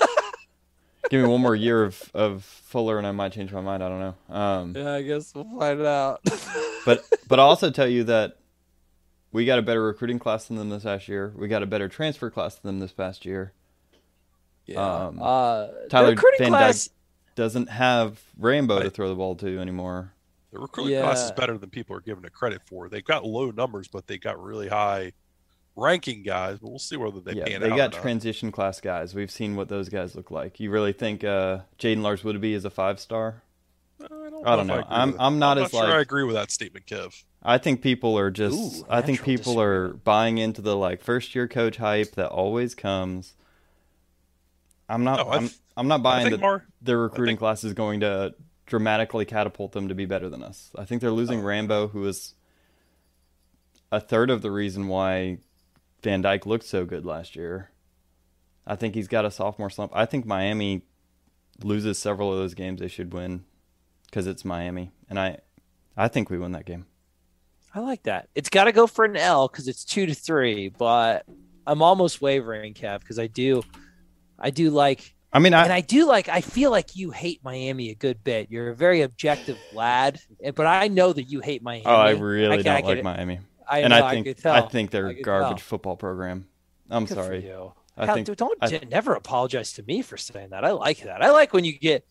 give 1.11 1.23
me 1.23 1.29
one 1.29 1.41
more 1.41 1.55
year 1.57 1.85
of, 1.85 2.11
of 2.15 2.45
Fuller, 2.45 2.99
and 2.99 3.07
I 3.07 3.13
might 3.13 3.33
change 3.33 3.53
my 3.53 3.61
mind. 3.61 3.83
I 3.83 3.89
don't 3.89 4.01
know. 4.01 4.35
Um, 4.35 4.75
yeah, 4.77 4.93
I 4.95 5.03
guess 5.03 5.35
we'll 5.35 5.45
find 5.59 5.83
out. 5.83 6.21
but 6.87 7.05
but 7.29 7.39
I'll 7.41 7.47
also 7.49 7.71
tell 7.71 7.89
you 7.89 8.05
that 8.05 8.39
we 9.37 9.45
got 9.45 9.59
a 9.59 9.63
better 9.63 9.83
recruiting 9.83 10.19
class 10.19 10.47
than 10.47 10.57
them 10.57 10.71
this 10.71 10.85
past 10.85 11.09
year. 11.09 11.31
We 11.37 11.47
got 11.47 11.63
a 11.63 11.67
better 11.67 11.89
transfer 11.89 12.31
class 12.31 12.55
than 12.55 12.69
them 12.71 12.81
this 12.81 12.93
past 12.93 13.27
year. 13.27 13.53
Um, 14.75 15.21
uh, 15.21 15.67
the 15.67 15.87
Tyler 15.91 16.11
recruiting 16.11 16.39
Van 16.39 16.49
class. 16.49 16.87
Dyke 16.87 16.95
doesn't 17.35 17.69
have 17.69 18.23
Rambo 18.39 18.83
to 18.83 18.89
throw 18.89 19.11
the 19.11 19.15
ball 19.15 19.35
to 19.37 19.59
anymore. 19.59 20.15
The 20.53 20.59
recruiting 20.59 21.01
class 21.03 21.27
is 21.27 21.33
better 21.33 21.59
than 21.59 21.69
people 21.69 21.95
are 21.95 22.01
giving 22.01 22.25
it 22.25 22.33
credit 22.33 22.63
for. 22.65 22.89
They've 22.89 23.05
got 23.05 23.27
low 23.27 23.51
numbers, 23.51 23.89
but 23.89 24.07
they 24.07 24.17
got 24.17 24.43
really 24.43 24.69
high 24.69 25.13
ranking 25.77 26.23
guys. 26.23 26.59
But 26.59 26.71
we'll 26.71 26.79
see 26.79 26.97
whether 26.97 27.21
they 27.21 27.35
yeah, 27.35 27.45
pan 27.45 27.61
they 27.61 27.71
out. 27.71 27.77
got 27.77 27.93
transition 27.93 28.51
class 28.51 28.81
guys. 28.81 29.15
We've 29.15 29.31
seen 29.31 29.55
what 29.55 29.69
those 29.69 29.91
guys 29.91 30.17
look 30.17 30.31
like. 30.31 30.59
You 30.61 30.71
really 30.71 30.95
think 30.95 31.25
uh, 31.25 31.59
Jaden 31.79 32.01
Lars 32.01 32.23
Woodby 32.23 32.53
is 32.53 32.65
a 32.65 32.71
five 32.71 32.99
star? 33.01 33.43
I 34.03 34.09
don't, 34.09 34.47
I 34.47 34.57
don't 34.57 34.61
if 34.61 34.67
know. 34.67 34.75
agree 34.81 34.85
I'm- 34.89 35.09
with 35.09 35.21
it. 35.21 35.23
I'm 35.23 35.39
not 35.39 35.59
as, 35.59 35.71
sure 35.71 35.85
like- 35.85 35.93
I 35.93 36.01
agree 36.01 36.25
with 36.25 36.37
that 36.37 36.51
statement, 36.51 36.87
Kev. 36.87 37.23
I 37.43 37.59
think 37.59 37.81
people 37.83 38.19
are 38.19 38.31
just. 38.31 38.83
Ooh, 38.83 38.87
I 38.89 39.03
think 39.03 39.23
people 39.23 39.61
are 39.61 39.89
buying 39.89 40.39
into 40.39 40.63
the 40.63 40.77
like 40.77 41.01
first 41.03 41.35
year 41.35 41.47
coach 41.47 41.77
hype 41.77 42.13
that 42.17 42.29
always 42.29 42.75
comes. 42.75 43.35
I'm 44.89 45.05
not. 45.05 45.19
No, 45.19 45.33
I 45.33 45.37
I'm, 45.37 45.51
I'm 45.77 45.89
not 45.89 46.03
buying 46.03 46.31
that 46.31 46.63
their 46.83 46.99
recruiting 46.99 47.35
think- 47.35 47.41
class 47.41 47.65
is 47.65 47.73
going 47.75 48.01
to 48.01 48.35
dramatically 48.67 49.25
catapult 49.25 49.73
them 49.73 49.89
to 49.89 49.95
be 49.95 50.07
better 50.07 50.29
than 50.29 50.43
us. 50.43 50.71
I 50.77 50.85
think 50.85 51.01
they're 51.01 51.11
losing 51.13 51.41
Oh. 51.41 51.45
Rambo, 51.45 51.89
who 51.89 52.05
is 52.07 52.35
a 53.93 54.01
third 54.01 54.29
of 54.31 54.43
the 54.43 54.51
reason 54.51 54.89
why 54.89 55.39
Van 56.03 56.21
Dyke 56.23 56.47
looked 56.47 56.65
so 56.65 56.85
good 56.85 57.05
last 57.07 57.37
year. 57.37 57.71
I 58.67 58.75
think 58.75 58.97
he's 58.97 59.07
got 59.07 59.25
a 59.25 59.31
sophomore 59.31 59.71
slump. 59.71 59.93
I 59.95 60.05
think 60.07 60.27
Miami 60.27 60.83
loses 61.63 61.97
several 61.99 62.33
of 62.33 62.39
those 62.39 62.55
games 62.55 62.81
they 62.81 62.89
should 62.89 63.13
win 63.15 63.45
because 64.07 64.27
it's 64.27 64.45
Miami, 64.45 64.91
and 65.09 65.19
I, 65.21 65.39
I 65.97 66.09
think 66.09 66.29
we 66.31 66.39
win 66.39 66.51
that 66.53 66.65
game. 66.67 66.87
I 67.77 67.81
like 67.81 68.05
that. 68.05 68.29
It's 68.35 68.49
got 68.49 68.65
to 68.65 68.73
go 68.73 68.87
for 68.87 69.05
an 69.05 69.17
L 69.17 69.49
because 69.49 69.69
it's 69.69 69.85
two 69.85 70.07
to 70.07 70.15
three, 70.15 70.71
but 70.71 71.27
I'm 71.67 71.83
almost 71.83 72.23
wavering, 72.23 72.73
Kev, 72.73 73.01
because 73.01 73.19
I 73.19 73.27
do, 73.27 73.63
I 74.39 74.49
do 74.49 74.71
like, 74.71 75.15
I 75.31 75.41
mean, 75.41 75.53
and 75.53 75.71
I, 75.71 75.77
I 75.77 75.81
do 75.83 76.07
like. 76.07 76.31
I 76.31 76.41
feel 76.41 76.71
like 76.71 76.97
you 76.97 77.11
hate 77.11 77.45
Miami 77.45 77.91
a 77.91 77.95
good 77.95 78.25
bit. 78.25 78.51
You're 78.51 78.71
a 78.71 78.75
very 78.75 79.03
objective 79.03 79.59
lad, 79.75 80.19
but 80.55 80.65
I 80.65 80.89
know 80.89 81.13
that 81.13 81.25
you 81.25 81.41
hate 81.41 81.63
Miami. 81.63 81.85
oh, 81.85 81.95
I 81.95 82.13
really 82.13 82.47
I 82.61 82.63
don't 82.63 82.83
can- 82.83 82.87
like 82.87 83.05
Miami, 83.05 83.41
I 83.69 83.81
and 83.81 83.91
know, 83.91 84.03
I 84.07 84.15
think 84.23 84.37
tell. 84.39 84.55
I 84.55 84.63
think 84.69 84.91
they're 84.91 85.09
I 85.09 85.13
a 85.13 85.23
garbage 85.23 85.59
tell. 85.59 85.67
football 85.67 85.97
program. 85.97 86.47
I'm 86.89 87.05
Good 87.05 87.15
sorry. 87.17 87.53
I 87.99 88.15
think 88.15 88.35
don't 88.39 88.57
I- 88.63 88.81
never 88.91 89.13
apologize 89.15 89.75
to 89.75 89.83
me 89.83 90.01
for 90.01 90.17
saying 90.17 90.51
that. 90.51 90.65
I 90.65 90.71
like 90.71 91.03
that. 91.03 91.23
I 91.23 91.31
like 91.31 91.53
when 91.53 91.65
you 91.65 91.79
get. 91.79 92.07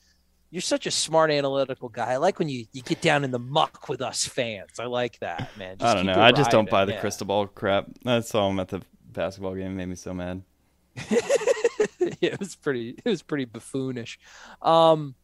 You're 0.52 0.62
such 0.62 0.86
a 0.86 0.92
smart 0.92 1.32
analytical 1.32 1.90
guy. 1.90 2.14
I 2.14 2.18
like 2.18 2.40
when 2.40 2.48
you, 2.48 2.66
you 2.72 2.82
get 2.82 3.02
down 3.02 3.24
in 3.24 3.32
the 3.32 3.40
muck 3.40 3.90
with 3.90 4.02
us 4.02 4.26
fans. 4.26 4.80
I 4.80 4.86
like 4.86 5.20
that, 5.20 5.50
man. 5.58 5.78
Just 5.78 5.84
I 5.84 5.94
don't 5.96 6.06
know. 6.06 6.22
I 6.22 6.32
just 6.32 6.52
don't 6.52 6.70
buy 6.70 6.86
the 6.86 6.94
yeah. 6.94 7.02
crystal 7.02 7.28
ball 7.28 7.48
crap. 7.48 7.88
I 8.06 8.22
saw 8.22 8.50
him 8.50 8.60
at 8.60 8.70
the 8.70 8.82
basketball 9.12 9.56
game. 9.56 9.72
It 9.72 9.76
made 9.76 9.90
me 9.90 9.96
so 9.96 10.14
mad. 10.14 10.44
it 10.96 12.40
was 12.40 12.56
pretty 12.56 12.96
it 13.04 13.10
was 13.10 13.22
pretty 13.22 13.46
buffoonish. 13.46 14.18
Um 14.62 15.16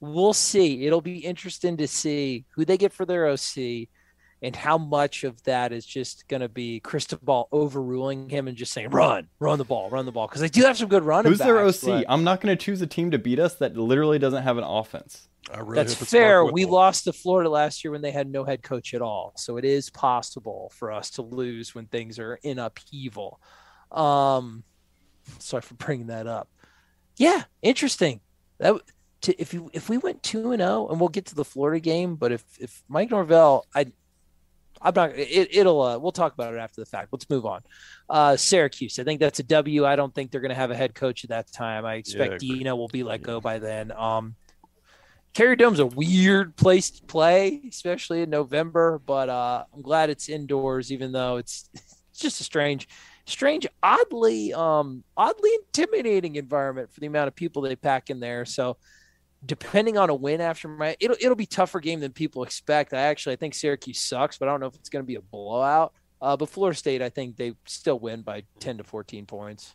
we'll 0.00 0.34
see. 0.34 0.86
It'll 0.86 1.00
be 1.00 1.18
interesting 1.18 1.76
to 1.78 1.88
see 1.88 2.44
who 2.50 2.64
they 2.64 2.76
get 2.76 2.92
for 2.92 3.06
their 3.06 3.26
OC 3.26 3.88
and 4.44 4.54
how 4.54 4.76
much 4.76 5.24
of 5.24 5.42
that 5.44 5.72
is 5.72 5.86
just 5.86 6.28
going 6.28 6.42
to 6.42 6.48
be 6.48 6.78
Cristobal 6.80 7.48
overruling 7.50 8.28
him 8.28 8.46
and 8.46 8.56
just 8.56 8.72
saying 8.72 8.90
run, 8.90 9.26
run 9.38 9.58
the 9.58 9.64
ball, 9.64 9.88
run 9.88 10.04
the 10.04 10.12
ball 10.12 10.26
because 10.28 10.42
they 10.42 10.48
do 10.48 10.62
have 10.62 10.76
some 10.76 10.88
good 10.88 11.02
running 11.02 11.32
Who's 11.32 11.38
their 11.38 11.58
OC? 11.58 11.80
but 11.82 12.04
I'm 12.08 12.24
not 12.24 12.40
going 12.40 12.56
to 12.56 12.62
choose 12.62 12.82
a 12.82 12.86
team 12.86 13.10
to 13.12 13.18
beat 13.18 13.38
us 13.38 13.54
that 13.56 13.76
literally 13.76 14.18
doesn't 14.18 14.42
have 14.42 14.58
an 14.58 14.64
offense. 14.64 15.28
Really 15.56 15.74
That's 15.74 15.94
fair. 15.94 16.44
We 16.44 16.64
Whipple. 16.64 16.74
lost 16.74 17.04
to 17.04 17.12
Florida 17.12 17.50
last 17.50 17.84
year 17.84 17.90
when 17.90 18.02
they 18.02 18.10
had 18.10 18.30
no 18.30 18.44
head 18.44 18.62
coach 18.62 18.94
at 18.94 19.02
all. 19.02 19.32
So 19.36 19.56
it 19.56 19.64
is 19.64 19.90
possible 19.90 20.72
for 20.74 20.92
us 20.92 21.10
to 21.12 21.22
lose 21.22 21.74
when 21.74 21.86
things 21.86 22.18
are 22.18 22.38
in 22.42 22.58
upheaval. 22.58 23.40
Um, 23.92 24.64
sorry 25.38 25.62
for 25.62 25.74
bringing 25.74 26.08
that 26.08 26.26
up. 26.26 26.48
Yeah, 27.16 27.44
interesting. 27.62 28.20
That 28.58 28.80
to, 29.22 29.40
if 29.40 29.54
you 29.54 29.70
if 29.72 29.88
we 29.88 29.98
went 29.98 30.22
two 30.22 30.52
and 30.52 30.60
zero, 30.60 30.88
and 30.88 31.00
we'll 31.00 31.08
get 31.08 31.26
to 31.26 31.34
the 31.34 31.44
Florida 31.44 31.80
game, 31.80 32.16
but 32.16 32.32
if 32.32 32.44
if 32.58 32.82
Mike 32.88 33.10
Norvell, 33.10 33.66
I, 33.74 33.86
I'm 34.84 34.94
not. 34.94 35.10
It, 35.16 35.48
it'll. 35.50 35.80
Uh, 35.80 35.98
we'll 35.98 36.12
talk 36.12 36.34
about 36.34 36.54
it 36.54 36.58
after 36.58 36.80
the 36.80 36.86
fact. 36.86 37.08
Let's 37.10 37.28
move 37.30 37.46
on. 37.46 37.62
Uh, 38.08 38.36
Syracuse. 38.36 38.98
I 38.98 39.04
think 39.04 39.18
that's 39.18 39.40
a 39.40 39.42
W. 39.42 39.86
I 39.86 39.96
don't 39.96 40.14
think 40.14 40.30
they're 40.30 40.42
going 40.42 40.50
to 40.50 40.54
have 40.54 40.70
a 40.70 40.76
head 40.76 40.94
coach 40.94 41.24
at 41.24 41.30
that 41.30 41.50
time. 41.50 41.86
I 41.86 41.94
expect 41.94 42.34
agreed. 42.34 42.58
Dino 42.58 42.76
will 42.76 42.88
be 42.88 43.02
let 43.02 43.22
go 43.22 43.40
by 43.40 43.58
then. 43.58 43.90
Um, 43.92 44.36
Carrier 45.32 45.56
Dome's 45.56 45.80
a 45.80 45.86
weird 45.86 46.54
place 46.54 46.90
to 46.90 47.02
play, 47.02 47.60
especially 47.68 48.22
in 48.22 48.30
November, 48.30 49.00
but 49.04 49.28
uh, 49.28 49.64
I'm 49.74 49.82
glad 49.82 50.10
it's 50.10 50.28
indoors, 50.28 50.92
even 50.92 51.10
though 51.10 51.38
it's 51.38 51.68
it's 51.74 52.20
just 52.20 52.40
a 52.40 52.44
strange, 52.44 52.86
strange, 53.26 53.66
oddly, 53.82 54.52
um, 54.52 55.02
oddly 55.16 55.50
intimidating 55.66 56.36
environment 56.36 56.92
for 56.92 57.00
the 57.00 57.06
amount 57.06 57.28
of 57.28 57.34
people 57.34 57.62
they 57.62 57.74
pack 57.74 58.10
in 58.10 58.20
there. 58.20 58.44
So, 58.44 58.76
depending 59.46 59.98
on 59.98 60.10
a 60.10 60.14
win 60.14 60.40
after 60.40 60.68
my, 60.68 60.96
it'll 61.00 61.16
it'll 61.20 61.36
be 61.36 61.46
tougher 61.46 61.80
game 61.80 62.00
than 62.00 62.12
people 62.12 62.42
expect. 62.42 62.92
I 62.94 63.00
actually 63.00 63.34
I 63.34 63.36
think 63.36 63.54
Syracuse 63.54 64.00
sucks, 64.00 64.38
but 64.38 64.48
I 64.48 64.52
don't 64.52 64.60
know 64.60 64.66
if 64.66 64.74
it's 64.74 64.88
going 64.88 65.02
to 65.02 65.06
be 65.06 65.16
a 65.16 65.22
blowout. 65.22 65.92
Uh, 66.20 66.36
but 66.36 66.48
Florida 66.48 66.76
State, 66.76 67.02
I 67.02 67.10
think 67.10 67.36
they 67.36 67.52
still 67.66 67.98
win 67.98 68.22
by 68.22 68.44
10 68.60 68.78
to 68.78 68.84
14 68.84 69.26
points. 69.26 69.74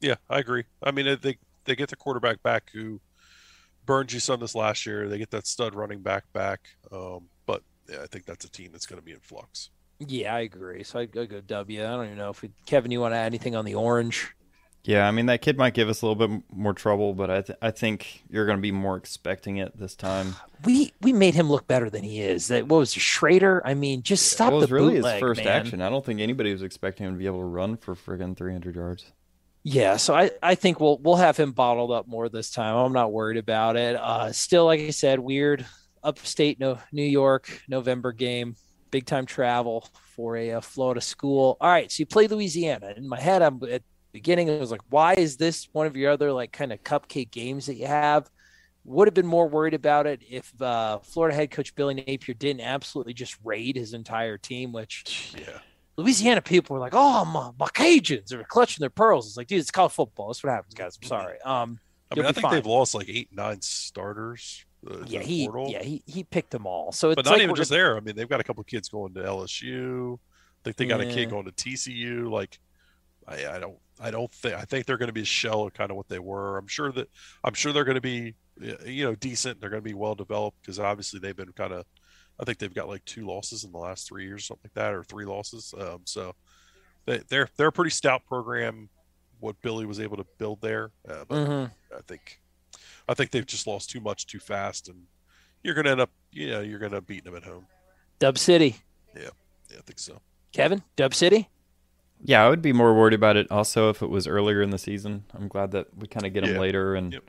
Yeah, 0.00 0.16
I 0.28 0.40
agree. 0.40 0.64
I 0.82 0.90
mean, 0.90 1.16
they 1.22 1.38
they 1.64 1.76
get 1.76 1.88
the 1.88 1.96
quarterback 1.96 2.42
back 2.42 2.70
who 2.72 3.00
burned 3.86 4.12
you 4.12 4.20
some 4.20 4.40
this 4.40 4.54
last 4.54 4.84
year. 4.84 5.08
They 5.08 5.18
get 5.18 5.30
that 5.30 5.46
stud 5.46 5.74
running 5.74 6.00
back 6.00 6.24
back. 6.32 6.60
Um, 6.90 7.28
but 7.46 7.62
yeah, 7.88 8.02
I 8.02 8.06
think 8.06 8.26
that's 8.26 8.44
a 8.44 8.50
team 8.50 8.70
that's 8.72 8.86
going 8.86 9.00
to 9.00 9.04
be 9.04 9.12
in 9.12 9.20
flux. 9.20 9.70
Yeah, 10.00 10.34
I 10.34 10.40
agree. 10.40 10.82
So 10.82 10.98
I 10.98 11.06
go 11.06 11.24
go 11.24 11.40
W. 11.40 11.84
I 11.84 11.90
don't 11.90 12.06
even 12.06 12.18
know 12.18 12.30
if 12.30 12.42
we, 12.42 12.50
Kevin, 12.66 12.90
you 12.90 13.00
want 13.00 13.14
to 13.14 13.18
add 13.18 13.26
anything 13.26 13.54
on 13.54 13.64
the 13.64 13.76
orange? 13.76 14.34
Yeah, 14.84 15.06
I 15.06 15.12
mean 15.12 15.26
that 15.26 15.42
kid 15.42 15.56
might 15.56 15.74
give 15.74 15.88
us 15.88 16.02
a 16.02 16.06
little 16.06 16.26
bit 16.28 16.42
more 16.50 16.74
trouble, 16.74 17.14
but 17.14 17.30
I 17.30 17.42
th- 17.42 17.58
I 17.62 17.70
think 17.70 18.24
you're 18.28 18.46
going 18.46 18.58
to 18.58 18.62
be 18.62 18.72
more 18.72 18.96
expecting 18.96 19.58
it 19.58 19.76
this 19.78 19.94
time. 19.94 20.36
we 20.64 20.92
we 21.00 21.12
made 21.12 21.34
him 21.34 21.48
look 21.50 21.66
better 21.68 21.88
than 21.90 22.02
he 22.02 22.20
is. 22.20 22.48
That 22.48 22.66
what 22.68 22.78
was 22.78 22.96
it, 22.96 23.00
Shrader? 23.00 23.60
I 23.64 23.74
mean, 23.74 24.02
just 24.02 24.26
stop 24.32 24.50
That 24.50 24.56
was 24.56 24.66
the 24.68 24.68
really 24.68 24.94
bootleg, 24.96 25.14
his 25.14 25.20
first 25.20 25.44
man. 25.44 25.46
action. 25.46 25.80
I 25.82 25.88
don't 25.88 26.04
think 26.04 26.20
anybody 26.20 26.52
was 26.52 26.62
expecting 26.62 27.06
him 27.06 27.12
to 27.14 27.18
be 27.18 27.26
able 27.26 27.38
to 27.40 27.44
run 27.44 27.76
for 27.76 27.94
friggin' 27.94 28.36
300 28.36 28.74
yards. 28.74 29.12
Yeah, 29.64 29.96
so 29.96 30.14
I, 30.14 30.30
I 30.42 30.54
think 30.56 30.80
we'll 30.80 30.98
we'll 30.98 31.16
have 31.16 31.36
him 31.36 31.52
bottled 31.52 31.92
up 31.92 32.08
more 32.08 32.28
this 32.28 32.50
time. 32.50 32.74
I'm 32.76 32.92
not 32.92 33.12
worried 33.12 33.36
about 33.36 33.76
it. 33.76 33.94
Uh, 33.96 34.32
still, 34.32 34.64
like 34.66 34.80
I 34.80 34.90
said, 34.90 35.20
weird 35.20 35.64
upstate 36.02 36.58
no 36.58 36.78
New 36.90 37.04
York 37.04 37.62
November 37.68 38.10
game. 38.12 38.56
big 38.90 39.06
time 39.06 39.24
travel 39.24 39.88
for 40.16 40.36
a, 40.36 40.52
uh 40.52 40.60
Florida 40.60 41.00
school. 41.00 41.56
All 41.60 41.70
right, 41.70 41.90
so 41.92 42.00
you 42.00 42.06
play 42.06 42.26
Louisiana. 42.26 42.94
In 42.96 43.08
my 43.08 43.20
head, 43.20 43.40
I'm 43.42 43.60
at 43.70 43.82
beginning. 44.12 44.48
It 44.48 44.60
was 44.60 44.70
like, 44.70 44.82
why 44.90 45.14
is 45.14 45.36
this 45.36 45.68
one 45.72 45.86
of 45.86 45.96
your 45.96 46.10
other 46.12 46.32
like 46.32 46.52
kind 46.52 46.72
of 46.72 46.82
cupcake 46.82 47.30
games 47.30 47.66
that 47.66 47.74
you 47.74 47.86
have? 47.86 48.30
Would 48.84 49.06
have 49.06 49.14
been 49.14 49.26
more 49.26 49.48
worried 49.48 49.74
about 49.74 50.08
it 50.08 50.22
if 50.28 50.60
uh, 50.60 50.98
Florida 51.00 51.36
head 51.36 51.52
coach 51.52 51.72
Billy 51.76 51.94
Napier 51.94 52.34
didn't 52.34 52.62
absolutely 52.62 53.14
just 53.14 53.36
raid 53.44 53.76
his 53.76 53.94
entire 53.94 54.36
team, 54.38 54.72
which 54.72 55.32
Yeah. 55.38 55.58
Louisiana 55.96 56.40
people 56.42 56.74
were 56.74 56.80
like, 56.80 56.94
"Oh, 56.94 57.24
my, 57.24 57.50
my 57.58 57.68
Cajuns!" 57.68 58.26
They're 58.28 58.42
clutching 58.44 58.80
their 58.80 58.90
pearls. 58.90 59.28
It's 59.28 59.36
like, 59.36 59.46
dude, 59.46 59.60
it's 59.60 59.70
college 59.70 59.92
football. 59.92 60.28
That's 60.28 60.42
what 60.42 60.50
happens, 60.50 60.74
guys. 60.74 60.98
I'm 61.00 61.06
sorry. 61.08 61.40
Um, 61.42 61.78
I 62.10 62.14
mean, 62.16 62.24
I 62.24 62.32
think 62.32 62.42
fine. 62.42 62.54
they've 62.54 62.66
lost 62.66 62.94
like 62.94 63.08
eight, 63.08 63.28
nine 63.30 63.60
starters. 63.60 64.64
Uh, 64.90 65.04
yeah, 65.06 65.20
he, 65.20 65.46
portal. 65.46 65.68
yeah, 65.70 65.82
he, 65.82 66.02
he 66.06 66.24
picked 66.24 66.50
them 66.50 66.66
all. 66.66 66.90
So 66.90 67.10
it's 67.10 67.16
but 67.16 67.24
not 67.24 67.32
like 67.34 67.42
even 67.42 67.54
just 67.54 67.70
gonna- 67.70 67.80
there. 67.82 67.96
I 67.96 68.00
mean, 68.00 68.16
they've 68.16 68.28
got 68.28 68.40
a 68.40 68.44
couple 68.44 68.64
kids 68.64 68.88
going 68.88 69.14
to 69.14 69.20
LSU. 69.20 70.14
I 70.14 70.18
think 70.64 70.76
they 70.76 70.86
got 70.86 71.00
a 71.00 71.06
kid 71.06 71.30
going 71.30 71.44
to 71.44 71.52
TCU. 71.52 72.28
Like, 72.30 72.58
I, 73.28 73.46
I 73.46 73.58
don't, 73.60 73.76
I 74.02 74.10
don't 74.10 74.32
think. 74.32 74.54
I 74.54 74.62
think 74.64 74.86
they're 74.86 74.96
going 74.98 75.08
to 75.08 75.12
be 75.12 75.22
a 75.22 75.24
shell 75.24 75.62
of 75.62 75.74
kind 75.74 75.90
of 75.90 75.96
what 75.96 76.08
they 76.08 76.18
were. 76.18 76.58
I'm 76.58 76.66
sure 76.66 76.90
that, 76.92 77.08
I'm 77.44 77.54
sure 77.54 77.72
they're 77.72 77.84
going 77.84 77.94
to 77.94 78.00
be, 78.00 78.34
you 78.84 79.04
know, 79.04 79.14
decent. 79.14 79.60
They're 79.60 79.70
going 79.70 79.82
to 79.82 79.88
be 79.88 79.94
well 79.94 80.14
developed 80.14 80.58
because 80.60 80.78
obviously 80.78 81.20
they've 81.20 81.36
been 81.36 81.52
kind 81.52 81.72
of. 81.72 81.84
I 82.40 82.44
think 82.44 82.58
they've 82.58 82.74
got 82.74 82.88
like 82.88 83.04
two 83.04 83.26
losses 83.26 83.64
in 83.64 83.72
the 83.72 83.78
last 83.78 84.08
three 84.08 84.24
years, 84.26 84.46
something 84.46 84.64
like 84.64 84.74
that, 84.74 84.94
or 84.94 85.04
three 85.04 85.24
losses. 85.24 85.72
Um, 85.78 86.00
so 86.04 86.34
they, 87.06 87.18
they're 87.28 87.48
they're 87.56 87.68
a 87.68 87.72
pretty 87.72 87.90
stout 87.90 88.22
program. 88.26 88.88
What 89.40 89.60
Billy 89.60 89.86
was 89.86 90.00
able 90.00 90.16
to 90.16 90.26
build 90.38 90.60
there, 90.60 90.90
uh, 91.08 91.24
but 91.28 91.46
Mhm. 91.48 91.70
I 91.96 92.00
think, 92.06 92.40
I 93.08 93.14
think 93.14 93.32
they've 93.32 93.44
just 93.46 93.66
lost 93.66 93.90
too 93.90 94.00
much 94.00 94.26
too 94.28 94.38
fast, 94.38 94.88
and 94.88 95.02
you're 95.64 95.74
going 95.74 95.84
to 95.86 95.90
end 95.90 96.00
up, 96.00 96.10
you 96.30 96.48
know, 96.50 96.60
you're 96.60 96.78
going 96.78 96.92
to 96.92 97.00
beat 97.00 97.24
them 97.24 97.34
at 97.34 97.42
home. 97.42 97.66
Dub 98.20 98.38
City. 98.38 98.76
Yeah, 99.16 99.30
yeah, 99.68 99.78
I 99.78 99.82
think 99.82 99.98
so. 99.98 100.20
Kevin, 100.52 100.82
Dub 100.94 101.12
City. 101.12 101.48
Yeah, 102.24 102.44
I 102.44 102.48
would 102.48 102.62
be 102.62 102.72
more 102.72 102.94
worried 102.94 103.14
about 103.14 103.36
it 103.36 103.50
also 103.50 103.90
if 103.90 104.02
it 104.02 104.08
was 104.10 104.26
earlier 104.26 104.62
in 104.62 104.70
the 104.70 104.78
season. 104.78 105.24
I'm 105.34 105.48
glad 105.48 105.72
that 105.72 105.88
we 105.96 106.06
kind 106.06 106.24
of 106.24 106.32
get 106.32 106.44
them 106.44 106.54
Yeah. 106.54 106.60
later 106.60 106.94
and 106.94 107.12
Yep. 107.12 107.24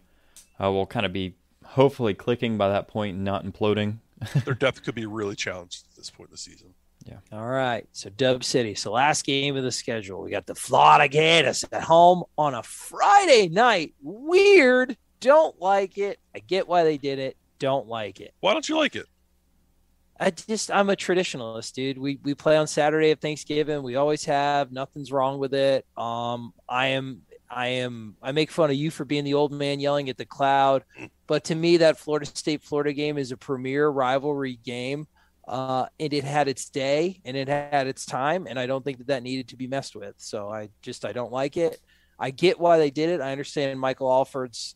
uh, 0.63 0.71
we'll 0.71 0.85
kind 0.85 1.05
of 1.05 1.11
be 1.13 1.33
hopefully 1.65 2.13
clicking 2.13 2.57
by 2.57 2.69
that 2.69 2.87
point 2.87 3.15
and 3.15 3.25
not 3.25 3.43
imploding. 3.45 3.97
Their 4.45 4.53
depth 4.53 4.83
could 4.83 4.95
be 4.95 5.05
really 5.05 5.35
challenged 5.35 5.85
at 5.89 5.95
this 5.97 6.09
point 6.09 6.29
in 6.29 6.33
the 6.33 6.37
season. 6.37 6.73
Yeah. 7.05 7.17
All 7.33 7.47
right. 7.47 7.85
So 7.91 8.09
Dub 8.11 8.43
City. 8.43 8.75
So 8.75 8.91
last 8.91 9.25
game 9.25 9.57
of 9.57 9.63
the 9.63 9.71
schedule. 9.71 10.21
We 10.21 10.29
got 10.31 10.45
the 10.45 10.55
Florida 10.55 11.07
Gators 11.09 11.65
at 11.71 11.81
home 11.83 12.23
on 12.37 12.53
a 12.53 12.63
Friday 12.63 13.49
night. 13.49 13.93
Weird. 14.01 14.95
Don't 15.19 15.59
like 15.59 15.97
it. 15.97 16.19
I 16.35 16.39
get 16.39 16.67
why 16.67 16.83
they 16.83 16.97
did 16.97 17.19
it. 17.19 17.35
Don't 17.59 17.87
like 17.87 18.21
it. 18.21 18.33
Why 18.41 18.53
don't 18.53 18.67
you 18.69 18.77
like 18.77 18.95
it? 18.95 19.07
I 20.19 20.29
just 20.29 20.71
I'm 20.71 20.89
a 20.89 20.95
traditionalist, 20.95 21.73
dude. 21.73 21.97
We 21.97 22.19
we 22.23 22.35
play 22.35 22.55
on 22.55 22.67
Saturday 22.67 23.11
of 23.11 23.19
Thanksgiving. 23.19 23.83
We 23.83 23.95
always 23.95 24.25
have. 24.25 24.71
Nothing's 24.71 25.11
wrong 25.11 25.39
with 25.39 25.53
it. 25.53 25.85
Um, 25.97 26.53
I 26.69 26.87
am 26.87 27.23
I 27.49 27.67
am 27.67 28.15
I 28.21 28.31
make 28.31 28.51
fun 28.51 28.69
of 28.69 28.75
you 28.75 28.91
for 28.91 29.05
being 29.05 29.23
the 29.23 29.33
old 29.33 29.51
man 29.51 29.79
yelling 29.79 30.09
at 30.09 30.17
the 30.17 30.25
cloud, 30.25 30.83
but 31.27 31.45
to 31.45 31.55
me 31.55 31.77
that 31.77 31.97
Florida 31.97 32.25
State 32.25 32.63
Florida 32.63 32.93
game 32.93 33.17
is 33.17 33.31
a 33.31 33.37
premier 33.37 33.89
rivalry 33.89 34.59
game. 34.63 35.07
Uh, 35.45 35.87
and 35.99 36.13
it 36.13 36.23
had 36.23 36.47
its 36.47 36.69
day 36.69 37.19
and 37.25 37.35
it 37.35 37.49
had 37.49 37.85
its 37.85 38.05
time, 38.05 38.47
and 38.47 38.57
I 38.57 38.65
don't 38.65 38.81
think 38.81 38.99
that 38.99 39.07
that 39.07 39.23
needed 39.23 39.49
to 39.49 39.57
be 39.57 39.67
messed 39.67 39.93
with. 39.93 40.15
So 40.17 40.49
I 40.49 40.69
just 40.81 41.03
I 41.03 41.11
don't 41.11 41.33
like 41.33 41.57
it. 41.57 41.81
I 42.17 42.31
get 42.31 42.61
why 42.61 42.77
they 42.77 42.91
did 42.91 43.09
it. 43.09 43.19
I 43.19 43.33
understand 43.33 43.77
Michael 43.77 44.09
Alford's 44.09 44.75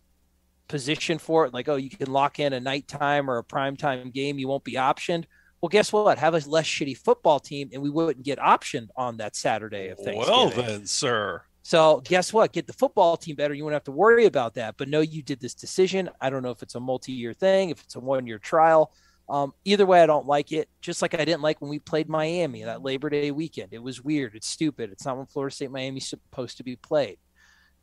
position 0.67 1.17
for 1.17 1.45
it. 1.45 1.53
Like, 1.53 1.69
oh, 1.69 1.75
you 1.75 1.89
can 1.89 2.11
lock 2.11 2.39
in 2.39 2.53
a 2.53 2.59
nighttime 2.59 3.29
or 3.29 3.37
a 3.37 3.43
primetime 3.43 4.13
game. 4.13 4.39
You 4.39 4.47
won't 4.47 4.63
be 4.63 4.73
optioned. 4.73 5.25
Well, 5.61 5.69
guess 5.69 5.91
what? 5.91 6.17
Have 6.19 6.35
a 6.35 6.49
less 6.49 6.65
shitty 6.65 6.97
football 6.97 7.39
team, 7.39 7.69
and 7.73 7.81
we 7.81 7.89
wouldn't 7.89 8.23
get 8.23 8.37
optioned 8.37 8.89
on 8.95 9.17
that 9.17 9.35
Saturday 9.35 9.87
of 9.87 9.97
Thanksgiving. 9.97 10.31
Well 10.31 10.49
then, 10.49 10.85
sir. 10.85 11.41
So 11.63 12.01
guess 12.05 12.31
what? 12.31 12.53
Get 12.53 12.67
the 12.67 12.73
football 12.73 13.17
team 13.17 13.35
better. 13.35 13.53
You 13.53 13.63
won't 13.63 13.73
have 13.73 13.83
to 13.85 13.91
worry 13.91 14.25
about 14.25 14.53
that. 14.53 14.75
But 14.77 14.87
no, 14.87 15.01
you 15.01 15.21
did 15.21 15.39
this 15.39 15.53
decision. 15.53 16.09
I 16.21 16.29
don't 16.29 16.43
know 16.43 16.51
if 16.51 16.63
it's 16.63 16.75
a 16.75 16.79
multi-year 16.79 17.33
thing, 17.33 17.71
if 17.71 17.81
it's 17.83 17.95
a 17.95 17.99
one-year 17.99 18.39
trial. 18.39 18.93
Um, 19.27 19.53
either 19.65 19.85
way, 19.85 20.01
I 20.01 20.05
don't 20.05 20.25
like 20.25 20.53
it. 20.53 20.69
Just 20.79 21.01
like 21.01 21.13
I 21.13 21.25
didn't 21.25 21.41
like 21.41 21.59
when 21.59 21.69
we 21.69 21.79
played 21.79 22.07
Miami 22.07 22.63
that 22.63 22.83
Labor 22.83 23.09
Day 23.09 23.31
weekend. 23.31 23.73
It 23.73 23.83
was 23.83 24.01
weird. 24.01 24.35
It's 24.35 24.47
stupid. 24.47 24.91
It's 24.91 25.05
not 25.05 25.17
when 25.17 25.25
Florida 25.25 25.53
State 25.53 25.71
Miami's 25.71 26.07
supposed 26.07 26.57
to 26.57 26.63
be 26.63 26.77
played. 26.77 27.17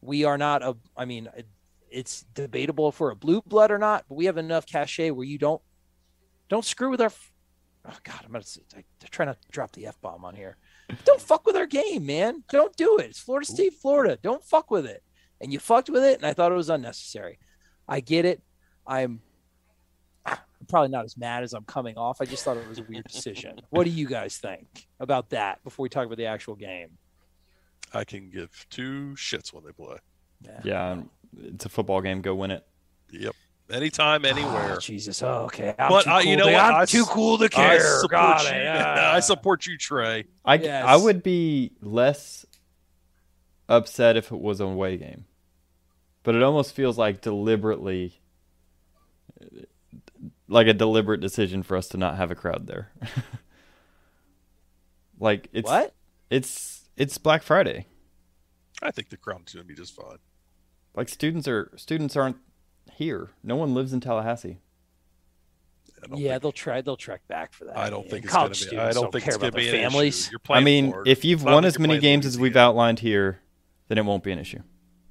We 0.00 0.24
are 0.24 0.38
not 0.38 0.62
a. 0.62 0.76
I 0.96 1.04
mean, 1.04 1.28
it's 1.94 2.24
debatable 2.34 2.88
if 2.88 2.98
we're 2.98 3.12
a 3.12 3.16
blue 3.16 3.40
blood 3.46 3.70
or 3.70 3.78
not, 3.78 4.04
but 4.08 4.16
we 4.16 4.24
have 4.26 4.36
enough 4.36 4.66
cachet 4.66 5.10
where 5.10 5.24
you 5.24 5.38
don't 5.38 5.62
don't 6.48 6.64
screw 6.64 6.90
with 6.90 7.00
our. 7.00 7.12
Oh 7.86 7.96
God, 8.02 8.20
I'm 8.24 8.32
gonna 8.32 8.44
I, 8.76 8.82
try 9.10 9.24
not 9.24 9.40
to 9.40 9.48
drop 9.50 9.72
the 9.72 9.86
f 9.86 10.00
bomb 10.00 10.24
on 10.24 10.34
here. 10.34 10.56
Don't 11.04 11.20
fuck 11.20 11.46
with 11.46 11.56
our 11.56 11.66
game, 11.66 12.04
man. 12.04 12.44
Don't 12.50 12.76
do 12.76 12.98
it. 12.98 13.06
It's 13.06 13.18
Florida 13.18 13.46
State, 13.46 13.72
Florida. 13.72 14.18
Don't 14.22 14.44
fuck 14.44 14.70
with 14.70 14.84
it. 14.84 15.02
And 15.40 15.50
you 15.50 15.58
fucked 15.58 15.88
with 15.88 16.04
it, 16.04 16.18
and 16.18 16.26
I 16.26 16.34
thought 16.34 16.52
it 16.52 16.56
was 16.56 16.68
unnecessary. 16.68 17.38
I 17.88 18.00
get 18.00 18.26
it. 18.26 18.42
I'm, 18.86 19.20
I'm 20.26 20.36
probably 20.68 20.90
not 20.90 21.06
as 21.06 21.16
mad 21.16 21.42
as 21.42 21.54
I'm 21.54 21.64
coming 21.64 21.96
off. 21.96 22.20
I 22.20 22.26
just 22.26 22.44
thought 22.44 22.58
it 22.58 22.68
was 22.68 22.80
a 22.80 22.82
weird 22.82 23.04
decision. 23.04 23.62
what 23.70 23.84
do 23.84 23.90
you 23.90 24.06
guys 24.06 24.36
think 24.36 24.86
about 25.00 25.30
that 25.30 25.64
before 25.64 25.84
we 25.84 25.88
talk 25.88 26.04
about 26.04 26.18
the 26.18 26.26
actual 26.26 26.54
game? 26.54 26.98
I 27.94 28.04
can 28.04 28.28
give 28.28 28.66
two 28.68 29.14
shits 29.16 29.54
when 29.54 29.64
they 29.64 29.72
play. 29.72 29.96
Yeah, 30.64 31.00
it's 31.38 31.64
a 31.64 31.68
football 31.68 32.00
game. 32.00 32.22
Go 32.22 32.34
win 32.34 32.50
it. 32.50 32.66
Yep. 33.12 33.34
Anytime, 33.70 34.24
anywhere. 34.26 34.74
Oh, 34.76 34.80
Jesus. 34.80 35.22
Oh, 35.22 35.44
okay. 35.44 35.74
I'm 35.78 35.88
but 35.90 36.04
too 36.04 36.10
I, 36.10 36.22
cool 36.22 36.30
you 36.30 36.36
know 36.36 36.46
to- 36.46 36.52
what? 36.52 36.64
I'm 36.64 36.74
I 36.82 36.84
too 36.84 37.04
cool 37.06 37.38
to 37.38 37.48
care. 37.48 37.70
I 37.70 37.78
support 37.78 38.10
Got 38.10 38.42
you. 38.44 38.50
it. 38.50 38.66
I 38.68 39.16
Ah. 39.16 39.20
support 39.20 39.66
you, 39.66 39.78
Trey. 39.78 40.24
I, 40.44 40.54
Yes. 40.56 40.84
I 40.86 40.96
would 40.96 41.22
be 41.22 41.72
less 41.80 42.44
upset 43.68 44.16
if 44.18 44.30
it 44.30 44.38
was 44.40 44.60
an 44.60 44.66
away 44.66 44.98
game, 44.98 45.24
but 46.22 46.34
it 46.34 46.42
almost 46.42 46.74
feels 46.74 46.98
like 46.98 47.22
deliberately, 47.22 48.20
like 50.46 50.66
a 50.66 50.74
deliberate 50.74 51.22
decision 51.22 51.62
for 51.62 51.78
us 51.78 51.88
to 51.88 51.96
not 51.96 52.18
have 52.18 52.30
a 52.30 52.34
crowd 52.34 52.66
there. 52.66 52.90
like 55.18 55.48
it's 55.52 55.66
What? 55.68 55.94
It's 56.30 56.88
it's 56.96 57.18
Black 57.18 57.42
Friday. 57.42 57.86
I 58.82 58.90
think 58.90 59.08
the 59.08 59.16
crowd's 59.16 59.54
going 59.54 59.64
to 59.64 59.68
be 59.68 59.74
just 59.74 59.94
fine. 59.96 60.18
Like 60.94 61.08
students 61.08 61.48
are 61.48 61.72
students 61.76 62.16
aren't 62.16 62.36
here. 62.92 63.30
No 63.42 63.56
one 63.56 63.74
lives 63.74 63.92
in 63.92 64.00
Tallahassee. 64.00 64.58
Yeah, 66.14 66.32
think, 66.32 66.42
they'll 66.42 66.52
try. 66.52 66.80
They'll 66.82 66.96
trek 66.96 67.26
back 67.28 67.52
for 67.52 67.64
that. 67.64 67.76
I 67.78 67.88
don't 67.88 68.02
mean, 68.02 68.10
think 68.10 68.24
it's 68.26 68.34
going 68.34 68.42
college 68.42 68.60
to 68.62 68.70
be. 68.70 68.76
I 68.76 68.90
students 68.90 68.96
don't 68.96 69.12
think 69.12 69.24
care 69.24 69.34
it's 69.34 69.36
going 69.38 69.48
about 69.48 69.58
to 69.58 69.64
be 69.64 69.70
their 69.70 69.84
an 69.84 69.90
families. 69.90 70.20
issue. 70.26 70.30
You're 70.32 70.56
I 70.56 70.60
mean, 70.60 70.90
Florida. 70.90 71.10
if 71.10 71.24
you've 71.24 71.40
It's 71.40 71.50
won 71.50 71.64
as 71.64 71.78
many 71.78 71.98
games 71.98 72.26
as 72.26 72.38
we've 72.38 72.56
outlined 72.56 73.00
here, 73.00 73.40
then 73.88 73.98
it 73.98 74.04
won't 74.04 74.22
be 74.22 74.32
an 74.32 74.38
issue. 74.38 74.60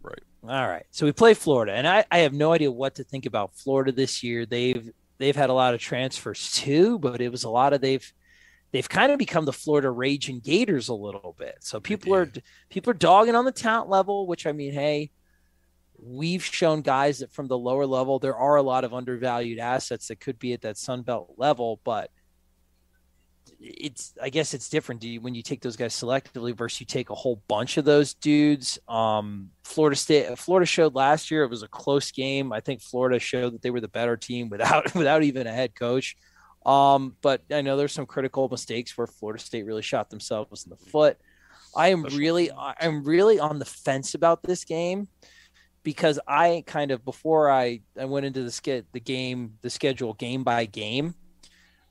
Right. 0.01 0.19
All 0.43 0.67
right. 0.67 0.85
So 0.91 1.05
we 1.05 1.11
play 1.11 1.33
Florida, 1.33 1.73
and 1.73 1.87
I, 1.87 2.05
I 2.11 2.19
have 2.19 2.33
no 2.33 2.53
idea 2.53 2.71
what 2.71 2.95
to 2.95 3.03
think 3.03 3.25
about 3.25 3.55
Florida 3.55 3.91
this 3.91 4.21
year. 4.23 4.45
They've 4.45 4.91
they've 5.17 5.35
had 5.35 5.49
a 5.49 5.53
lot 5.53 5.73
of 5.73 5.79
transfers 5.79 6.51
too, 6.51 6.99
but 6.99 7.21
it 7.21 7.29
was 7.29 7.43
a 7.43 7.49
lot 7.49 7.73
of 7.73 7.81
they've 7.81 8.13
they've 8.71 8.87
kind 8.87 9.11
of 9.11 9.17
become 9.17 9.45
the 9.45 9.53
Florida 9.53 9.89
Raging 9.89 10.41
Gators 10.41 10.89
a 10.89 10.93
little 10.93 11.35
bit. 11.39 11.55
So 11.61 11.79
people 11.79 12.13
are 12.13 12.31
people 12.69 12.91
are 12.91 12.95
dogging 12.95 13.35
on 13.35 13.45
the 13.45 13.51
talent 13.51 13.89
level, 13.89 14.27
which 14.27 14.45
I 14.45 14.51
mean, 14.51 14.73
hey, 14.73 15.09
we've 16.05 16.43
shown 16.43 16.81
guys 16.81 17.19
that 17.19 17.31
from 17.31 17.47
the 17.47 17.57
lower 17.57 17.85
level 17.85 18.19
there 18.19 18.35
are 18.35 18.55
a 18.55 18.61
lot 18.61 18.83
of 18.83 18.93
undervalued 18.93 19.59
assets 19.59 20.07
that 20.07 20.19
could 20.19 20.39
be 20.39 20.53
at 20.53 20.61
that 20.61 20.77
Sun 20.77 21.03
Belt 21.03 21.33
level, 21.37 21.79
but 21.83 22.09
it's 23.59 24.13
I 24.21 24.29
guess 24.29 24.53
it's 24.53 24.69
different 24.69 24.99
do 25.01 25.07
you, 25.07 25.21
when 25.21 25.35
you 25.35 25.41
take 25.41 25.61
those 25.61 25.77
guys 25.77 25.93
selectively 25.93 26.55
versus 26.55 26.81
you 26.81 26.85
take 26.85 27.09
a 27.09 27.15
whole 27.15 27.41
bunch 27.47 27.77
of 27.77 27.85
those 27.85 28.13
dudes. 28.13 28.77
Um, 28.87 29.51
Florida 29.63 29.95
State, 29.95 30.37
Florida 30.37 30.65
showed 30.65 30.95
last 30.95 31.31
year 31.31 31.43
it 31.43 31.49
was 31.49 31.63
a 31.63 31.67
close 31.67 32.11
game. 32.11 32.51
I 32.51 32.59
think 32.59 32.81
Florida 32.81 33.19
showed 33.19 33.53
that 33.53 33.61
they 33.61 33.71
were 33.71 33.81
the 33.81 33.87
better 33.87 34.17
team 34.17 34.49
without 34.49 34.93
without 34.95 35.23
even 35.23 35.47
a 35.47 35.53
head 35.53 35.75
coach. 35.75 36.17
Um, 36.65 37.15
but 37.21 37.41
I 37.51 37.61
know 37.61 37.75
there's 37.75 37.91
some 37.91 38.05
critical 38.05 38.47
mistakes 38.49 38.97
where 38.97 39.07
Florida 39.07 39.41
State 39.41 39.65
really 39.65 39.81
shot 39.81 40.09
themselves 40.09 40.65
in 40.65 40.69
the 40.69 40.77
foot. 40.77 41.17
I 41.75 41.89
am 41.89 42.03
really 42.03 42.51
I'm 42.55 43.03
really 43.03 43.39
on 43.39 43.59
the 43.59 43.65
fence 43.65 44.13
about 44.13 44.43
this 44.43 44.63
game 44.63 45.07
because 45.83 46.19
I 46.27 46.63
kind 46.65 46.91
of 46.91 47.03
before 47.05 47.51
I 47.51 47.81
I 47.99 48.05
went 48.05 48.25
into 48.25 48.43
the 48.43 48.51
ske- 48.51 48.85
the 48.91 48.99
game 48.99 49.57
the 49.61 49.69
schedule 49.69 50.13
game 50.13 50.43
by 50.43 50.65
game. 50.65 51.15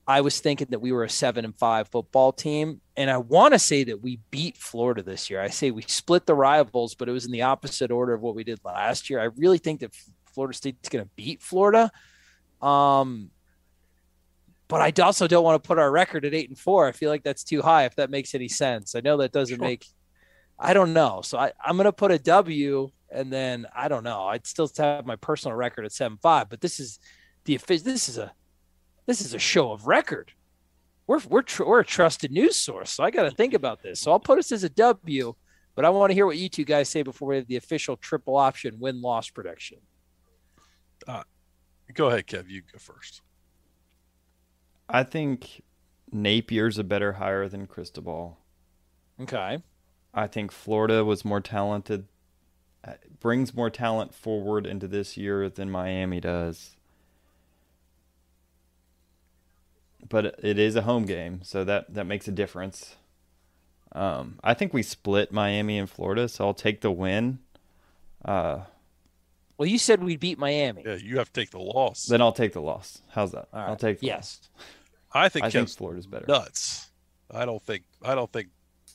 I 0.06 0.20
was 0.20 0.40
thinking 0.40 0.66
that 0.70 0.80
we 0.80 0.90
were 0.90 1.04
a 1.04 1.08
seven 1.08 1.44
and 1.44 1.56
five 1.56 1.88
football 1.88 2.32
team, 2.32 2.80
and 2.96 3.08
I 3.08 3.18
want 3.18 3.54
to 3.54 3.58
say 3.58 3.84
that 3.84 4.02
we 4.02 4.18
beat 4.32 4.56
Florida 4.56 5.00
this 5.02 5.30
year. 5.30 5.40
I 5.40 5.48
say 5.48 5.70
we 5.70 5.82
split 5.82 6.26
the 6.26 6.34
rivals, 6.34 6.96
but 6.96 7.08
it 7.08 7.12
was 7.12 7.24
in 7.24 7.30
the 7.30 7.42
opposite 7.42 7.92
order 7.92 8.12
of 8.12 8.20
what 8.20 8.34
we 8.34 8.42
did 8.42 8.58
last 8.64 9.08
year. 9.08 9.20
I 9.20 9.28
really 9.36 9.58
think 9.58 9.80
that 9.80 9.94
Florida 10.34 10.56
State's 10.56 10.88
going 10.88 11.04
to 11.04 11.10
beat 11.14 11.40
Florida. 11.40 11.92
Um, 12.60 13.30
but 14.66 14.80
I 14.80 15.02
also 15.02 15.28
don't 15.28 15.44
want 15.44 15.62
to 15.62 15.66
put 15.66 15.78
our 15.78 15.90
record 15.90 16.24
at 16.24 16.34
eight 16.34 16.48
and 16.48 16.58
four. 16.58 16.88
I 16.88 16.92
feel 16.92 17.10
like 17.10 17.22
that's 17.22 17.44
too 17.44 17.62
high. 17.62 17.84
If 17.84 17.94
that 17.96 18.10
makes 18.10 18.34
any 18.34 18.48
sense, 18.48 18.94
I 18.96 19.00
know 19.00 19.18
that 19.18 19.30
doesn't 19.30 19.56
Sure. 19.58 19.64
make. 19.64 19.86
I 20.64 20.74
don't 20.74 20.92
know. 20.92 21.22
So 21.22 21.38
I, 21.38 21.50
I'm 21.64 21.76
going 21.76 21.86
to 21.86 21.92
put 21.92 22.12
a 22.12 22.18
W, 22.20 22.88
and 23.10 23.32
then 23.32 23.66
I 23.74 23.88
don't 23.88 24.04
know. 24.04 24.22
I'd 24.28 24.46
still 24.46 24.70
have 24.78 25.04
my 25.04 25.16
personal 25.16 25.56
record 25.56 25.84
at 25.84 25.92
seven 25.92 26.18
five, 26.22 26.48
but 26.48 26.60
this 26.60 26.78
is 26.78 27.00
the 27.44 27.56
official. 27.56 27.84
This 27.84 28.08
is 28.08 28.16
a 28.16 28.32
this 29.06 29.20
is 29.20 29.34
a 29.34 29.40
show 29.40 29.72
of 29.72 29.88
record. 29.88 30.30
we're 31.08 31.20
we're 31.28 31.42
tr- 31.42 31.64
we're 31.64 31.80
a 31.80 31.84
trusted 31.84 32.30
news 32.30 32.54
source, 32.56 32.92
so 32.92 33.02
I 33.02 33.10
got 33.10 33.24
to 33.24 33.32
think 33.32 33.54
about 33.54 33.82
this. 33.82 33.98
So 33.98 34.12
I'll 34.12 34.20
put 34.20 34.38
us 34.38 34.52
as 34.52 34.62
a 34.62 34.68
W, 34.68 35.34
but 35.74 35.84
I 35.84 35.90
want 35.90 36.10
to 36.10 36.14
hear 36.14 36.26
what 36.26 36.38
you 36.38 36.48
two 36.48 36.64
guys 36.64 36.88
say 36.88 37.02
before 37.02 37.28
we 37.28 37.36
have 37.36 37.48
the 37.48 37.56
official 37.56 37.96
triple 37.96 38.36
option 38.36 38.78
win 38.78 39.02
loss 39.02 39.28
prediction. 39.30 39.78
Uh, 41.08 41.24
go 41.92 42.06
ahead, 42.06 42.28
Kev. 42.28 42.48
You 42.48 42.62
go 42.62 42.78
first. 42.78 43.22
I 44.88 45.02
think 45.02 45.62
Napier's 46.14 46.78
a 46.78 46.84
better 46.84 47.14
hire 47.14 47.48
than 47.48 47.66
Cristobal. 47.66 48.38
Okay. 49.20 49.58
I 50.14 50.26
think 50.26 50.52
Florida 50.52 51.04
was 51.04 51.24
more 51.24 51.40
talented, 51.40 52.06
uh, 52.84 52.94
brings 53.20 53.54
more 53.54 53.70
talent 53.70 54.14
forward 54.14 54.66
into 54.66 54.86
this 54.86 55.16
year 55.16 55.48
than 55.48 55.70
Miami 55.70 56.20
does. 56.20 56.76
But 60.08 60.38
it 60.42 60.58
is 60.58 60.76
a 60.76 60.82
home 60.82 61.06
game, 61.06 61.40
so 61.42 61.64
that, 61.64 61.94
that 61.94 62.04
makes 62.04 62.28
a 62.28 62.32
difference. 62.32 62.96
Um, 63.92 64.38
I 64.42 64.52
think 64.54 64.74
we 64.74 64.82
split 64.82 65.32
Miami 65.32 65.78
and 65.78 65.88
Florida, 65.88 66.28
so 66.28 66.46
I'll 66.46 66.54
take 66.54 66.80
the 66.80 66.90
win. 66.90 67.38
Uh, 68.24 68.60
Well, 69.56 69.68
you 69.68 69.78
said 69.78 70.02
we'd 70.02 70.20
beat 70.20 70.38
Miami. 70.38 70.82
Yeah, 70.84 70.96
you 70.96 71.18
have 71.18 71.32
to 71.32 71.40
take 71.40 71.50
the 71.50 71.60
loss. 71.60 72.06
then 72.06 72.20
I'll 72.20 72.32
take 72.32 72.52
the 72.52 72.60
loss. 72.62 73.00
How's 73.10 73.32
that? 73.32 73.48
All 73.52 73.60
I'll 73.60 73.76
take 73.76 74.00
the 74.00 74.06
yes. 74.06 74.40
I 75.12 75.28
think 75.28 75.44
I 75.44 75.50
think 75.50 75.68
Florida's 75.68 76.06
better. 76.06 76.24
nuts. 76.26 76.90
I 77.30 77.44
don't 77.44 77.62
think. 77.62 77.84
I 78.02 78.14
don't 78.14 78.32
think. 78.32 78.48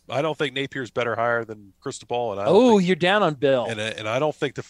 I 0.09 0.21
don't 0.21 0.37
think 0.37 0.53
Napier's 0.55 0.91
better 0.91 1.15
higher 1.15 1.43
than 1.45 1.73
Cristobal, 1.81 2.31
and 2.31 2.41
I 2.41 2.45
Oh, 2.47 2.77
think, 2.77 2.87
you're 2.87 2.95
down 2.95 3.23
on 3.23 3.33
Bill. 3.35 3.65
and 3.65 3.79
and 3.79 4.07
I 4.07 4.19
don't 4.19 4.35
think 4.35 4.55
the 4.55 4.63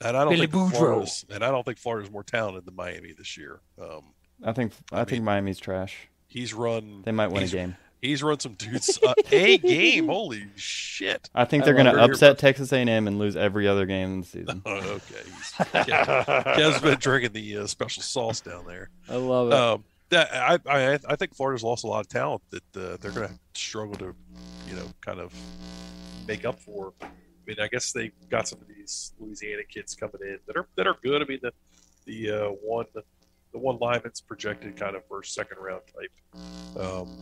and 0.00 0.16
I 0.16 0.24
don't 0.24 0.32
Billy 0.32 0.46
think 0.46 0.52
Boudreaux. 0.72 0.76
Florida's 0.76 1.24
and 1.30 1.44
I 1.44 1.50
don't 1.50 1.64
think 1.64 1.78
Florida's 1.78 2.10
more 2.10 2.22
talented 2.24 2.64
than 2.64 2.74
Miami 2.76 3.12
this 3.12 3.36
year. 3.36 3.60
Um, 3.80 4.02
I 4.44 4.52
think 4.52 4.72
I, 4.92 5.00
I 5.00 5.04
think 5.04 5.18
mean- 5.18 5.24
Miami's 5.24 5.58
trash. 5.58 6.08
he's 6.26 6.54
run. 6.54 7.02
They 7.04 7.12
might 7.12 7.28
win 7.32 7.42
a 7.42 7.48
game. 7.48 7.76
He's 8.00 8.22
run 8.22 8.38
some 8.38 8.52
dudes 8.54 8.96
uh, 9.04 9.12
a 9.32 9.58
game. 9.58 10.06
Holy 10.08 10.46
shit! 10.54 11.28
I 11.34 11.44
think 11.44 11.64
they're 11.64 11.74
going 11.74 11.86
to 11.86 11.98
it. 12.00 12.10
upset 12.10 12.38
Texas 12.38 12.72
A&M 12.72 12.88
and 13.08 13.18
lose 13.18 13.36
every 13.36 13.66
other 13.66 13.86
game 13.86 14.12
in 14.12 14.20
the 14.20 14.26
season. 14.26 14.62
Oh, 14.64 14.70
okay, 14.76 15.22
he's, 15.24 15.52
Kev, 15.58 16.44
Kev's 16.54 16.80
been 16.80 16.98
drinking 17.00 17.32
the 17.32 17.56
uh, 17.58 17.66
special 17.66 18.04
sauce 18.04 18.40
down 18.40 18.66
there. 18.68 18.88
I 19.08 19.16
love 19.16 19.48
it. 19.48 19.54
Um, 19.54 19.82
that 19.82 19.87
I, 20.12 20.58
I 20.66 20.98
I 21.08 21.16
think 21.16 21.34
Florida's 21.34 21.62
lost 21.62 21.84
a 21.84 21.86
lot 21.86 22.00
of 22.00 22.08
talent 22.08 22.42
that 22.50 22.76
uh, 22.76 22.96
they're 23.00 23.10
going 23.10 23.28
to 23.28 23.38
struggle 23.54 23.96
to, 23.96 24.14
you 24.68 24.76
know, 24.76 24.86
kind 25.00 25.20
of 25.20 25.32
make 26.26 26.44
up 26.44 26.58
for. 26.60 26.92
I 27.02 27.06
mean, 27.46 27.56
I 27.60 27.68
guess 27.68 27.92
they 27.92 28.12
got 28.28 28.46
some 28.48 28.60
of 28.60 28.68
these 28.68 29.12
Louisiana 29.18 29.62
kids 29.68 29.94
coming 29.94 30.20
in 30.22 30.38
that 30.46 30.56
are 30.56 30.66
that 30.76 30.86
are 30.86 30.96
good. 31.02 31.22
I 31.22 31.24
mean, 31.24 31.40
the 31.42 31.52
the 32.06 32.30
uh, 32.30 32.48
one 32.62 32.86
the 33.52 33.58
one 33.58 33.78
lineman's 33.80 34.20
projected 34.20 34.76
kind 34.76 34.96
of 34.96 35.02
first 35.08 35.34
second 35.34 35.58
round 35.58 35.82
type. 35.86 36.82
Um, 36.82 37.16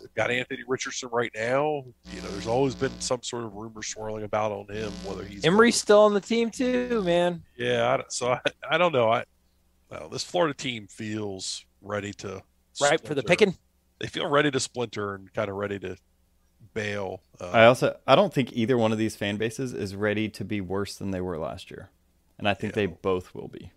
they've 0.00 0.14
got 0.14 0.30
Anthony 0.30 0.62
Richardson 0.66 1.08
right 1.12 1.30
now. 1.34 1.84
You 2.12 2.22
know, 2.22 2.28
there's 2.28 2.46
always 2.46 2.74
been 2.74 2.98
some 3.00 3.22
sort 3.22 3.44
of 3.44 3.54
rumor 3.54 3.82
swirling 3.82 4.24
about 4.24 4.52
on 4.52 4.66
him 4.74 4.90
whether 5.04 5.24
he's 5.24 5.44
Emery's 5.44 5.76
still 5.76 6.00
on 6.00 6.14
the 6.14 6.20
team 6.20 6.50
too, 6.50 7.02
man. 7.04 7.42
yeah, 7.56 7.98
I, 7.98 8.02
so 8.08 8.32
I, 8.32 8.40
I 8.70 8.78
don't 8.78 8.92
know. 8.92 9.10
I 9.10 9.24
well, 9.90 10.08
this 10.08 10.24
Florida 10.24 10.54
team 10.54 10.86
feels 10.88 11.64
ready 11.84 12.12
to 12.14 12.42
Right 12.80 13.00
for 13.06 13.14
the 13.14 13.22
picking. 13.22 13.56
They 14.00 14.08
feel 14.08 14.28
ready 14.28 14.50
to 14.50 14.58
splinter 14.60 15.14
and 15.14 15.32
kind 15.32 15.48
of 15.48 15.56
ready 15.56 15.78
to 15.80 15.96
bail. 16.74 17.22
Uh, 17.40 17.50
I 17.50 17.66
also 17.66 17.96
I 18.06 18.16
don't 18.16 18.34
think 18.34 18.52
either 18.52 18.76
one 18.76 18.90
of 18.92 18.98
these 18.98 19.14
fan 19.16 19.36
bases 19.36 19.72
is 19.72 19.94
ready 19.94 20.28
to 20.30 20.44
be 20.44 20.60
worse 20.60 20.96
than 20.96 21.12
they 21.12 21.20
were 21.20 21.38
last 21.38 21.70
year, 21.70 21.90
and 22.38 22.48
I 22.48 22.54
think 22.54 22.74
they 22.74 22.86
both 22.86 23.34
will 23.34 23.48
be. 23.48 23.70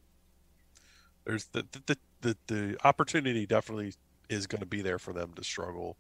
there's 1.26 1.46
the 1.48 1.66
the, 1.72 1.82
the 1.86 1.98
the 2.22 2.38
the 2.48 2.78
opportunity 2.88 3.46
definitely 3.46 3.94
is 4.30 4.48
going 4.48 4.62
to 4.62 4.66
be 4.68 4.82
there 4.82 5.00
for 5.00 5.14
them 5.14 5.34
to 5.36 5.44
struggle 5.44 5.98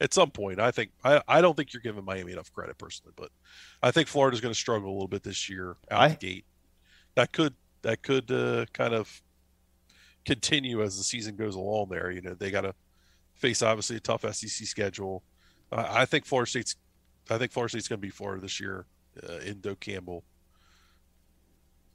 at 0.00 0.12
some 0.14 0.30
point. 0.30 0.60
I 0.60 0.70
think 0.70 0.90
I, 1.04 1.22
I 1.26 1.40
don't 1.40 1.56
think 1.56 1.72
you're 1.72 1.82
giving 1.82 2.04
Miami 2.04 2.32
enough 2.32 2.52
credit 2.52 2.76
personally, 2.78 3.14
but 3.16 3.30
I 3.82 3.90
think 3.90 4.08
Florida's 4.08 4.40
going 4.40 4.52
to 4.54 4.58
struggle 4.58 4.90
a 4.90 4.94
little 4.94 5.08
bit 5.08 5.22
this 5.22 5.48
year 5.48 5.76
out 5.90 6.00
I- 6.02 6.08
the 6.08 6.16
gate. 6.16 6.44
That 7.14 7.32
could 7.32 7.54
that 7.82 8.02
could 8.02 8.30
uh, 8.30 8.66
kind 8.72 8.92
of 8.94 9.22
continue 10.24 10.82
as 10.82 10.96
the 10.96 11.04
season 11.04 11.36
goes 11.36 11.54
along. 11.54 11.88
There, 11.90 12.10
you 12.10 12.20
know, 12.20 12.34
they 12.34 12.50
got 12.50 12.62
to 12.62 12.74
face 13.34 13.62
obviously 13.62 13.96
a 13.96 14.00
tough 14.00 14.22
SEC 14.34 14.66
schedule. 14.66 15.22
I, 15.72 16.02
I 16.02 16.04
think 16.04 16.24
Florida 16.24 16.50
State's 16.50 16.76
I 17.30 17.38
think 17.38 17.52
Florida 17.52 17.70
State's 17.70 17.88
going 17.88 18.00
to 18.00 18.06
be 18.06 18.10
Florida 18.10 18.40
this 18.40 18.60
year 18.60 18.86
uh, 19.28 19.38
in 19.38 19.60
Doak 19.60 19.80
Campbell. 19.80 20.24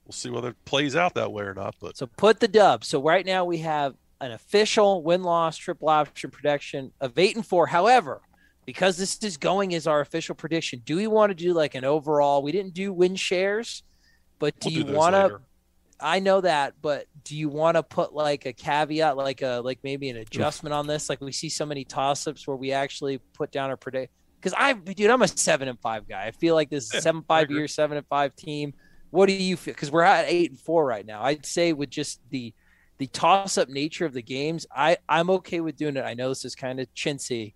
We'll 0.06 0.14
see 0.14 0.30
whether 0.30 0.50
it 0.50 0.66
plays 0.66 0.96
out 0.96 1.14
that 1.16 1.32
way 1.32 1.44
or 1.44 1.54
not, 1.54 1.76
but 1.80 1.98
So 1.98 2.08
put 2.08 2.40
the 2.40 2.48
dub. 2.48 2.84
So 2.84 3.02
right 3.02 3.26
now 3.26 3.46
we 3.46 3.60
have 3.60 3.94
an 4.22 4.32
official 4.32 5.04
win 5.04 5.24
loss 5.24 5.56
triple 5.56 5.88
option 5.88 6.32
prediction 6.32 6.92
of 7.00 7.18
eight 7.18 7.36
and 7.36 7.46
four. 7.46 7.68
However, 7.68 8.22
because 8.66 8.98
this 8.98 9.22
is 9.24 9.38
going 9.38 9.74
as 9.76 9.86
our 9.86 10.02
official 10.02 10.36
prediction, 10.36 10.82
do 10.84 10.96
we 10.96 11.08
want 11.08 11.30
to 11.30 11.36
do 11.36 11.54
like 11.54 11.76
an 11.76 11.86
overall? 11.86 12.42
We 12.42 12.52
didn't 12.52 12.74
do 12.74 12.92
win 12.92 13.16
shares, 13.16 13.84
but 14.40 14.60
do 14.60 14.70
we'll 14.70 14.88
you 14.88 14.96
want 14.96 15.16
to? 15.16 15.40
I 16.00 16.20
know 16.20 16.42
that, 16.42 16.76
but 16.82 17.06
do 17.24 17.36
you 17.36 17.50
want 17.50 17.76
to 17.76 17.84
put 17.84 18.14
like 18.14 18.46
a 18.46 18.54
caveat, 18.54 19.18
like 19.18 19.42
a 19.42 19.62
like 19.64 19.80
maybe 19.84 20.10
an 20.10 20.18
adjustment 20.18 20.74
on 20.74 20.88
this? 20.88 21.10
Like 21.10 21.22
we 21.22 21.32
see 21.32 21.50
so 21.50 21.66
many 21.66 21.84
toss 21.84 22.28
ups 22.28 22.48
where 22.48 22.58
we 22.58 22.72
actually 22.72 23.20
put 23.34 23.52
down 23.52 23.70
our 23.70 23.78
predict. 23.78 24.14
Because 24.40 24.54
I, 24.58 24.74
dude, 24.74 25.10
I'm 25.10 25.22
a 25.22 25.28
seven 25.28 25.68
and 25.68 25.80
five 25.80 26.08
guy. 26.08 26.26
I 26.26 26.32
feel 26.32 26.56
like 26.56 26.70
this 26.70 26.86
is 26.86 26.94
Yeah, 26.94 27.00
seven 27.02 27.24
five 27.28 27.52
year 27.52 27.68
seven 27.68 27.98
and 27.98 28.08
five 28.08 28.36
team. 28.36 28.74
What 29.12 29.26
do 29.26 29.34
you 29.34 29.58
feel? 29.58 29.74
Because 29.74 29.92
we're 29.92 30.04
at 30.04 30.26
eight 30.28 30.52
and 30.52 30.60
four 30.60 30.86
right 30.86 31.06
now. 31.06 31.22
I'd 31.24 31.46
say 31.46 31.74
with 31.74 31.90
just 31.90 32.22
the 32.30 32.54
the 33.00 33.08
toss 33.08 33.58
up 33.58 33.70
nature 33.70 34.06
of 34.06 34.14
the 34.14 34.22
games, 34.22 34.66
I 34.74 34.98
I'm 35.08 35.30
okay 35.32 35.60
with 35.60 35.76
doing 35.76 35.98
it. 35.98 36.06
I 36.06 36.14
know 36.14 36.30
this 36.30 36.46
is 36.46 36.56
kind 36.56 36.80
of 36.80 36.94
chintzy, 36.94 37.54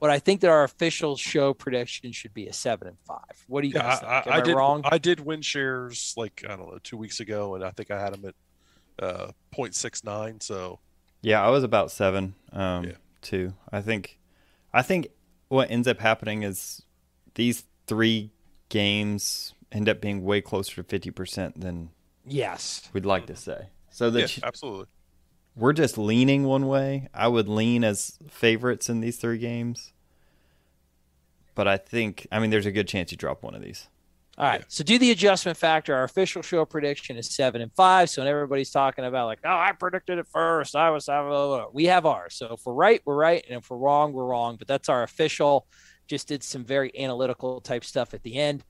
but 0.00 0.10
I 0.10 0.18
think 0.18 0.40
that 0.42 0.50
our 0.50 0.64
official 0.64 1.16
show 1.16 1.54
prediction 1.54 2.12
should 2.12 2.34
be 2.34 2.46
a 2.46 2.52
seven 2.52 2.88
and 2.88 2.98
five. 3.00 3.44
What 3.48 3.62
do 3.62 3.68
you 3.68 3.74
Yeah, 3.74 3.82
guys 3.82 3.98
think? 4.00 4.10
I, 4.10 4.18
Am 4.26 4.32
I, 4.32 4.36
I 4.36 4.40
did. 4.40 4.54
wrong? 4.56 4.82
I 4.84 4.98
did 4.98 5.20
win 5.20 5.42
shares 5.42 6.14
like 6.16 6.44
I 6.48 6.56
don't 6.56 6.70
know 6.70 6.78
two 6.82 6.96
weeks 6.96 7.20
ago, 7.20 7.54
and 7.54 7.64
I 7.64 7.70
think 7.70 7.90
I 7.90 8.00
had 8.00 8.14
them 8.14 8.24
at 8.26 8.34
uh, 9.04 9.32
0.69. 9.54 10.42
So 10.42 10.78
Yeah, 11.22 11.44
I 11.44 11.50
was 11.50 11.64
about 11.64 11.90
seven, 11.90 12.34
um, 12.52 12.84
Yeah. 12.84 12.92
too. 13.22 13.54
I 13.72 13.80
think, 13.82 14.18
I 14.72 14.82
think 14.82 15.08
what 15.48 15.70
ends 15.70 15.86
up 15.88 16.00
happening 16.00 16.42
is 16.42 16.82
these 17.34 17.64
three 17.86 18.30
games 18.68 19.54
end 19.72 19.88
up 19.88 20.00
being 20.00 20.24
way 20.24 20.40
closer 20.40 20.76
to 20.76 20.82
fifty 20.84 21.10
percent 21.10 21.60
than 21.60 21.90
yes. 22.26 22.88
we'd 22.92 23.04
like 23.06 23.26
to 23.26 23.36
say. 23.36 23.66
So 23.90 24.10
the 24.10 24.20
yeah, 24.20 24.26
ch- 24.26 24.40
absolutely. 24.42 24.86
We're 25.56 25.72
just 25.72 25.96
leaning 25.96 26.44
one 26.44 26.66
way. 26.66 27.08
I 27.14 27.28
would 27.28 27.48
lean 27.48 27.82
as 27.82 28.18
favorites 28.28 28.88
in 28.88 29.00
these 29.00 29.16
three 29.16 29.38
games, 29.38 29.92
but 31.54 31.66
I 31.66 31.78
think, 31.78 32.26
I 32.30 32.38
mean, 32.38 32.50
there's 32.50 32.66
a 32.66 32.72
good 32.72 32.86
chance 32.86 33.10
you 33.10 33.16
drop 33.16 33.42
one 33.42 33.54
of 33.54 33.62
these. 33.62 33.88
All 34.38 34.44
right. 34.44 34.62
So 34.68 34.84
do 34.84 34.98
the 34.98 35.10
adjustment 35.12 35.56
factor. 35.56 35.94
Our 35.94 36.04
official 36.04 36.42
show 36.42 36.66
prediction 36.66 37.16
is 37.16 37.34
seven 37.34 37.62
and 37.62 37.72
five. 37.72 38.10
So 38.10 38.20
when 38.20 38.28
everybody's 38.28 38.70
talking 38.70 39.06
about 39.06 39.24
like, 39.26 39.38
oh, 39.44 39.48
I 39.48 39.72
predicted 39.72 40.18
it 40.18 40.26
first. 40.30 40.76
I 40.76 40.90
was 40.90 41.06
blah, 41.06 41.26
blah, 41.26 41.46
blah. 41.46 41.66
we 41.72 41.86
have 41.86 42.04
ours. 42.04 42.34
So 42.34 42.52
if 42.52 42.66
we're 42.66 42.74
right, 42.74 43.00
we're 43.06 43.16
right, 43.16 43.42
and 43.48 43.58
if 43.58 43.70
we're 43.70 43.78
wrong, 43.78 44.12
we're 44.12 44.26
wrong. 44.26 44.56
But 44.58 44.68
that's 44.68 44.90
our 44.90 45.04
official. 45.04 45.66
Just 46.06 46.28
did 46.28 46.42
some 46.42 46.66
very 46.66 46.92
analytical 46.98 47.62
type 47.62 47.82
stuff 47.82 48.12
at 48.12 48.22
the 48.22 48.36
end. 48.36 48.62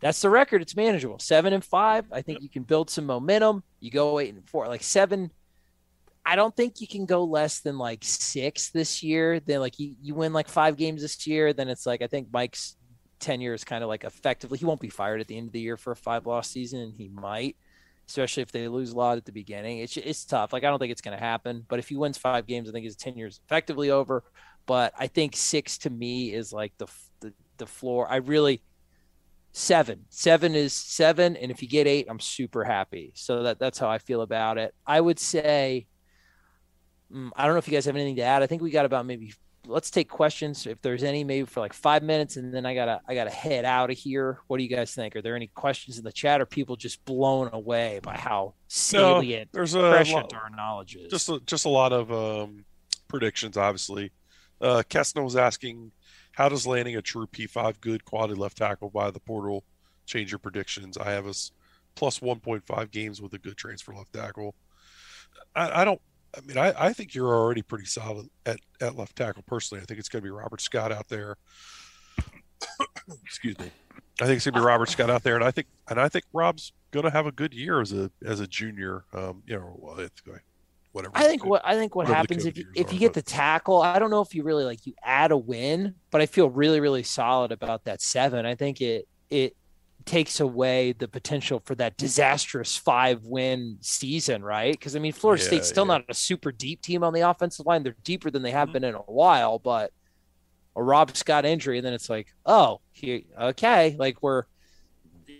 That's 0.00 0.20
the 0.20 0.28
record. 0.28 0.60
It's 0.60 0.76
manageable. 0.76 1.20
Seven 1.20 1.54
and 1.54 1.64
five. 1.64 2.04
I 2.12 2.20
think 2.20 2.42
you 2.42 2.50
can 2.50 2.64
build 2.64 2.90
some 2.90 3.06
momentum. 3.06 3.62
You 3.80 3.90
go 3.90 4.18
eight 4.18 4.34
and 4.34 4.46
four, 4.46 4.66
like 4.66 4.82
seven. 4.82 5.30
I 6.24 6.36
don't 6.36 6.54
think 6.54 6.80
you 6.80 6.86
can 6.86 7.04
go 7.04 7.24
less 7.24 7.60
than 7.60 7.78
like 7.78 8.04
six 8.04 8.70
this 8.70 9.02
year. 9.02 9.40
Then 9.40 9.60
like 9.60 9.78
you, 9.78 9.94
you 10.00 10.14
win 10.14 10.32
like 10.32 10.48
five 10.48 10.76
games 10.76 11.02
this 11.02 11.26
year, 11.26 11.52
then 11.52 11.68
it's 11.68 11.86
like 11.86 12.02
I 12.02 12.06
think 12.06 12.28
Mike's 12.32 12.76
tenure 13.18 13.54
is 13.54 13.64
kind 13.64 13.82
of 13.82 13.88
like 13.88 14.04
effectively 14.04 14.58
he 14.58 14.64
won't 14.64 14.80
be 14.80 14.88
fired 14.88 15.20
at 15.20 15.28
the 15.28 15.36
end 15.36 15.48
of 15.48 15.52
the 15.52 15.60
year 15.60 15.76
for 15.76 15.92
a 15.92 15.96
five 15.96 16.26
loss 16.26 16.48
season, 16.48 16.80
and 16.80 16.94
he 16.96 17.08
might, 17.08 17.56
especially 18.08 18.42
if 18.42 18.52
they 18.52 18.68
lose 18.68 18.92
a 18.92 18.96
lot 18.96 19.18
at 19.18 19.24
the 19.24 19.32
beginning. 19.32 19.78
It's 19.78 19.96
it's 19.96 20.24
tough. 20.24 20.52
Like 20.52 20.64
I 20.64 20.70
don't 20.70 20.78
think 20.78 20.92
it's 20.92 21.00
going 21.00 21.16
to 21.16 21.24
happen. 21.24 21.64
But 21.68 21.80
if 21.80 21.88
he 21.88 21.96
wins 21.96 22.18
five 22.18 22.46
games, 22.46 22.68
I 22.68 22.72
think 22.72 22.84
his 22.84 22.96
tenure 22.96 23.26
is 23.26 23.40
effectively 23.44 23.90
over. 23.90 24.22
But 24.66 24.94
I 24.96 25.08
think 25.08 25.34
six 25.34 25.78
to 25.78 25.90
me 25.90 26.32
is 26.32 26.52
like 26.52 26.72
the 26.78 26.86
the, 27.20 27.32
the 27.58 27.66
floor. 27.66 28.06
I 28.08 28.16
really 28.16 28.62
seven 29.54 30.06
seven 30.08 30.54
is 30.54 30.72
seven 30.72 31.36
and 31.36 31.50
if 31.50 31.60
you 31.60 31.68
get 31.68 31.86
eight 31.86 32.06
i'm 32.08 32.18
super 32.18 32.64
happy 32.64 33.12
so 33.14 33.42
that 33.42 33.58
that's 33.58 33.78
how 33.78 33.86
i 33.86 33.98
feel 33.98 34.22
about 34.22 34.56
it 34.56 34.74
i 34.86 34.98
would 34.98 35.18
say 35.18 35.86
i 37.36 37.44
don't 37.44 37.54
know 37.54 37.58
if 37.58 37.66
you 37.68 37.72
guys 37.72 37.84
have 37.84 37.96
anything 37.96 38.16
to 38.16 38.22
add 38.22 38.42
i 38.42 38.46
think 38.46 38.62
we 38.62 38.70
got 38.70 38.84
about 38.84 39.06
maybe 39.06 39.32
let's 39.66 39.90
take 39.90 40.08
questions 40.08 40.66
if 40.66 40.80
there's 40.82 41.04
any 41.04 41.22
maybe 41.22 41.46
for 41.46 41.60
like 41.60 41.72
five 41.72 42.02
minutes 42.02 42.36
and 42.36 42.52
then 42.52 42.66
i 42.66 42.74
gotta 42.74 43.00
i 43.06 43.14
gotta 43.14 43.30
head 43.30 43.64
out 43.64 43.90
of 43.90 43.96
here 43.96 44.40
what 44.48 44.56
do 44.56 44.64
you 44.64 44.68
guys 44.68 44.92
think 44.92 45.14
are 45.14 45.22
there 45.22 45.36
any 45.36 45.46
questions 45.48 45.98
in 45.98 46.04
the 46.04 46.10
chat 46.12 46.40
or 46.40 46.46
people 46.46 46.74
just 46.74 47.04
blown 47.04 47.48
away 47.52 48.00
by 48.02 48.16
how 48.16 48.54
salient 48.66 49.48
there's 49.52 49.74
a 49.74 49.80
lot- 49.80 50.34
our 50.34 50.50
knowledge 50.50 50.96
is 50.96 51.10
just 51.10 51.28
a, 51.28 51.38
just 51.46 51.64
a 51.64 51.68
lot 51.68 51.92
of 51.92 52.10
um, 52.10 52.64
predictions. 53.12 53.56
Obviously, 53.56 54.10
uh, 54.60 54.82
Kessner 54.88 55.22
was 55.22 55.36
asking, 55.36 55.92
how 56.32 56.48
does 56.48 56.66
landing 56.66 56.96
a 56.96 57.02
true 57.02 57.26
P5 57.26 57.80
good 57.80 58.04
quality 58.04 58.34
left 58.34 58.56
tackle 58.56 58.90
by 58.90 59.12
the 59.12 59.20
portal 59.20 59.62
change 60.06 60.32
your 60.32 60.40
predictions? 60.40 60.96
I 60.96 61.10
have 61.12 61.26
us 61.26 61.52
plus 61.94 62.18
1.5 62.18 62.90
games 62.90 63.20
with 63.20 63.34
a 63.34 63.38
good 63.38 63.56
transfer 63.56 63.92
left 63.94 64.14
tackle. 64.14 64.54
I, 65.54 65.82
I 65.82 65.84
don't. 65.84 66.00
I 66.36 66.40
mean, 66.40 66.56
I, 66.56 66.72
I 66.78 66.92
think 66.92 67.14
you're 67.14 67.34
already 67.34 67.62
pretty 67.62 67.84
solid 67.84 68.28
at, 68.46 68.58
at 68.80 68.96
left 68.96 69.16
tackle. 69.16 69.42
Personally, 69.46 69.82
I 69.82 69.84
think 69.84 70.00
it's 70.00 70.08
going 70.08 70.22
to 70.22 70.26
be 70.26 70.30
Robert 70.30 70.60
Scott 70.60 70.90
out 70.92 71.08
there. 71.08 71.36
Excuse 73.24 73.58
me. 73.58 73.70
I 74.20 74.26
think 74.26 74.36
it's 74.36 74.44
going 74.44 74.54
to 74.54 74.60
be 74.60 74.64
Robert 74.64 74.88
Scott 74.88 75.10
out 75.10 75.22
there, 75.22 75.34
and 75.34 75.44
I 75.44 75.50
think 75.50 75.66
and 75.88 75.98
I 76.00 76.08
think 76.08 76.24
Rob's 76.32 76.72
going 76.90 77.04
to 77.04 77.10
have 77.10 77.26
a 77.26 77.32
good 77.32 77.52
year 77.52 77.80
as 77.80 77.92
a 77.92 78.10
as 78.24 78.40
a 78.40 78.46
junior. 78.46 79.04
Um, 79.12 79.42
you 79.46 79.58
know, 79.58 79.76
well, 79.78 79.98
it's 79.98 80.20
going 80.20 80.40
whatever. 80.92 81.16
I 81.16 81.24
think 81.26 81.44
what 81.44 81.62
I 81.64 81.74
think 81.74 81.94
what 81.94 82.06
happens 82.06 82.46
if 82.46 82.56
you, 82.56 82.66
if 82.74 82.92
you 82.92 82.98
get 82.98 83.14
the 83.14 83.22
tackle, 83.22 83.82
I 83.82 83.98
don't 83.98 84.10
know 84.10 84.20
if 84.20 84.34
you 84.34 84.42
really 84.42 84.64
like 84.64 84.86
you 84.86 84.94
add 85.02 85.32
a 85.32 85.36
win, 85.36 85.94
but 86.10 86.20
I 86.20 86.26
feel 86.26 86.50
really 86.50 86.80
really 86.80 87.02
solid 87.02 87.52
about 87.52 87.84
that 87.84 88.00
seven. 88.00 88.46
I 88.46 88.54
think 88.54 88.80
it 88.80 89.08
it 89.30 89.56
takes 90.06 90.40
away 90.40 90.92
the 90.92 91.08
potential 91.08 91.60
for 91.64 91.74
that 91.76 91.96
disastrous 91.96 92.76
five 92.76 93.24
win 93.24 93.78
season, 93.80 94.42
right? 94.42 94.72
Because 94.72 94.96
I 94.96 94.98
mean, 94.98 95.12
Florida 95.12 95.42
yeah, 95.42 95.48
State's 95.48 95.68
still 95.68 95.84
yeah. 95.86 95.98
not 95.98 96.04
a 96.08 96.14
super 96.14 96.52
deep 96.52 96.82
team 96.82 97.02
on 97.04 97.12
the 97.12 97.20
offensive 97.20 97.66
line. 97.66 97.82
They're 97.82 97.96
deeper 98.04 98.30
than 98.30 98.42
they 98.42 98.50
have 98.50 98.68
mm-hmm. 98.68 98.72
been 98.74 98.84
in 98.84 98.94
a 98.94 98.98
while, 98.98 99.58
but 99.58 99.92
a 100.74 100.82
Rob 100.82 101.16
Scott 101.16 101.44
injury, 101.44 101.78
and 101.78 101.86
then 101.86 101.92
it's 101.92 102.08
like, 102.08 102.32
oh, 102.46 102.80
he, 102.92 103.26
okay, 103.38 103.96
like 103.98 104.22
we're 104.22 104.44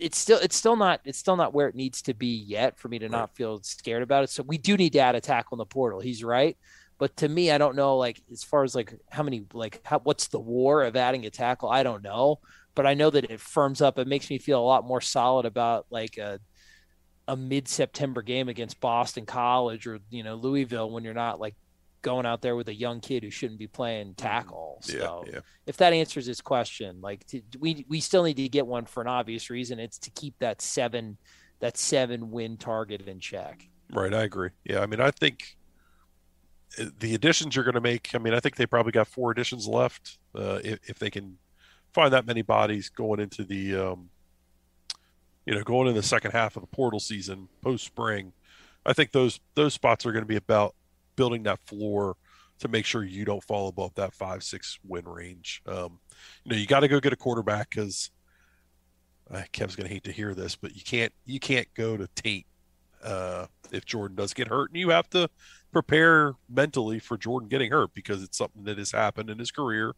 it's 0.00 0.18
still 0.18 0.38
it's 0.38 0.56
still 0.56 0.76
not 0.76 1.00
it's 1.04 1.18
still 1.18 1.36
not 1.36 1.54
where 1.54 1.68
it 1.68 1.74
needs 1.74 2.02
to 2.02 2.14
be 2.14 2.34
yet 2.34 2.78
for 2.78 2.88
me 2.88 2.98
to 2.98 3.06
right. 3.06 3.12
not 3.12 3.34
feel 3.34 3.62
scared 3.62 4.02
about 4.02 4.24
it. 4.24 4.30
So 4.30 4.42
we 4.42 4.58
do 4.58 4.76
need 4.76 4.92
to 4.94 4.98
add 4.98 5.14
a 5.14 5.20
tackle 5.20 5.56
in 5.56 5.58
the 5.58 5.66
portal. 5.66 6.00
He's 6.00 6.24
right. 6.24 6.56
But 6.98 7.16
to 7.18 7.28
me, 7.28 7.50
I 7.50 7.58
don't 7.58 7.76
know 7.76 7.96
like 7.96 8.22
as 8.30 8.44
far 8.44 8.64
as 8.64 8.74
like 8.74 8.94
how 9.10 9.22
many 9.22 9.44
like 9.52 9.80
how, 9.84 9.98
what's 10.00 10.28
the 10.28 10.38
war 10.38 10.82
of 10.82 10.96
adding 10.96 11.26
a 11.26 11.30
tackle? 11.30 11.68
I 11.68 11.82
don't 11.82 12.02
know. 12.02 12.40
But 12.74 12.86
I 12.86 12.94
know 12.94 13.10
that 13.10 13.30
it 13.30 13.40
firms 13.40 13.82
up. 13.82 13.98
It 13.98 14.06
makes 14.06 14.30
me 14.30 14.38
feel 14.38 14.60
a 14.60 14.64
lot 14.64 14.86
more 14.86 15.00
solid 15.00 15.46
about 15.46 15.86
like 15.90 16.18
a 16.18 16.40
a 17.28 17.36
mid 17.36 17.68
September 17.68 18.22
game 18.22 18.48
against 18.48 18.80
Boston 18.80 19.26
College 19.26 19.86
or 19.86 20.00
you 20.10 20.22
know 20.22 20.34
Louisville 20.34 20.90
when 20.90 21.04
you're 21.04 21.14
not 21.14 21.40
like 21.40 21.54
going 22.02 22.26
out 22.26 22.42
there 22.42 22.56
with 22.56 22.68
a 22.68 22.74
young 22.74 23.00
kid 23.00 23.22
who 23.22 23.30
shouldn't 23.30 23.58
be 23.58 23.68
playing 23.68 24.14
tackle. 24.14 24.78
So 24.82 25.24
yeah, 25.26 25.34
yeah. 25.34 25.40
if 25.66 25.76
that 25.78 25.92
answers 25.92 26.26
his 26.26 26.40
question, 26.40 27.00
like 27.00 27.26
to, 27.28 27.40
we 27.58 27.86
we 27.88 28.00
still 28.00 28.24
need 28.24 28.36
to 28.36 28.48
get 28.48 28.66
one 28.66 28.84
for 28.84 29.00
an 29.00 29.06
obvious 29.06 29.50
reason. 29.50 29.78
It's 29.78 29.98
to 29.98 30.10
keep 30.10 30.38
that 30.40 30.60
seven 30.60 31.16
that 31.60 31.76
seven 31.76 32.30
win 32.30 32.56
target 32.56 33.06
in 33.08 33.20
check. 33.20 33.68
Right, 33.92 34.12
I 34.12 34.22
agree. 34.22 34.50
Yeah, 34.64 34.80
I 34.80 34.86
mean, 34.86 35.00
I 35.00 35.10
think 35.10 35.56
uh, 36.78 36.86
the 36.98 37.14
additions 37.14 37.54
you're 37.54 37.64
going 37.64 37.74
to 37.74 37.80
make. 37.80 38.14
I 38.14 38.18
mean, 38.18 38.34
I 38.34 38.40
think 38.40 38.56
they 38.56 38.66
probably 38.66 38.92
got 38.92 39.06
four 39.06 39.30
additions 39.30 39.68
left. 39.68 40.18
Uh, 40.34 40.60
if, 40.64 40.78
if 40.88 40.98
they 40.98 41.10
can 41.10 41.38
find 41.92 42.12
that 42.12 42.26
many 42.26 42.42
bodies 42.42 42.88
going 42.88 43.20
into 43.20 43.44
the, 43.44 43.76
um, 43.76 44.10
you 45.46 45.54
know, 45.54 45.62
going 45.62 45.88
in 45.88 45.94
the 45.94 46.02
second 46.02 46.32
half 46.32 46.56
of 46.56 46.62
the 46.62 46.68
portal 46.68 47.00
season 47.00 47.48
post 47.60 47.84
spring, 47.84 48.32
I 48.84 48.92
think 48.92 49.12
those 49.12 49.40
those 49.54 49.74
spots 49.74 50.06
are 50.06 50.12
going 50.12 50.24
to 50.24 50.28
be 50.28 50.36
about 50.36 50.74
building 51.16 51.42
that 51.44 51.60
floor 51.66 52.16
to 52.58 52.68
make 52.68 52.84
sure 52.84 53.02
you 53.02 53.24
don't 53.24 53.42
fall 53.42 53.68
above 53.68 53.94
that 53.96 54.14
five 54.14 54.42
six 54.42 54.78
win 54.86 55.04
range. 55.04 55.62
Um, 55.66 55.98
you 56.44 56.52
know, 56.52 56.56
you 56.56 56.66
got 56.66 56.80
to 56.80 56.88
go 56.88 57.00
get 57.00 57.12
a 57.12 57.16
quarterback 57.16 57.70
because 57.70 58.10
uh, 59.30 59.42
Kev's 59.52 59.76
going 59.76 59.86
to 59.86 59.92
hate 59.92 60.04
to 60.04 60.12
hear 60.12 60.34
this, 60.34 60.56
but 60.56 60.74
you 60.74 60.82
can't 60.82 61.12
you 61.26 61.40
can't 61.40 61.68
go 61.74 61.96
to 61.96 62.08
Tate 62.14 62.46
uh, 63.02 63.46
if 63.70 63.84
Jordan 63.84 64.16
does 64.16 64.34
get 64.34 64.48
hurt, 64.48 64.70
and 64.70 64.78
you 64.78 64.90
have 64.90 65.08
to 65.10 65.28
prepare 65.72 66.34
mentally 66.48 66.98
for 66.98 67.16
Jordan 67.16 67.48
getting 67.48 67.70
hurt 67.70 67.94
because 67.94 68.22
it's 68.22 68.38
something 68.38 68.64
that 68.64 68.78
has 68.78 68.92
happened 68.92 69.30
in 69.30 69.38
his 69.38 69.50
career. 69.50 69.94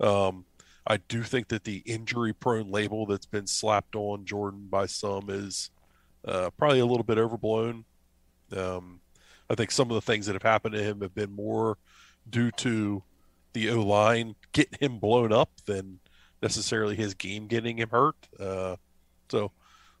Um, 0.00 0.44
I 0.88 0.96
do 0.96 1.22
think 1.22 1.48
that 1.48 1.64
the 1.64 1.82
injury 1.84 2.32
prone 2.32 2.70
label 2.70 3.04
that's 3.04 3.26
been 3.26 3.46
slapped 3.46 3.94
on 3.94 4.24
Jordan 4.24 4.68
by 4.70 4.86
some 4.86 5.28
is 5.28 5.70
uh, 6.24 6.48
probably 6.56 6.80
a 6.80 6.86
little 6.86 7.04
bit 7.04 7.18
overblown. 7.18 7.84
Um, 8.56 9.00
I 9.50 9.54
think 9.54 9.70
some 9.70 9.90
of 9.90 9.94
the 9.94 10.00
things 10.00 10.24
that 10.26 10.32
have 10.32 10.42
happened 10.42 10.74
to 10.74 10.82
him 10.82 11.02
have 11.02 11.14
been 11.14 11.36
more 11.36 11.76
due 12.28 12.50
to 12.52 13.02
the 13.52 13.70
O 13.70 13.82
line 13.82 14.34
getting 14.52 14.78
him 14.80 14.98
blown 14.98 15.30
up 15.30 15.50
than 15.66 16.00
necessarily 16.42 16.96
his 16.96 17.12
game 17.12 17.48
getting 17.48 17.78
him 17.78 17.90
hurt. 17.90 18.16
Uh, 18.40 18.76
so 19.28 19.52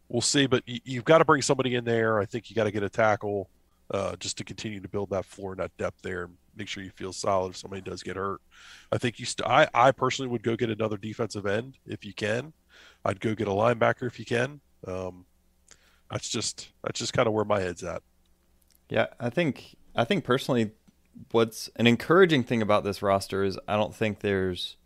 we'll 0.08 0.22
see. 0.22 0.46
But 0.46 0.62
you, 0.66 0.96
have 0.96 1.04
got 1.04 1.18
to 1.18 1.24
bring 1.26 1.42
somebody 1.42 1.74
in 1.74 1.84
there. 1.84 2.18
I 2.18 2.24
think 2.24 2.48
you 2.48 2.56
got 2.56 2.64
to 2.64 2.70
get 2.70 2.82
a 2.82 2.88
tackle 2.88 3.50
uh, 3.90 4.16
just 4.16 4.38
to 4.38 4.44
continue 4.44 4.80
to 4.80 4.88
build 4.88 5.10
that 5.10 5.26
floor 5.26 5.52
and 5.52 5.60
that 5.60 5.76
depth 5.76 6.00
there 6.00 6.30
make 6.58 6.68
sure 6.68 6.82
you 6.82 6.90
feel 6.90 7.12
solid 7.12 7.50
if 7.50 7.56
somebody 7.56 7.82
does 7.82 8.02
get 8.02 8.16
hurt. 8.16 8.40
I 8.92 8.98
think 8.98 9.18
you. 9.18 9.26
St- 9.26 9.48
I 9.48 9.68
I 9.72 9.92
personally 9.92 10.30
would 10.30 10.42
go 10.42 10.56
get 10.56 10.70
another 10.70 10.96
defensive 10.96 11.46
end 11.46 11.78
if 11.86 12.04
you 12.04 12.12
can. 12.12 12.52
I'd 13.04 13.20
go 13.20 13.34
get 13.34 13.48
a 13.48 13.52
linebacker 13.52 14.06
if 14.06 14.18
you 14.18 14.24
can. 14.24 14.60
Um, 14.86 15.24
that's 16.10 16.28
just 16.28 16.70
that's 16.82 16.98
just 16.98 17.12
kind 17.12 17.26
of 17.26 17.34
where 17.34 17.44
my 17.44 17.60
head's 17.60 17.84
at. 17.84 18.02
Yeah, 18.88 19.06
I 19.20 19.30
think 19.30 19.76
I 19.94 20.04
think 20.04 20.24
personally, 20.24 20.72
what's 21.30 21.68
an 21.76 21.86
encouraging 21.86 22.42
thing 22.44 22.62
about 22.62 22.84
this 22.84 23.02
roster 23.02 23.44
is 23.44 23.58
I 23.68 23.76
don't 23.76 23.94
think 23.94 24.20
there's 24.20 24.76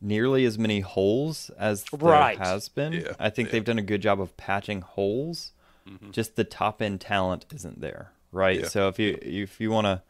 nearly 0.00 0.44
as 0.44 0.58
many 0.58 0.80
holes 0.80 1.50
as 1.58 1.84
there 1.84 2.00
right. 2.00 2.38
has 2.38 2.68
been. 2.68 2.92
Yeah, 2.92 3.12
I 3.18 3.30
think 3.30 3.48
yeah. 3.48 3.52
they've 3.52 3.64
done 3.64 3.78
a 3.78 3.82
good 3.82 4.02
job 4.02 4.20
of 4.20 4.36
patching 4.36 4.80
holes. 4.80 5.52
Mm-hmm. 5.88 6.10
Just 6.10 6.36
the 6.36 6.44
top 6.44 6.82
end 6.82 7.00
talent 7.00 7.46
isn't 7.54 7.80
there, 7.80 8.12
right? 8.32 8.60
Yeah. 8.60 8.68
So 8.68 8.88
if 8.88 8.98
you 8.98 9.18
if 9.22 9.60
you 9.60 9.70
want 9.70 9.86
to 9.86 10.02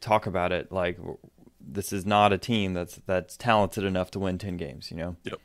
talk 0.00 0.26
about 0.26 0.52
it, 0.52 0.72
like 0.72 0.98
this 1.60 1.92
is 1.92 2.06
not 2.06 2.32
a 2.32 2.38
team 2.38 2.74
that's 2.74 3.00
that's 3.06 3.36
talented 3.36 3.84
enough 3.84 4.10
to 4.12 4.18
win 4.18 4.38
ten 4.38 4.56
games. 4.56 4.90
You 4.90 4.96
know. 4.96 5.16
Yep. 5.24 5.34
Yep 5.34 5.40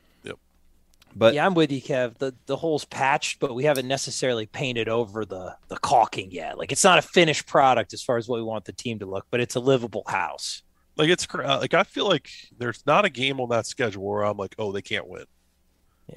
but 1.16 1.34
yeah, 1.34 1.46
I'm 1.46 1.54
with 1.54 1.70
you, 1.70 1.80
Kev. 1.80 2.18
The 2.18 2.34
the 2.46 2.56
hole's 2.56 2.84
patched, 2.84 3.38
but 3.38 3.54
we 3.54 3.64
haven't 3.64 3.86
necessarily 3.86 4.46
painted 4.46 4.88
over 4.88 5.24
the 5.24 5.56
the 5.68 5.78
caulking 5.78 6.30
yet. 6.30 6.58
Like 6.58 6.72
it's 6.72 6.84
not 6.84 6.98
a 6.98 7.02
finished 7.02 7.46
product 7.46 7.92
as 7.92 8.02
far 8.02 8.16
as 8.16 8.28
what 8.28 8.36
we 8.36 8.42
want 8.42 8.64
the 8.64 8.72
team 8.72 8.98
to 8.98 9.06
look, 9.06 9.26
but 9.30 9.40
it's 9.40 9.54
a 9.54 9.60
livable 9.60 10.02
house. 10.08 10.62
Like 10.96 11.08
it's 11.08 11.26
uh, 11.32 11.58
like 11.60 11.74
I 11.74 11.84
feel 11.84 12.08
like 12.08 12.30
there's 12.58 12.84
not 12.86 13.04
a 13.04 13.10
game 13.10 13.40
on 13.40 13.48
that 13.50 13.66
schedule 13.66 14.04
where 14.04 14.24
I'm 14.24 14.36
like, 14.36 14.54
oh, 14.58 14.72
they 14.72 14.82
can't 14.82 15.06
win. 15.06 15.24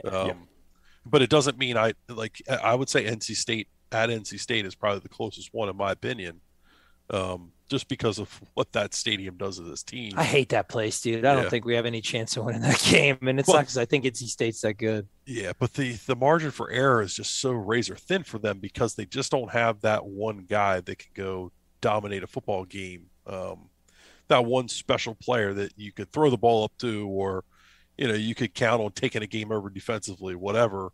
Yeah. 0.04 0.10
Um, 0.10 0.28
yeah. 0.28 0.34
But 1.06 1.22
it 1.22 1.30
doesn't 1.30 1.58
mean 1.58 1.78
I 1.78 1.94
like. 2.10 2.42
I 2.50 2.74
would 2.74 2.90
say 2.90 3.06
NC 3.06 3.36
State 3.36 3.68
at 3.92 4.10
NC 4.10 4.40
State 4.40 4.66
is 4.66 4.76
probably 4.76 5.00
the 5.00 5.10
closest 5.10 5.54
one 5.54 5.70
in 5.70 5.78
my 5.78 5.92
opinion. 5.92 6.42
Um, 7.10 7.52
just 7.70 7.88
because 7.88 8.20
of 8.20 8.42
what 8.54 8.72
that 8.72 8.94
stadium 8.94 9.36
does 9.36 9.58
to 9.58 9.64
this 9.64 9.84
team. 9.84 10.14
I 10.16 10.24
hate 10.24 10.50
that 10.50 10.70
place, 10.70 11.02
dude. 11.02 11.26
I 11.26 11.34
yeah. 11.34 11.42
don't 11.42 11.50
think 11.50 11.66
we 11.66 11.76
have 11.76 11.86
any 11.86 12.02
chance 12.02 12.38
of 12.38 12.46
winning 12.46 12.62
that 12.62 12.80
game, 12.90 13.18
and 13.22 13.40
it's 13.40 13.48
well, 13.48 13.58
not 13.58 13.64
because 13.64 13.78
I 13.78 13.86
think 13.86 14.06
NC 14.06 14.28
State's 14.28 14.62
that 14.62 14.76
good. 14.76 15.08
Yeah, 15.26 15.54
but 15.60 15.74
the 15.74 15.94
the 16.06 16.16
margin 16.16 16.52
for 16.52 16.70
error 16.72 17.02
is 17.02 17.14
just 17.14 17.40
so 17.40 17.52
razor 17.52 17.96
thin 17.96 18.24
for 18.24 18.40
them 18.40 18.60
because 18.60 18.96
they 18.96 19.06
just 19.06 19.32
don't 19.32 19.52
have 19.52 19.82
that 19.82 20.06
one 20.06 20.46
guy 20.48 20.80
that 20.82 21.00
can 21.00 21.12
go 21.14 21.52
dominate 21.82 22.24
a 22.24 22.28
football 22.28 22.66
game. 22.66 23.08
Um, 23.26 23.70
that 24.30 24.46
one 24.46 24.68
special 24.68 25.16
player 25.16 25.54
that 25.54 25.74
you 25.78 25.92
could 25.92 26.12
throw 26.12 26.30
the 26.30 26.38
ball 26.38 26.64
up 26.64 26.74
to, 26.80 27.08
or 27.08 27.44
you 27.98 28.08
know, 28.08 28.14
you 28.14 28.36
could 28.36 28.54
count 28.54 28.82
on 28.82 28.92
taking 28.92 29.24
a 29.24 29.28
game 29.28 29.52
over 29.52 29.70
defensively, 29.70 30.36
whatever. 30.36 30.92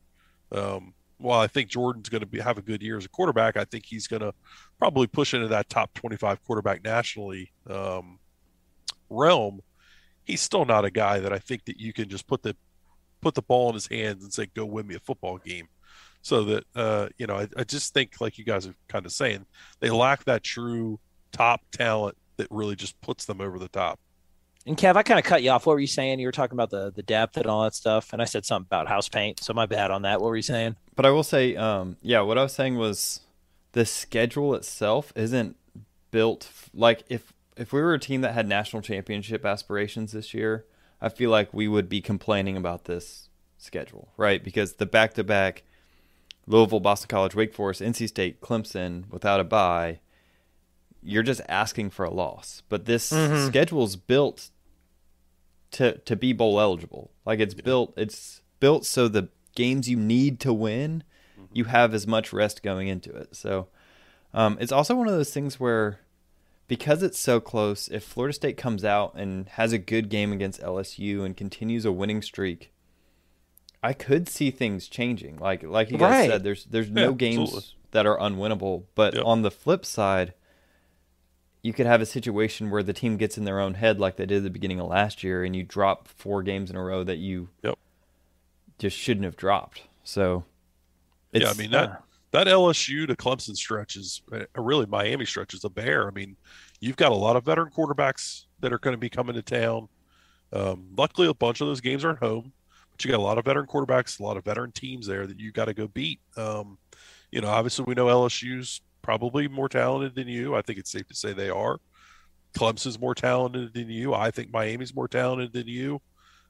Um, 0.51 0.93
while 1.23 1.39
I 1.39 1.47
think 1.47 1.69
Jordan's 1.69 2.09
going 2.09 2.21
to 2.21 2.27
be 2.27 2.39
have 2.39 2.57
a 2.57 2.61
good 2.61 2.81
year 2.81 2.97
as 2.97 3.05
a 3.05 3.09
quarterback, 3.09 3.55
I 3.55 3.63
think 3.63 3.85
he's 3.85 4.07
going 4.07 4.21
to 4.21 4.33
probably 4.77 5.07
push 5.07 5.33
into 5.33 5.47
that 5.47 5.69
top 5.69 5.93
25 5.93 6.43
quarterback 6.43 6.83
nationally 6.83 7.51
um, 7.69 8.19
realm. 9.09 9.61
He's 10.25 10.41
still 10.41 10.65
not 10.65 10.85
a 10.85 10.91
guy 10.91 11.19
that 11.19 11.31
I 11.31 11.39
think 11.39 11.65
that 11.65 11.79
you 11.79 11.93
can 11.93 12.09
just 12.09 12.27
put 12.27 12.43
the 12.43 12.55
put 13.21 13.35
the 13.35 13.41
ball 13.41 13.69
in 13.69 13.75
his 13.75 13.87
hands 13.87 14.23
and 14.23 14.33
say, 14.33 14.47
"Go 14.53 14.65
win 14.65 14.85
me 14.85 14.95
a 14.95 14.99
football 14.99 15.37
game." 15.37 15.67
So 16.21 16.43
that 16.45 16.63
uh, 16.75 17.09
you 17.17 17.27
know, 17.27 17.37
I, 17.37 17.47
I 17.57 17.63
just 17.63 17.93
think, 17.93 18.19
like 18.19 18.37
you 18.37 18.43
guys 18.43 18.67
are 18.67 18.75
kind 18.87 19.05
of 19.05 19.11
saying, 19.11 19.45
they 19.79 19.89
lack 19.89 20.25
that 20.25 20.43
true 20.43 20.99
top 21.31 21.61
talent 21.71 22.17
that 22.37 22.47
really 22.49 22.75
just 22.75 22.99
puts 23.01 23.25
them 23.25 23.41
over 23.41 23.59
the 23.59 23.69
top. 23.69 23.99
And 24.65 24.77
Kev, 24.77 24.95
I 24.95 25.03
kind 25.03 25.19
of 25.19 25.25
cut 25.25 25.43
you 25.43 25.49
off. 25.49 25.65
What 25.65 25.73
were 25.73 25.79
you 25.79 25.87
saying? 25.87 26.19
You 26.19 26.27
were 26.27 26.31
talking 26.31 26.55
about 26.55 26.69
the 26.69 26.91
the 26.91 27.03
depth 27.03 27.37
and 27.37 27.47
all 27.47 27.63
that 27.63 27.75
stuff, 27.75 28.13
and 28.13 28.21
I 28.21 28.25
said 28.25 28.45
something 28.45 28.67
about 28.67 28.87
house 28.87 29.09
paint. 29.09 29.43
So 29.43 29.53
my 29.53 29.65
bad 29.65 29.91
on 29.91 30.03
that. 30.03 30.21
What 30.21 30.27
were 30.27 30.35
you 30.35 30.41
saying? 30.41 30.75
But 30.95 31.05
I 31.05 31.09
will 31.09 31.23
say, 31.23 31.55
um, 31.55 31.97
yeah, 32.01 32.21
what 32.21 32.37
I 32.37 32.43
was 32.43 32.53
saying 32.53 32.77
was 32.77 33.21
the 33.73 33.85
schedule 33.85 34.53
itself 34.55 35.11
isn't 35.15 35.57
built 36.11 36.49
like 36.73 37.03
if 37.09 37.33
if 37.57 37.73
we 37.73 37.81
were 37.81 37.93
a 37.93 37.99
team 37.99 38.21
that 38.21 38.33
had 38.33 38.47
national 38.47 38.81
championship 38.81 39.45
aspirations 39.45 40.11
this 40.11 40.33
year, 40.33 40.65
I 41.01 41.09
feel 41.09 41.29
like 41.29 41.53
we 41.53 41.67
would 41.67 41.89
be 41.89 42.01
complaining 42.01 42.55
about 42.55 42.85
this 42.85 43.29
schedule, 43.57 44.09
right? 44.17 44.43
Because 44.43 44.73
the 44.73 44.85
back 44.85 45.13
to 45.15 45.23
back 45.23 45.63
Louisville, 46.47 46.79
Boston 46.79 47.07
College, 47.09 47.35
Wake 47.35 47.53
Forest, 47.53 47.81
NC 47.81 48.07
State, 48.07 48.41
Clemson 48.41 49.09
without 49.09 49.39
a 49.39 49.43
bye, 49.43 49.99
you're 51.01 51.23
just 51.23 51.41
asking 51.47 51.89
for 51.89 52.05
a 52.05 52.13
loss. 52.13 52.63
But 52.69 52.85
this 52.85 53.11
mm-hmm. 53.11 53.47
schedule's 53.47 53.95
built 53.95 54.49
to 55.73 55.97
to 55.99 56.15
be 56.15 56.33
bowl 56.33 56.59
eligible. 56.59 57.11
Like 57.25 57.39
it's 57.39 57.55
yeah. 57.55 57.63
built 57.63 57.93
it's 57.97 58.41
built 58.59 58.85
so 58.85 59.07
the 59.07 59.29
games 59.55 59.89
you 59.89 59.97
need 59.97 60.39
to 60.41 60.53
win, 60.53 61.03
mm-hmm. 61.37 61.45
you 61.53 61.65
have 61.65 61.93
as 61.93 62.07
much 62.07 62.33
rest 62.33 62.63
going 62.63 62.87
into 62.87 63.13
it. 63.15 63.35
So 63.35 63.67
um, 64.33 64.57
it's 64.59 64.71
also 64.71 64.95
one 64.95 65.07
of 65.07 65.13
those 65.13 65.33
things 65.33 65.59
where 65.59 65.99
because 66.67 67.03
it's 67.03 67.19
so 67.19 67.39
close, 67.39 67.87
if 67.89 68.03
Florida 68.03 68.33
State 68.33 68.57
comes 68.57 68.85
out 68.85 69.13
and 69.15 69.49
has 69.49 69.73
a 69.73 69.77
good 69.77 70.09
game 70.09 70.31
against 70.31 70.61
LSU 70.61 71.25
and 71.25 71.35
continues 71.35 71.85
a 71.85 71.91
winning 71.91 72.21
streak, 72.21 72.71
I 73.83 73.93
could 73.93 74.29
see 74.29 74.49
things 74.49 74.87
changing. 74.87 75.37
Like 75.37 75.63
like 75.63 75.91
you 75.91 75.97
guys 75.97 76.11
right. 76.11 76.29
said, 76.29 76.43
there's 76.43 76.65
there's 76.65 76.87
yeah, 76.87 77.05
no 77.05 77.13
games 77.13 77.49
absolutely. 77.49 77.69
that 77.91 78.05
are 78.05 78.17
unwinnable. 78.17 78.83
But 78.95 79.15
yep. 79.15 79.25
on 79.25 79.41
the 79.41 79.51
flip 79.51 79.85
side, 79.85 80.33
you 81.63 81.73
could 81.73 81.85
have 81.85 82.01
a 82.01 82.05
situation 82.05 82.69
where 82.69 82.83
the 82.83 82.93
team 82.93 83.17
gets 83.17 83.37
in 83.37 83.45
their 83.45 83.59
own 83.59 83.73
head 83.75 83.99
like 83.99 84.17
they 84.17 84.25
did 84.25 84.37
at 84.37 84.43
the 84.43 84.49
beginning 84.49 84.79
of 84.79 84.87
last 84.87 85.23
year, 85.23 85.43
and 85.43 85.55
you 85.55 85.63
drop 85.63 86.07
four 86.09 86.43
games 86.43 86.69
in 86.69 86.75
a 86.75 86.83
row 86.83 87.03
that 87.03 87.17
you 87.17 87.49
Yep. 87.63 87.79
just 88.77 88.97
shouldn't 88.97 89.23
have 89.23 89.37
dropped. 89.37 89.83
So, 90.03 90.43
yeah, 91.31 91.49
I 91.49 91.53
mean 91.53 91.71
that 91.71 92.03
that 92.31 92.47
LSU 92.47 93.07
to 93.07 93.15
Clemson 93.15 93.55
stretch 93.55 93.95
is 93.95 94.21
uh, 94.31 94.45
really 94.61 94.85
Miami 94.85 95.25
stretch 95.25 95.53
is 95.53 95.63
a 95.63 95.69
bear. 95.69 96.07
I 96.07 96.11
mean, 96.11 96.35
you've 96.81 96.97
got 96.97 97.11
a 97.11 97.15
lot 97.15 97.35
of 97.35 97.45
veteran 97.45 97.71
quarterbacks 97.71 98.45
that 98.59 98.73
are 98.73 98.79
going 98.79 98.93
to 98.93 98.99
be 98.99 99.09
coming 99.09 99.35
to 99.35 99.41
town. 99.41 99.87
Um, 100.51 100.87
luckily, 100.97 101.27
a 101.27 101.33
bunch 101.33 101.61
of 101.61 101.67
those 101.67 101.81
games 101.81 102.03
are 102.03 102.11
at 102.11 102.17
home, 102.17 102.51
but 102.91 103.03
you 103.05 103.09
got 103.11 103.19
a 103.19 103.23
lot 103.23 103.37
of 103.37 103.45
veteran 103.45 103.67
quarterbacks, 103.67 104.19
a 104.19 104.23
lot 104.23 104.35
of 104.37 104.43
veteran 104.43 104.71
teams 104.71 105.07
there 105.07 105.25
that 105.25 105.39
you 105.39 105.51
got 105.51 105.65
to 105.65 105.73
go 105.73 105.87
beat. 105.87 106.19
Um, 106.35 106.77
you 107.31 107.41
know, 107.41 107.47
obviously, 107.47 107.85
we 107.85 107.93
know 107.95 108.07
LSU's 108.07 108.81
probably 109.07 109.47
more 109.47 109.69
talented 109.69 110.15
than 110.15 110.27
you. 110.27 110.55
I 110.55 110.63
think 110.63 110.79
it's 110.79 110.91
safe 110.91 111.07
to 111.09 111.15
say 111.15 111.33
they 111.33 111.51
are. 111.51 111.77
Clemson's 112.57 112.99
more 112.99 113.13
talented 113.13 113.73
than 113.73 113.89
you. 113.89 114.13
I 114.15 114.31
think 114.31 114.51
Miami's 114.51 114.95
more 114.95 115.07
talented 115.07 115.53
than 115.53 115.67
you. 115.67 116.01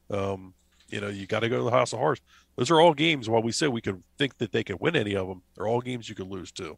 Um, 0.09 0.53
you 0.89 1.01
know, 1.01 1.07
you 1.09 1.25
got 1.27 1.41
to 1.41 1.49
go 1.49 1.57
to 1.57 1.63
the 1.63 1.71
House 1.71 1.91
of 1.91 1.99
Horrors. 1.99 2.21
Those 2.55 2.69
are 2.71 2.79
all 2.79 2.93
games. 2.93 3.27
While 3.27 3.41
we 3.41 3.51
say 3.51 3.67
we 3.67 3.81
could 3.81 4.01
think 4.17 4.37
that 4.37 4.51
they 4.51 4.63
could 4.63 4.79
win 4.79 4.95
any 4.95 5.15
of 5.15 5.27
them, 5.27 5.41
they're 5.55 5.67
all 5.67 5.81
games 5.81 6.07
you 6.07 6.15
could 6.15 6.27
lose 6.27 6.51
too. 6.51 6.77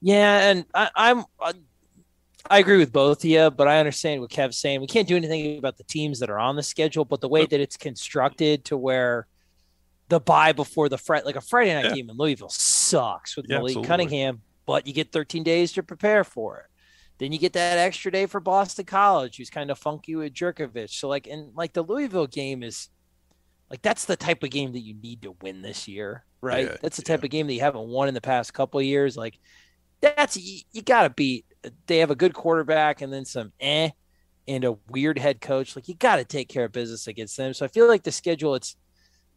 Yeah, 0.00 0.50
and 0.50 0.64
I, 0.74 0.90
I'm 0.94 1.24
I, 1.40 1.52
I 2.48 2.58
agree 2.60 2.76
with 2.76 2.92
both 2.92 3.18
of 3.18 3.24
you, 3.24 3.50
but 3.50 3.66
I 3.66 3.78
understand 3.80 4.20
what 4.20 4.30
Kev's 4.30 4.58
saying. 4.58 4.80
We 4.80 4.86
can't 4.86 5.08
do 5.08 5.16
anything 5.16 5.58
about 5.58 5.76
the 5.76 5.84
teams 5.84 6.20
that 6.20 6.30
are 6.30 6.38
on 6.38 6.54
the 6.54 6.62
schedule, 6.62 7.04
but 7.04 7.20
the 7.20 7.28
way 7.28 7.46
that 7.46 7.58
it's 7.58 7.76
constructed 7.76 8.64
to 8.66 8.76
where 8.76 9.26
the 10.08 10.20
buy 10.20 10.52
before 10.52 10.88
the 10.88 10.98
Friday, 10.98 11.24
like 11.24 11.34
a 11.34 11.40
Friday 11.40 11.74
night 11.74 11.86
Yeah. 11.86 11.94
game 11.94 12.10
in 12.10 12.16
Louisville 12.16 12.50
sucks 12.50 13.36
with 13.36 13.46
Yeah, 13.48 13.56
Malik 13.56 13.70
absolutely. 13.72 13.88
Cunningham, 13.88 14.42
but 14.66 14.86
you 14.86 14.92
get 14.92 15.12
13 15.12 15.42
days 15.42 15.72
to 15.72 15.82
prepare 15.82 16.24
for 16.24 16.58
it. 16.58 16.66
Then 17.18 17.32
you 17.32 17.38
get 17.38 17.54
that 17.54 17.78
extra 17.78 18.12
day 18.12 18.26
for 18.26 18.40
Boston 18.40 18.84
College, 18.84 19.38
who's 19.38 19.48
kind 19.48 19.70
of 19.70 19.78
funky 19.78 20.14
with 20.16 20.34
Jurkovec. 20.34 20.90
So 20.90 21.08
like, 21.08 21.26
and 21.26 21.54
like 21.54 21.72
the 21.72 21.82
Louisville 21.82 22.26
game 22.26 22.62
is 22.62 22.90
like 23.70 23.82
that's 23.82 24.04
the 24.04 24.16
type 24.16 24.42
of 24.42 24.50
game 24.50 24.72
that 24.72 24.80
you 24.80 24.94
need 24.94 25.22
to 25.22 25.34
win 25.40 25.62
this 25.62 25.88
year, 25.88 26.24
right? 26.40 26.66
Yeah, 26.66 26.76
that's 26.82 26.96
the 26.96 27.02
type 27.02 27.24
of 27.24 27.30
game 27.30 27.46
that 27.46 27.54
you 27.54 27.60
haven't 27.60 27.88
won 27.88 28.08
in 28.08 28.14
the 28.14 28.20
past 28.20 28.52
couple 28.52 28.78
of 28.80 28.86
years. 28.86 29.16
Like 29.16 29.38
that's 30.00 30.36
you, 30.36 30.60
you 30.72 30.82
got 30.82 31.02
to 31.02 31.10
beat. 31.10 31.46
They 31.86 31.98
have 31.98 32.10
a 32.10 32.16
good 32.16 32.34
quarterback 32.34 33.00
and 33.00 33.12
then 33.12 33.24
some 33.24 33.52
eh, 33.60 33.90
and 34.46 34.64
a 34.64 34.76
weird 34.90 35.18
head 35.18 35.40
coach. 35.40 35.74
Like 35.74 35.88
you 35.88 35.94
got 35.94 36.16
to 36.16 36.24
take 36.24 36.48
care 36.48 36.66
of 36.66 36.72
business 36.72 37.06
against 37.06 37.36
them. 37.36 37.54
So 37.54 37.64
I 37.64 37.68
feel 37.68 37.88
like 37.88 38.02
the 38.02 38.12
schedule 38.12 38.54
it's 38.54 38.76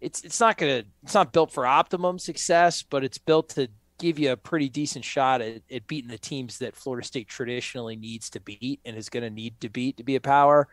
it's 0.02 0.24
it's 0.24 0.40
not 0.40 0.58
gonna 0.58 0.84
it's 1.04 1.14
not 1.14 1.34
built 1.34 1.52
for 1.52 1.66
optimum 1.66 2.20
success, 2.20 2.84
but 2.84 3.04
it's 3.04 3.18
built 3.18 3.50
to 3.50 3.70
give 4.00 4.18
you 4.18 4.32
a 4.32 4.38
pretty 4.38 4.70
decent 4.70 5.06
shot 5.06 5.41
at, 5.41 5.62
at 5.72 5.88
beating 5.88 6.10
the 6.10 6.18
teams 6.18 6.58
that 6.60 6.76
Florida 6.76 7.06
State 7.06 7.28
traditionally 7.28 7.95
needs 7.95 8.30
to 8.32 8.39
beat 8.39 8.80
and 8.86 8.97
is 8.97 9.10
going 9.10 9.24
to 9.24 9.30
need 9.30 9.60
to 9.62 9.70
beat 9.70 9.97
to 9.97 10.04
be 10.04 10.16
a 10.16 10.22
power. 10.22 10.68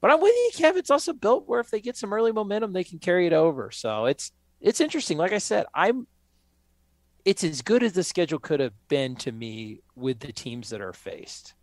But 0.00 0.10
I'm 0.10 0.20
with 0.20 0.34
you, 0.34 0.50
Kev. 0.54 0.76
It's 0.76 0.90
also 0.90 1.12
built 1.12 1.48
where 1.48 1.60
if 1.60 1.70
they 1.70 1.80
get 1.80 1.96
some 1.96 2.12
early 2.12 2.32
momentum, 2.32 2.72
they 2.72 2.84
can 2.84 2.98
carry 2.98 3.26
it 3.26 3.32
over. 3.32 3.70
So 3.70 4.06
it's 4.06 4.32
it's 4.60 4.80
interesting. 4.80 5.16
Like 5.16 5.32
I 5.32 5.38
said, 5.38 5.66
I'm 5.74 6.06
it's 7.24 7.44
as 7.44 7.62
good 7.62 7.82
as 7.82 7.92
the 7.92 8.02
schedule 8.02 8.40
could 8.40 8.60
have 8.60 8.72
been 8.88 9.14
to 9.16 9.30
me 9.30 9.80
with 9.94 10.18
the 10.18 10.32
teams 10.32 10.70
that 10.70 10.80
are 10.80 10.92
faced. 10.92 11.54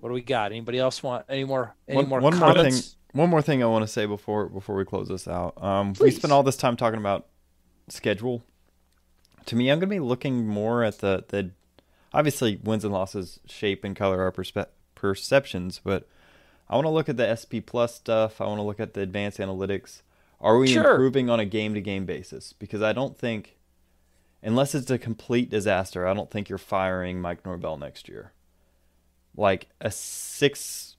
What 0.00 0.10
do 0.10 0.14
we 0.14 0.22
got? 0.22 0.52
Anybody 0.52 0.78
else 0.78 1.02
want 1.02 1.24
any 1.28 1.44
more 1.44 1.74
any 1.88 1.96
one, 1.96 2.08
more 2.08 2.20
one 2.20 2.36
more 2.38 2.54
thing. 2.54 2.74
One 3.12 3.30
more 3.30 3.40
thing 3.40 3.62
I 3.62 3.66
want 3.66 3.82
to 3.82 3.88
say 3.88 4.04
before 4.04 4.48
before 4.48 4.76
we 4.76 4.84
close 4.84 5.08
this 5.08 5.26
out. 5.26 5.62
Um, 5.62 5.94
we 6.00 6.10
spent 6.10 6.32
all 6.32 6.42
this 6.42 6.56
time 6.56 6.76
talking 6.76 6.98
about 6.98 7.26
schedule. 7.88 8.42
To 9.46 9.56
me, 9.56 9.70
I'm 9.70 9.78
going 9.78 9.88
to 9.88 9.94
be 9.94 10.00
looking 10.00 10.46
more 10.46 10.82
at 10.84 10.98
the 10.98 11.24
the 11.28 11.50
obviously 12.12 12.56
wins 12.62 12.84
and 12.84 12.92
losses 12.92 13.40
shape 13.46 13.84
and 13.84 13.94
color 13.94 14.22
our 14.22 14.32
perspe- 14.32 14.66
perceptions, 14.94 15.80
but 15.84 16.08
I 16.68 16.74
want 16.74 16.86
to 16.86 16.90
look 16.90 17.08
at 17.08 17.16
the 17.16 17.34
SP 17.36 17.62
Plus 17.64 17.94
stuff. 17.94 18.40
I 18.40 18.46
want 18.46 18.58
to 18.58 18.62
look 18.62 18.80
at 18.80 18.94
the 18.94 19.02
advanced 19.02 19.38
analytics. 19.38 20.02
Are 20.40 20.58
we 20.58 20.66
Sure. 20.68 20.90
improving 20.92 21.30
on 21.30 21.40
a 21.40 21.44
game 21.44 21.74
to 21.74 21.80
game 21.80 22.04
basis? 22.06 22.52
Because 22.52 22.82
I 22.82 22.92
don't 22.92 23.16
think, 23.16 23.56
unless 24.42 24.74
it's 24.74 24.90
a 24.90 24.98
complete 24.98 25.48
disaster, 25.48 26.06
I 26.06 26.12
don't 26.14 26.30
think 26.30 26.48
you're 26.48 26.58
firing 26.58 27.20
Mike 27.20 27.44
Norvell 27.46 27.76
next 27.76 28.08
year. 28.08 28.32
Like 29.36 29.68
a 29.80 29.90
six, 29.90 30.96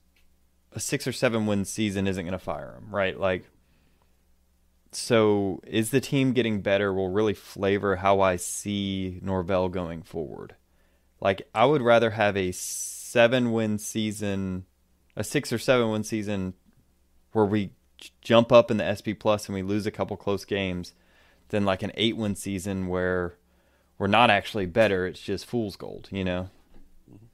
a 0.72 0.80
six 0.80 1.06
or 1.06 1.12
seven 1.12 1.46
win 1.46 1.64
season 1.64 2.06
isn't 2.06 2.24
going 2.24 2.32
to 2.32 2.38
fire 2.38 2.74
him, 2.78 2.94
right? 2.94 3.18
Like, 3.18 3.44
so 4.98 5.60
is 5.66 5.90
the 5.90 6.00
team 6.00 6.32
getting 6.32 6.60
better? 6.60 6.92
Will 6.92 7.08
really 7.08 7.34
flavor 7.34 7.96
how 7.96 8.20
I 8.20 8.36
see 8.36 9.20
Norvell 9.22 9.68
going 9.68 10.02
forward. 10.02 10.54
Like, 11.20 11.48
I 11.54 11.64
would 11.64 11.82
rather 11.82 12.10
have 12.10 12.36
a 12.36 12.52
seven 12.52 13.52
win 13.52 13.78
season, 13.78 14.66
a 15.16 15.24
six 15.24 15.52
or 15.52 15.58
seven 15.58 15.90
win 15.90 16.04
season 16.04 16.54
where 17.32 17.44
we 17.44 17.70
jump 18.20 18.52
up 18.52 18.70
in 18.70 18.76
the 18.76 18.94
SP 18.94 19.18
plus 19.18 19.46
and 19.46 19.54
we 19.54 19.62
lose 19.62 19.86
a 19.86 19.90
couple 19.90 20.16
close 20.16 20.44
games 20.44 20.92
than 21.48 21.64
like 21.64 21.82
an 21.82 21.92
eight 21.94 22.16
win 22.16 22.36
season 22.36 22.86
where 22.88 23.34
we're 23.98 24.06
not 24.06 24.30
actually 24.30 24.66
better. 24.66 25.06
It's 25.06 25.20
just 25.20 25.46
fool's 25.46 25.76
gold, 25.76 26.08
you 26.10 26.24
know? 26.24 26.50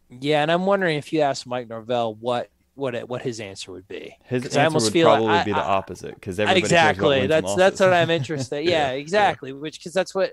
Yeah, 0.08 0.42
and 0.42 0.50
I'm 0.50 0.66
wondering 0.66 0.96
if 0.96 1.12
you 1.12 1.20
asked 1.20 1.46
Mike 1.46 1.68
Norvell 1.68 2.14
what 2.14 2.50
what 2.74 2.94
it, 2.94 3.08
what 3.08 3.22
his 3.22 3.40
answer 3.40 3.70
would 3.72 3.86
be. 3.88 4.16
His 4.24 4.42
'Cause 4.42 4.56
I 4.56 4.60
answer 4.62 4.66
almost 4.68 4.84
would 4.86 4.92
feel 4.92 5.06
like- 5.08 5.16
probably 5.18 5.34
I- 5.34 5.44
be 5.44 5.52
the 5.52 5.58
opposite 5.62 6.14
because 6.14 6.40
everybody 6.40 6.60
exactly. 6.60 7.26
That's 7.26 7.54
that's 7.54 7.80
what. 7.80 7.92
I'm 7.92 8.10
interested. 8.18 8.64
Yeah, 8.64 8.90
exactly. 8.90 9.52
Which 9.52 9.78
because 9.78 9.92
that's 9.92 10.14
what, 10.14 10.32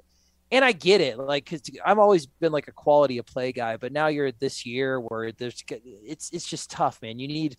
and 0.51 0.65
I 0.65 0.71
get 0.71 1.01
it. 1.01 1.17
Like 1.17 1.45
because 1.45 1.61
I've 1.85 1.99
always 1.99 2.25
been 2.25 2.51
like 2.51 2.67
a 2.67 2.71
quality 2.71 3.17
of 3.19 3.25
play 3.25 3.51
guy, 3.51 3.77
but 3.77 3.91
now 3.91 4.07
you're 4.07 4.25
at 4.25 4.39
this 4.39 4.65
year 4.65 4.99
where 4.99 5.31
there's 5.31 5.63
it's 5.69 6.29
it's 6.31 6.47
just 6.47 6.71
tough, 6.71 6.99
man. 7.01 7.19
You 7.19 7.27
need, 7.27 7.57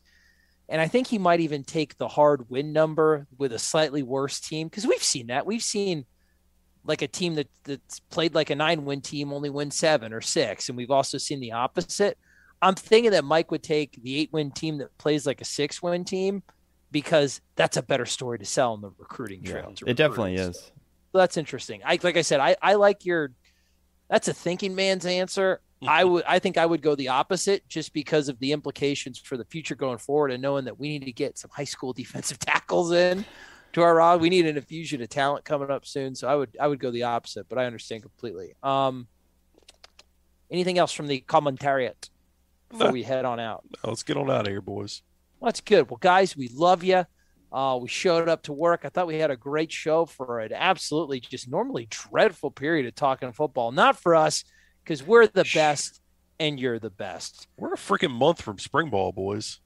and 0.68 0.80
I 0.80 0.88
think 0.88 1.06
he 1.06 1.18
might 1.18 1.40
even 1.40 1.62
take 1.64 1.96
the 1.98 2.08
hard 2.08 2.50
win 2.50 2.72
number 2.72 3.26
with 3.38 3.52
a 3.52 3.58
slightly 3.58 4.02
worse 4.02 4.40
team 4.40 4.68
because 4.68 4.86
we've 4.86 5.02
seen 5.02 5.28
that. 5.28 5.46
We've 5.46 5.62
seen 5.62 6.06
like 6.84 7.02
a 7.02 7.06
team 7.08 7.36
that 7.36 7.48
that's 7.62 8.00
played 8.00 8.34
like 8.34 8.50
a 8.50 8.56
nine 8.56 8.84
win 8.84 9.00
team 9.00 9.32
only 9.32 9.50
win 9.50 9.70
seven 9.70 10.12
or 10.12 10.20
six, 10.20 10.68
and 10.68 10.76
we've 10.76 10.90
also 10.90 11.16
seen 11.18 11.38
the 11.38 11.52
opposite. 11.52 12.18
I'm 12.62 12.76
thinking 12.76 13.10
that 13.10 13.24
Mike 13.24 13.50
would 13.50 13.64
take 13.64 14.00
the 14.02 14.20
eight 14.20 14.32
win 14.32 14.52
team 14.52 14.78
that 14.78 14.96
plays 14.96 15.26
like 15.26 15.40
a 15.40 15.44
six 15.44 15.82
win 15.82 16.04
team 16.04 16.44
because 16.92 17.40
that's 17.56 17.76
a 17.76 17.82
better 17.82 18.06
story 18.06 18.38
to 18.38 18.44
sell 18.44 18.72
on 18.72 18.80
the 18.80 18.90
recruiting 18.98 19.42
trail. 19.42 19.66
Yeah, 19.70 19.74
to 19.74 19.84
it 19.88 19.96
definitely 19.96 20.36
recruits. 20.36 20.58
is. 20.58 20.64
So 21.10 21.18
that's 21.18 21.36
interesting. 21.36 21.80
I 21.84 21.98
like 22.02 22.16
I 22.16 22.22
said, 22.22 22.38
I, 22.38 22.56
I 22.62 22.74
like 22.74 23.04
your 23.04 23.32
that's 24.08 24.28
a 24.28 24.34
thinking 24.34 24.74
man's 24.74 25.04
answer. 25.04 25.60
I 25.84 26.04
would 26.04 26.22
I 26.28 26.38
think 26.38 26.56
I 26.56 26.64
would 26.64 26.80
go 26.80 26.94
the 26.94 27.08
opposite 27.08 27.68
just 27.68 27.92
because 27.92 28.28
of 28.28 28.38
the 28.38 28.52
implications 28.52 29.18
for 29.18 29.36
the 29.36 29.44
future 29.44 29.74
going 29.74 29.98
forward 29.98 30.30
and 30.30 30.40
knowing 30.40 30.66
that 30.66 30.78
we 30.78 30.88
need 30.88 31.06
to 31.06 31.12
get 31.12 31.38
some 31.38 31.50
high 31.52 31.64
school 31.64 31.92
defensive 32.02 32.38
tackles 32.38 32.92
in 32.92 33.24
to 33.72 33.82
our 33.82 33.96
rod. 33.96 34.20
We 34.20 34.30
need 34.30 34.46
an 34.46 34.56
infusion 34.56 35.02
of 35.02 35.08
talent 35.08 35.44
coming 35.44 35.70
up 35.70 35.84
soon. 35.84 36.14
So 36.14 36.28
I 36.28 36.36
would 36.36 36.56
I 36.60 36.68
would 36.68 36.78
go 36.78 36.92
the 36.92 37.02
opposite, 37.02 37.48
but 37.48 37.58
I 37.58 37.64
understand 37.64 38.02
completely. 38.02 38.54
Um 38.62 39.08
anything 40.50 40.78
else 40.78 40.92
from 40.92 41.08
the 41.08 41.24
commentariat 41.26 42.10
before 42.72 42.90
we 42.92 43.02
head 43.02 43.24
on 43.24 43.38
out? 43.40 43.64
Let's 43.84 44.02
get 44.02 44.16
on 44.16 44.30
out 44.30 44.42
of 44.42 44.46
here, 44.48 44.60
boys. 44.60 45.02
Well, 45.38 45.48
that's 45.48 45.60
good. 45.60 45.90
Well, 45.90 45.98
guys, 46.00 46.36
we 46.36 46.48
love 46.54 46.82
you. 46.84 47.04
Uh, 47.52 47.78
we 47.80 47.88
showed 47.88 48.28
up 48.28 48.42
to 48.44 48.52
work. 48.52 48.80
I 48.84 48.88
thought 48.88 49.06
we 49.06 49.18
had 49.18 49.30
a 49.30 49.36
great 49.36 49.70
show 49.70 50.06
for 50.06 50.40
an 50.40 50.52
absolutely 50.52 51.20
just 51.20 51.50
normally 51.50 51.86
dreadful 51.90 52.50
period 52.50 52.86
of 52.86 52.94
talking 52.94 53.30
football. 53.32 53.72
Not 53.72 53.96
for 53.98 54.14
us, 54.14 54.44
because 54.82 55.02
we're 55.02 55.26
the 55.26 55.44
best 55.54 56.00
and 56.40 56.58
you're 56.58 56.78
the 56.78 56.90
best. 56.90 57.46
We're 57.58 57.74
a 57.74 57.76
freaking 57.76 58.10
month 58.12 58.40
from 58.40 58.58
spring 58.58 58.88
ball, 58.88 59.12
boys. 59.12 59.60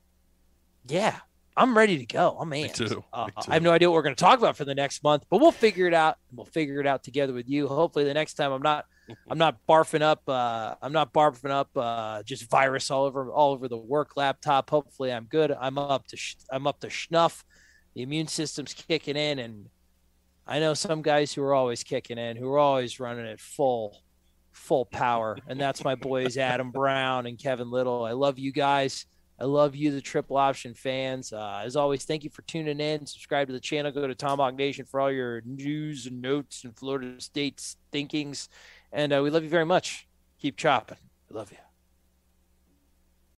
Yeah, 0.88 1.16
I'm 1.57 1.76
ready 1.76 1.98
to 1.98 2.07
go. 2.07 2.36
I'm 2.40 2.52
in. 2.52 2.70
too. 2.70 3.04
Uh, 3.12 3.26
Me 3.26 3.32
too. 3.42 3.50
I 3.50 3.54
have 3.54 3.62
no 3.62 3.72
idea 3.72 3.88
what 3.88 3.94
we're 3.94 4.02
going 4.02 4.14
to 4.16 4.20
talk 4.24 4.38
about 4.38 4.57
for 4.57 4.64
the 4.64 4.74
next 4.74 5.02
month, 5.02 5.24
but 5.30 5.40
we'll 5.40 5.52
figure 5.52 5.86
it 5.86 5.94
out. 5.94 6.16
We'll 6.32 6.44
figure 6.46 6.80
it 6.80 6.86
out 6.86 7.02
together 7.02 7.32
with 7.32 7.48
you. 7.48 7.68
Hopefully, 7.68 8.04
the 8.04 8.14
next 8.14 8.34
time 8.34 8.52
I'm 8.52 8.62
not, 8.62 8.84
I'm 9.30 9.38
not 9.38 9.59
barfing 9.68 10.02
up. 10.02 10.22
Uh, 10.28 10.74
I'm 10.82 10.92
not 10.92 11.12
barfing 11.12 11.50
up 11.50 11.70
uh, 11.76 12.22
just 12.22 12.50
virus 12.50 12.90
all 12.90 13.04
over 13.04 13.30
all 13.30 13.52
over 13.52 13.68
the 13.68 13.76
work 13.76 14.16
laptop. 14.16 14.70
Hopefully, 14.70 15.12
I'm 15.12 15.24
good. 15.24 15.52
I'm 15.52 15.78
up 15.78 16.07
to 16.09 16.16
sh- 16.16 16.36
I'm 16.50 16.66
up 16.66 16.80
to 16.80 16.88
schnuff. 16.88 17.44
The 17.94 18.02
immune 18.02 18.26
system's 18.26 18.74
kicking 18.74 19.16
in, 19.16 19.38
and 19.38 19.68
I 20.46 20.61
know 20.61 20.74
some 20.74 21.02
guys 21.02 21.32
who 21.32 21.42
are 21.42 21.54
always 21.54 21.82
kicking 21.82 22.18
in, 22.18 22.36
who 22.36 22.52
are 22.52 22.59
always 22.59 23.00
running 23.00 23.26
at 23.26 23.40
full, 23.40 24.02
full 24.52 24.84
power, 24.84 25.38
and 25.48 25.61
that's 25.61 25.82
my 25.82 25.94
boys 25.94 26.36
Adam 26.38 26.70
Brown 26.70 27.26
and 27.26 27.38
Kevin 27.38 27.70
Little. 27.70 28.04
I 28.04 28.12
love 28.12 28.38
you 28.38 28.52
guys. 28.52 29.07
I 29.38 29.44
love 29.44 29.76
you, 29.76 29.90
the 29.92 30.00
triple 30.00 30.38
option 30.38 30.72
fans. 30.72 31.32
Uh, 31.32 31.61
as 31.62 31.76
always, 31.76 32.04
thank 32.04 32.24
you 32.24 32.30
for 32.30 32.42
tuning 32.42 32.80
in. 32.80 33.04
Subscribe 33.04 33.48
to 33.48 33.52
the 33.52 33.61
channel. 33.61 33.92
Go 33.92 34.07
to 34.07 34.14
Tomahawk 34.14 34.54
Nation 34.54 34.86
for 34.86 34.98
all 34.98 35.12
your 35.12 35.42
news 35.44 36.07
and 36.07 36.22
notes 36.22 36.64
and 36.64 36.74
Florida 36.76 37.20
State's 37.20 37.76
thinkings. 37.92 38.48
And 38.93 39.12
uh, 39.12 39.20
we 39.22 39.30
love 39.30 39.43
you 39.43 39.51
very 39.51 39.66
much. 39.66 40.07
Keep 40.39 40.57
chopping. 40.57 40.99
I 41.30 41.34
love 41.34 41.51
you. 41.51 41.59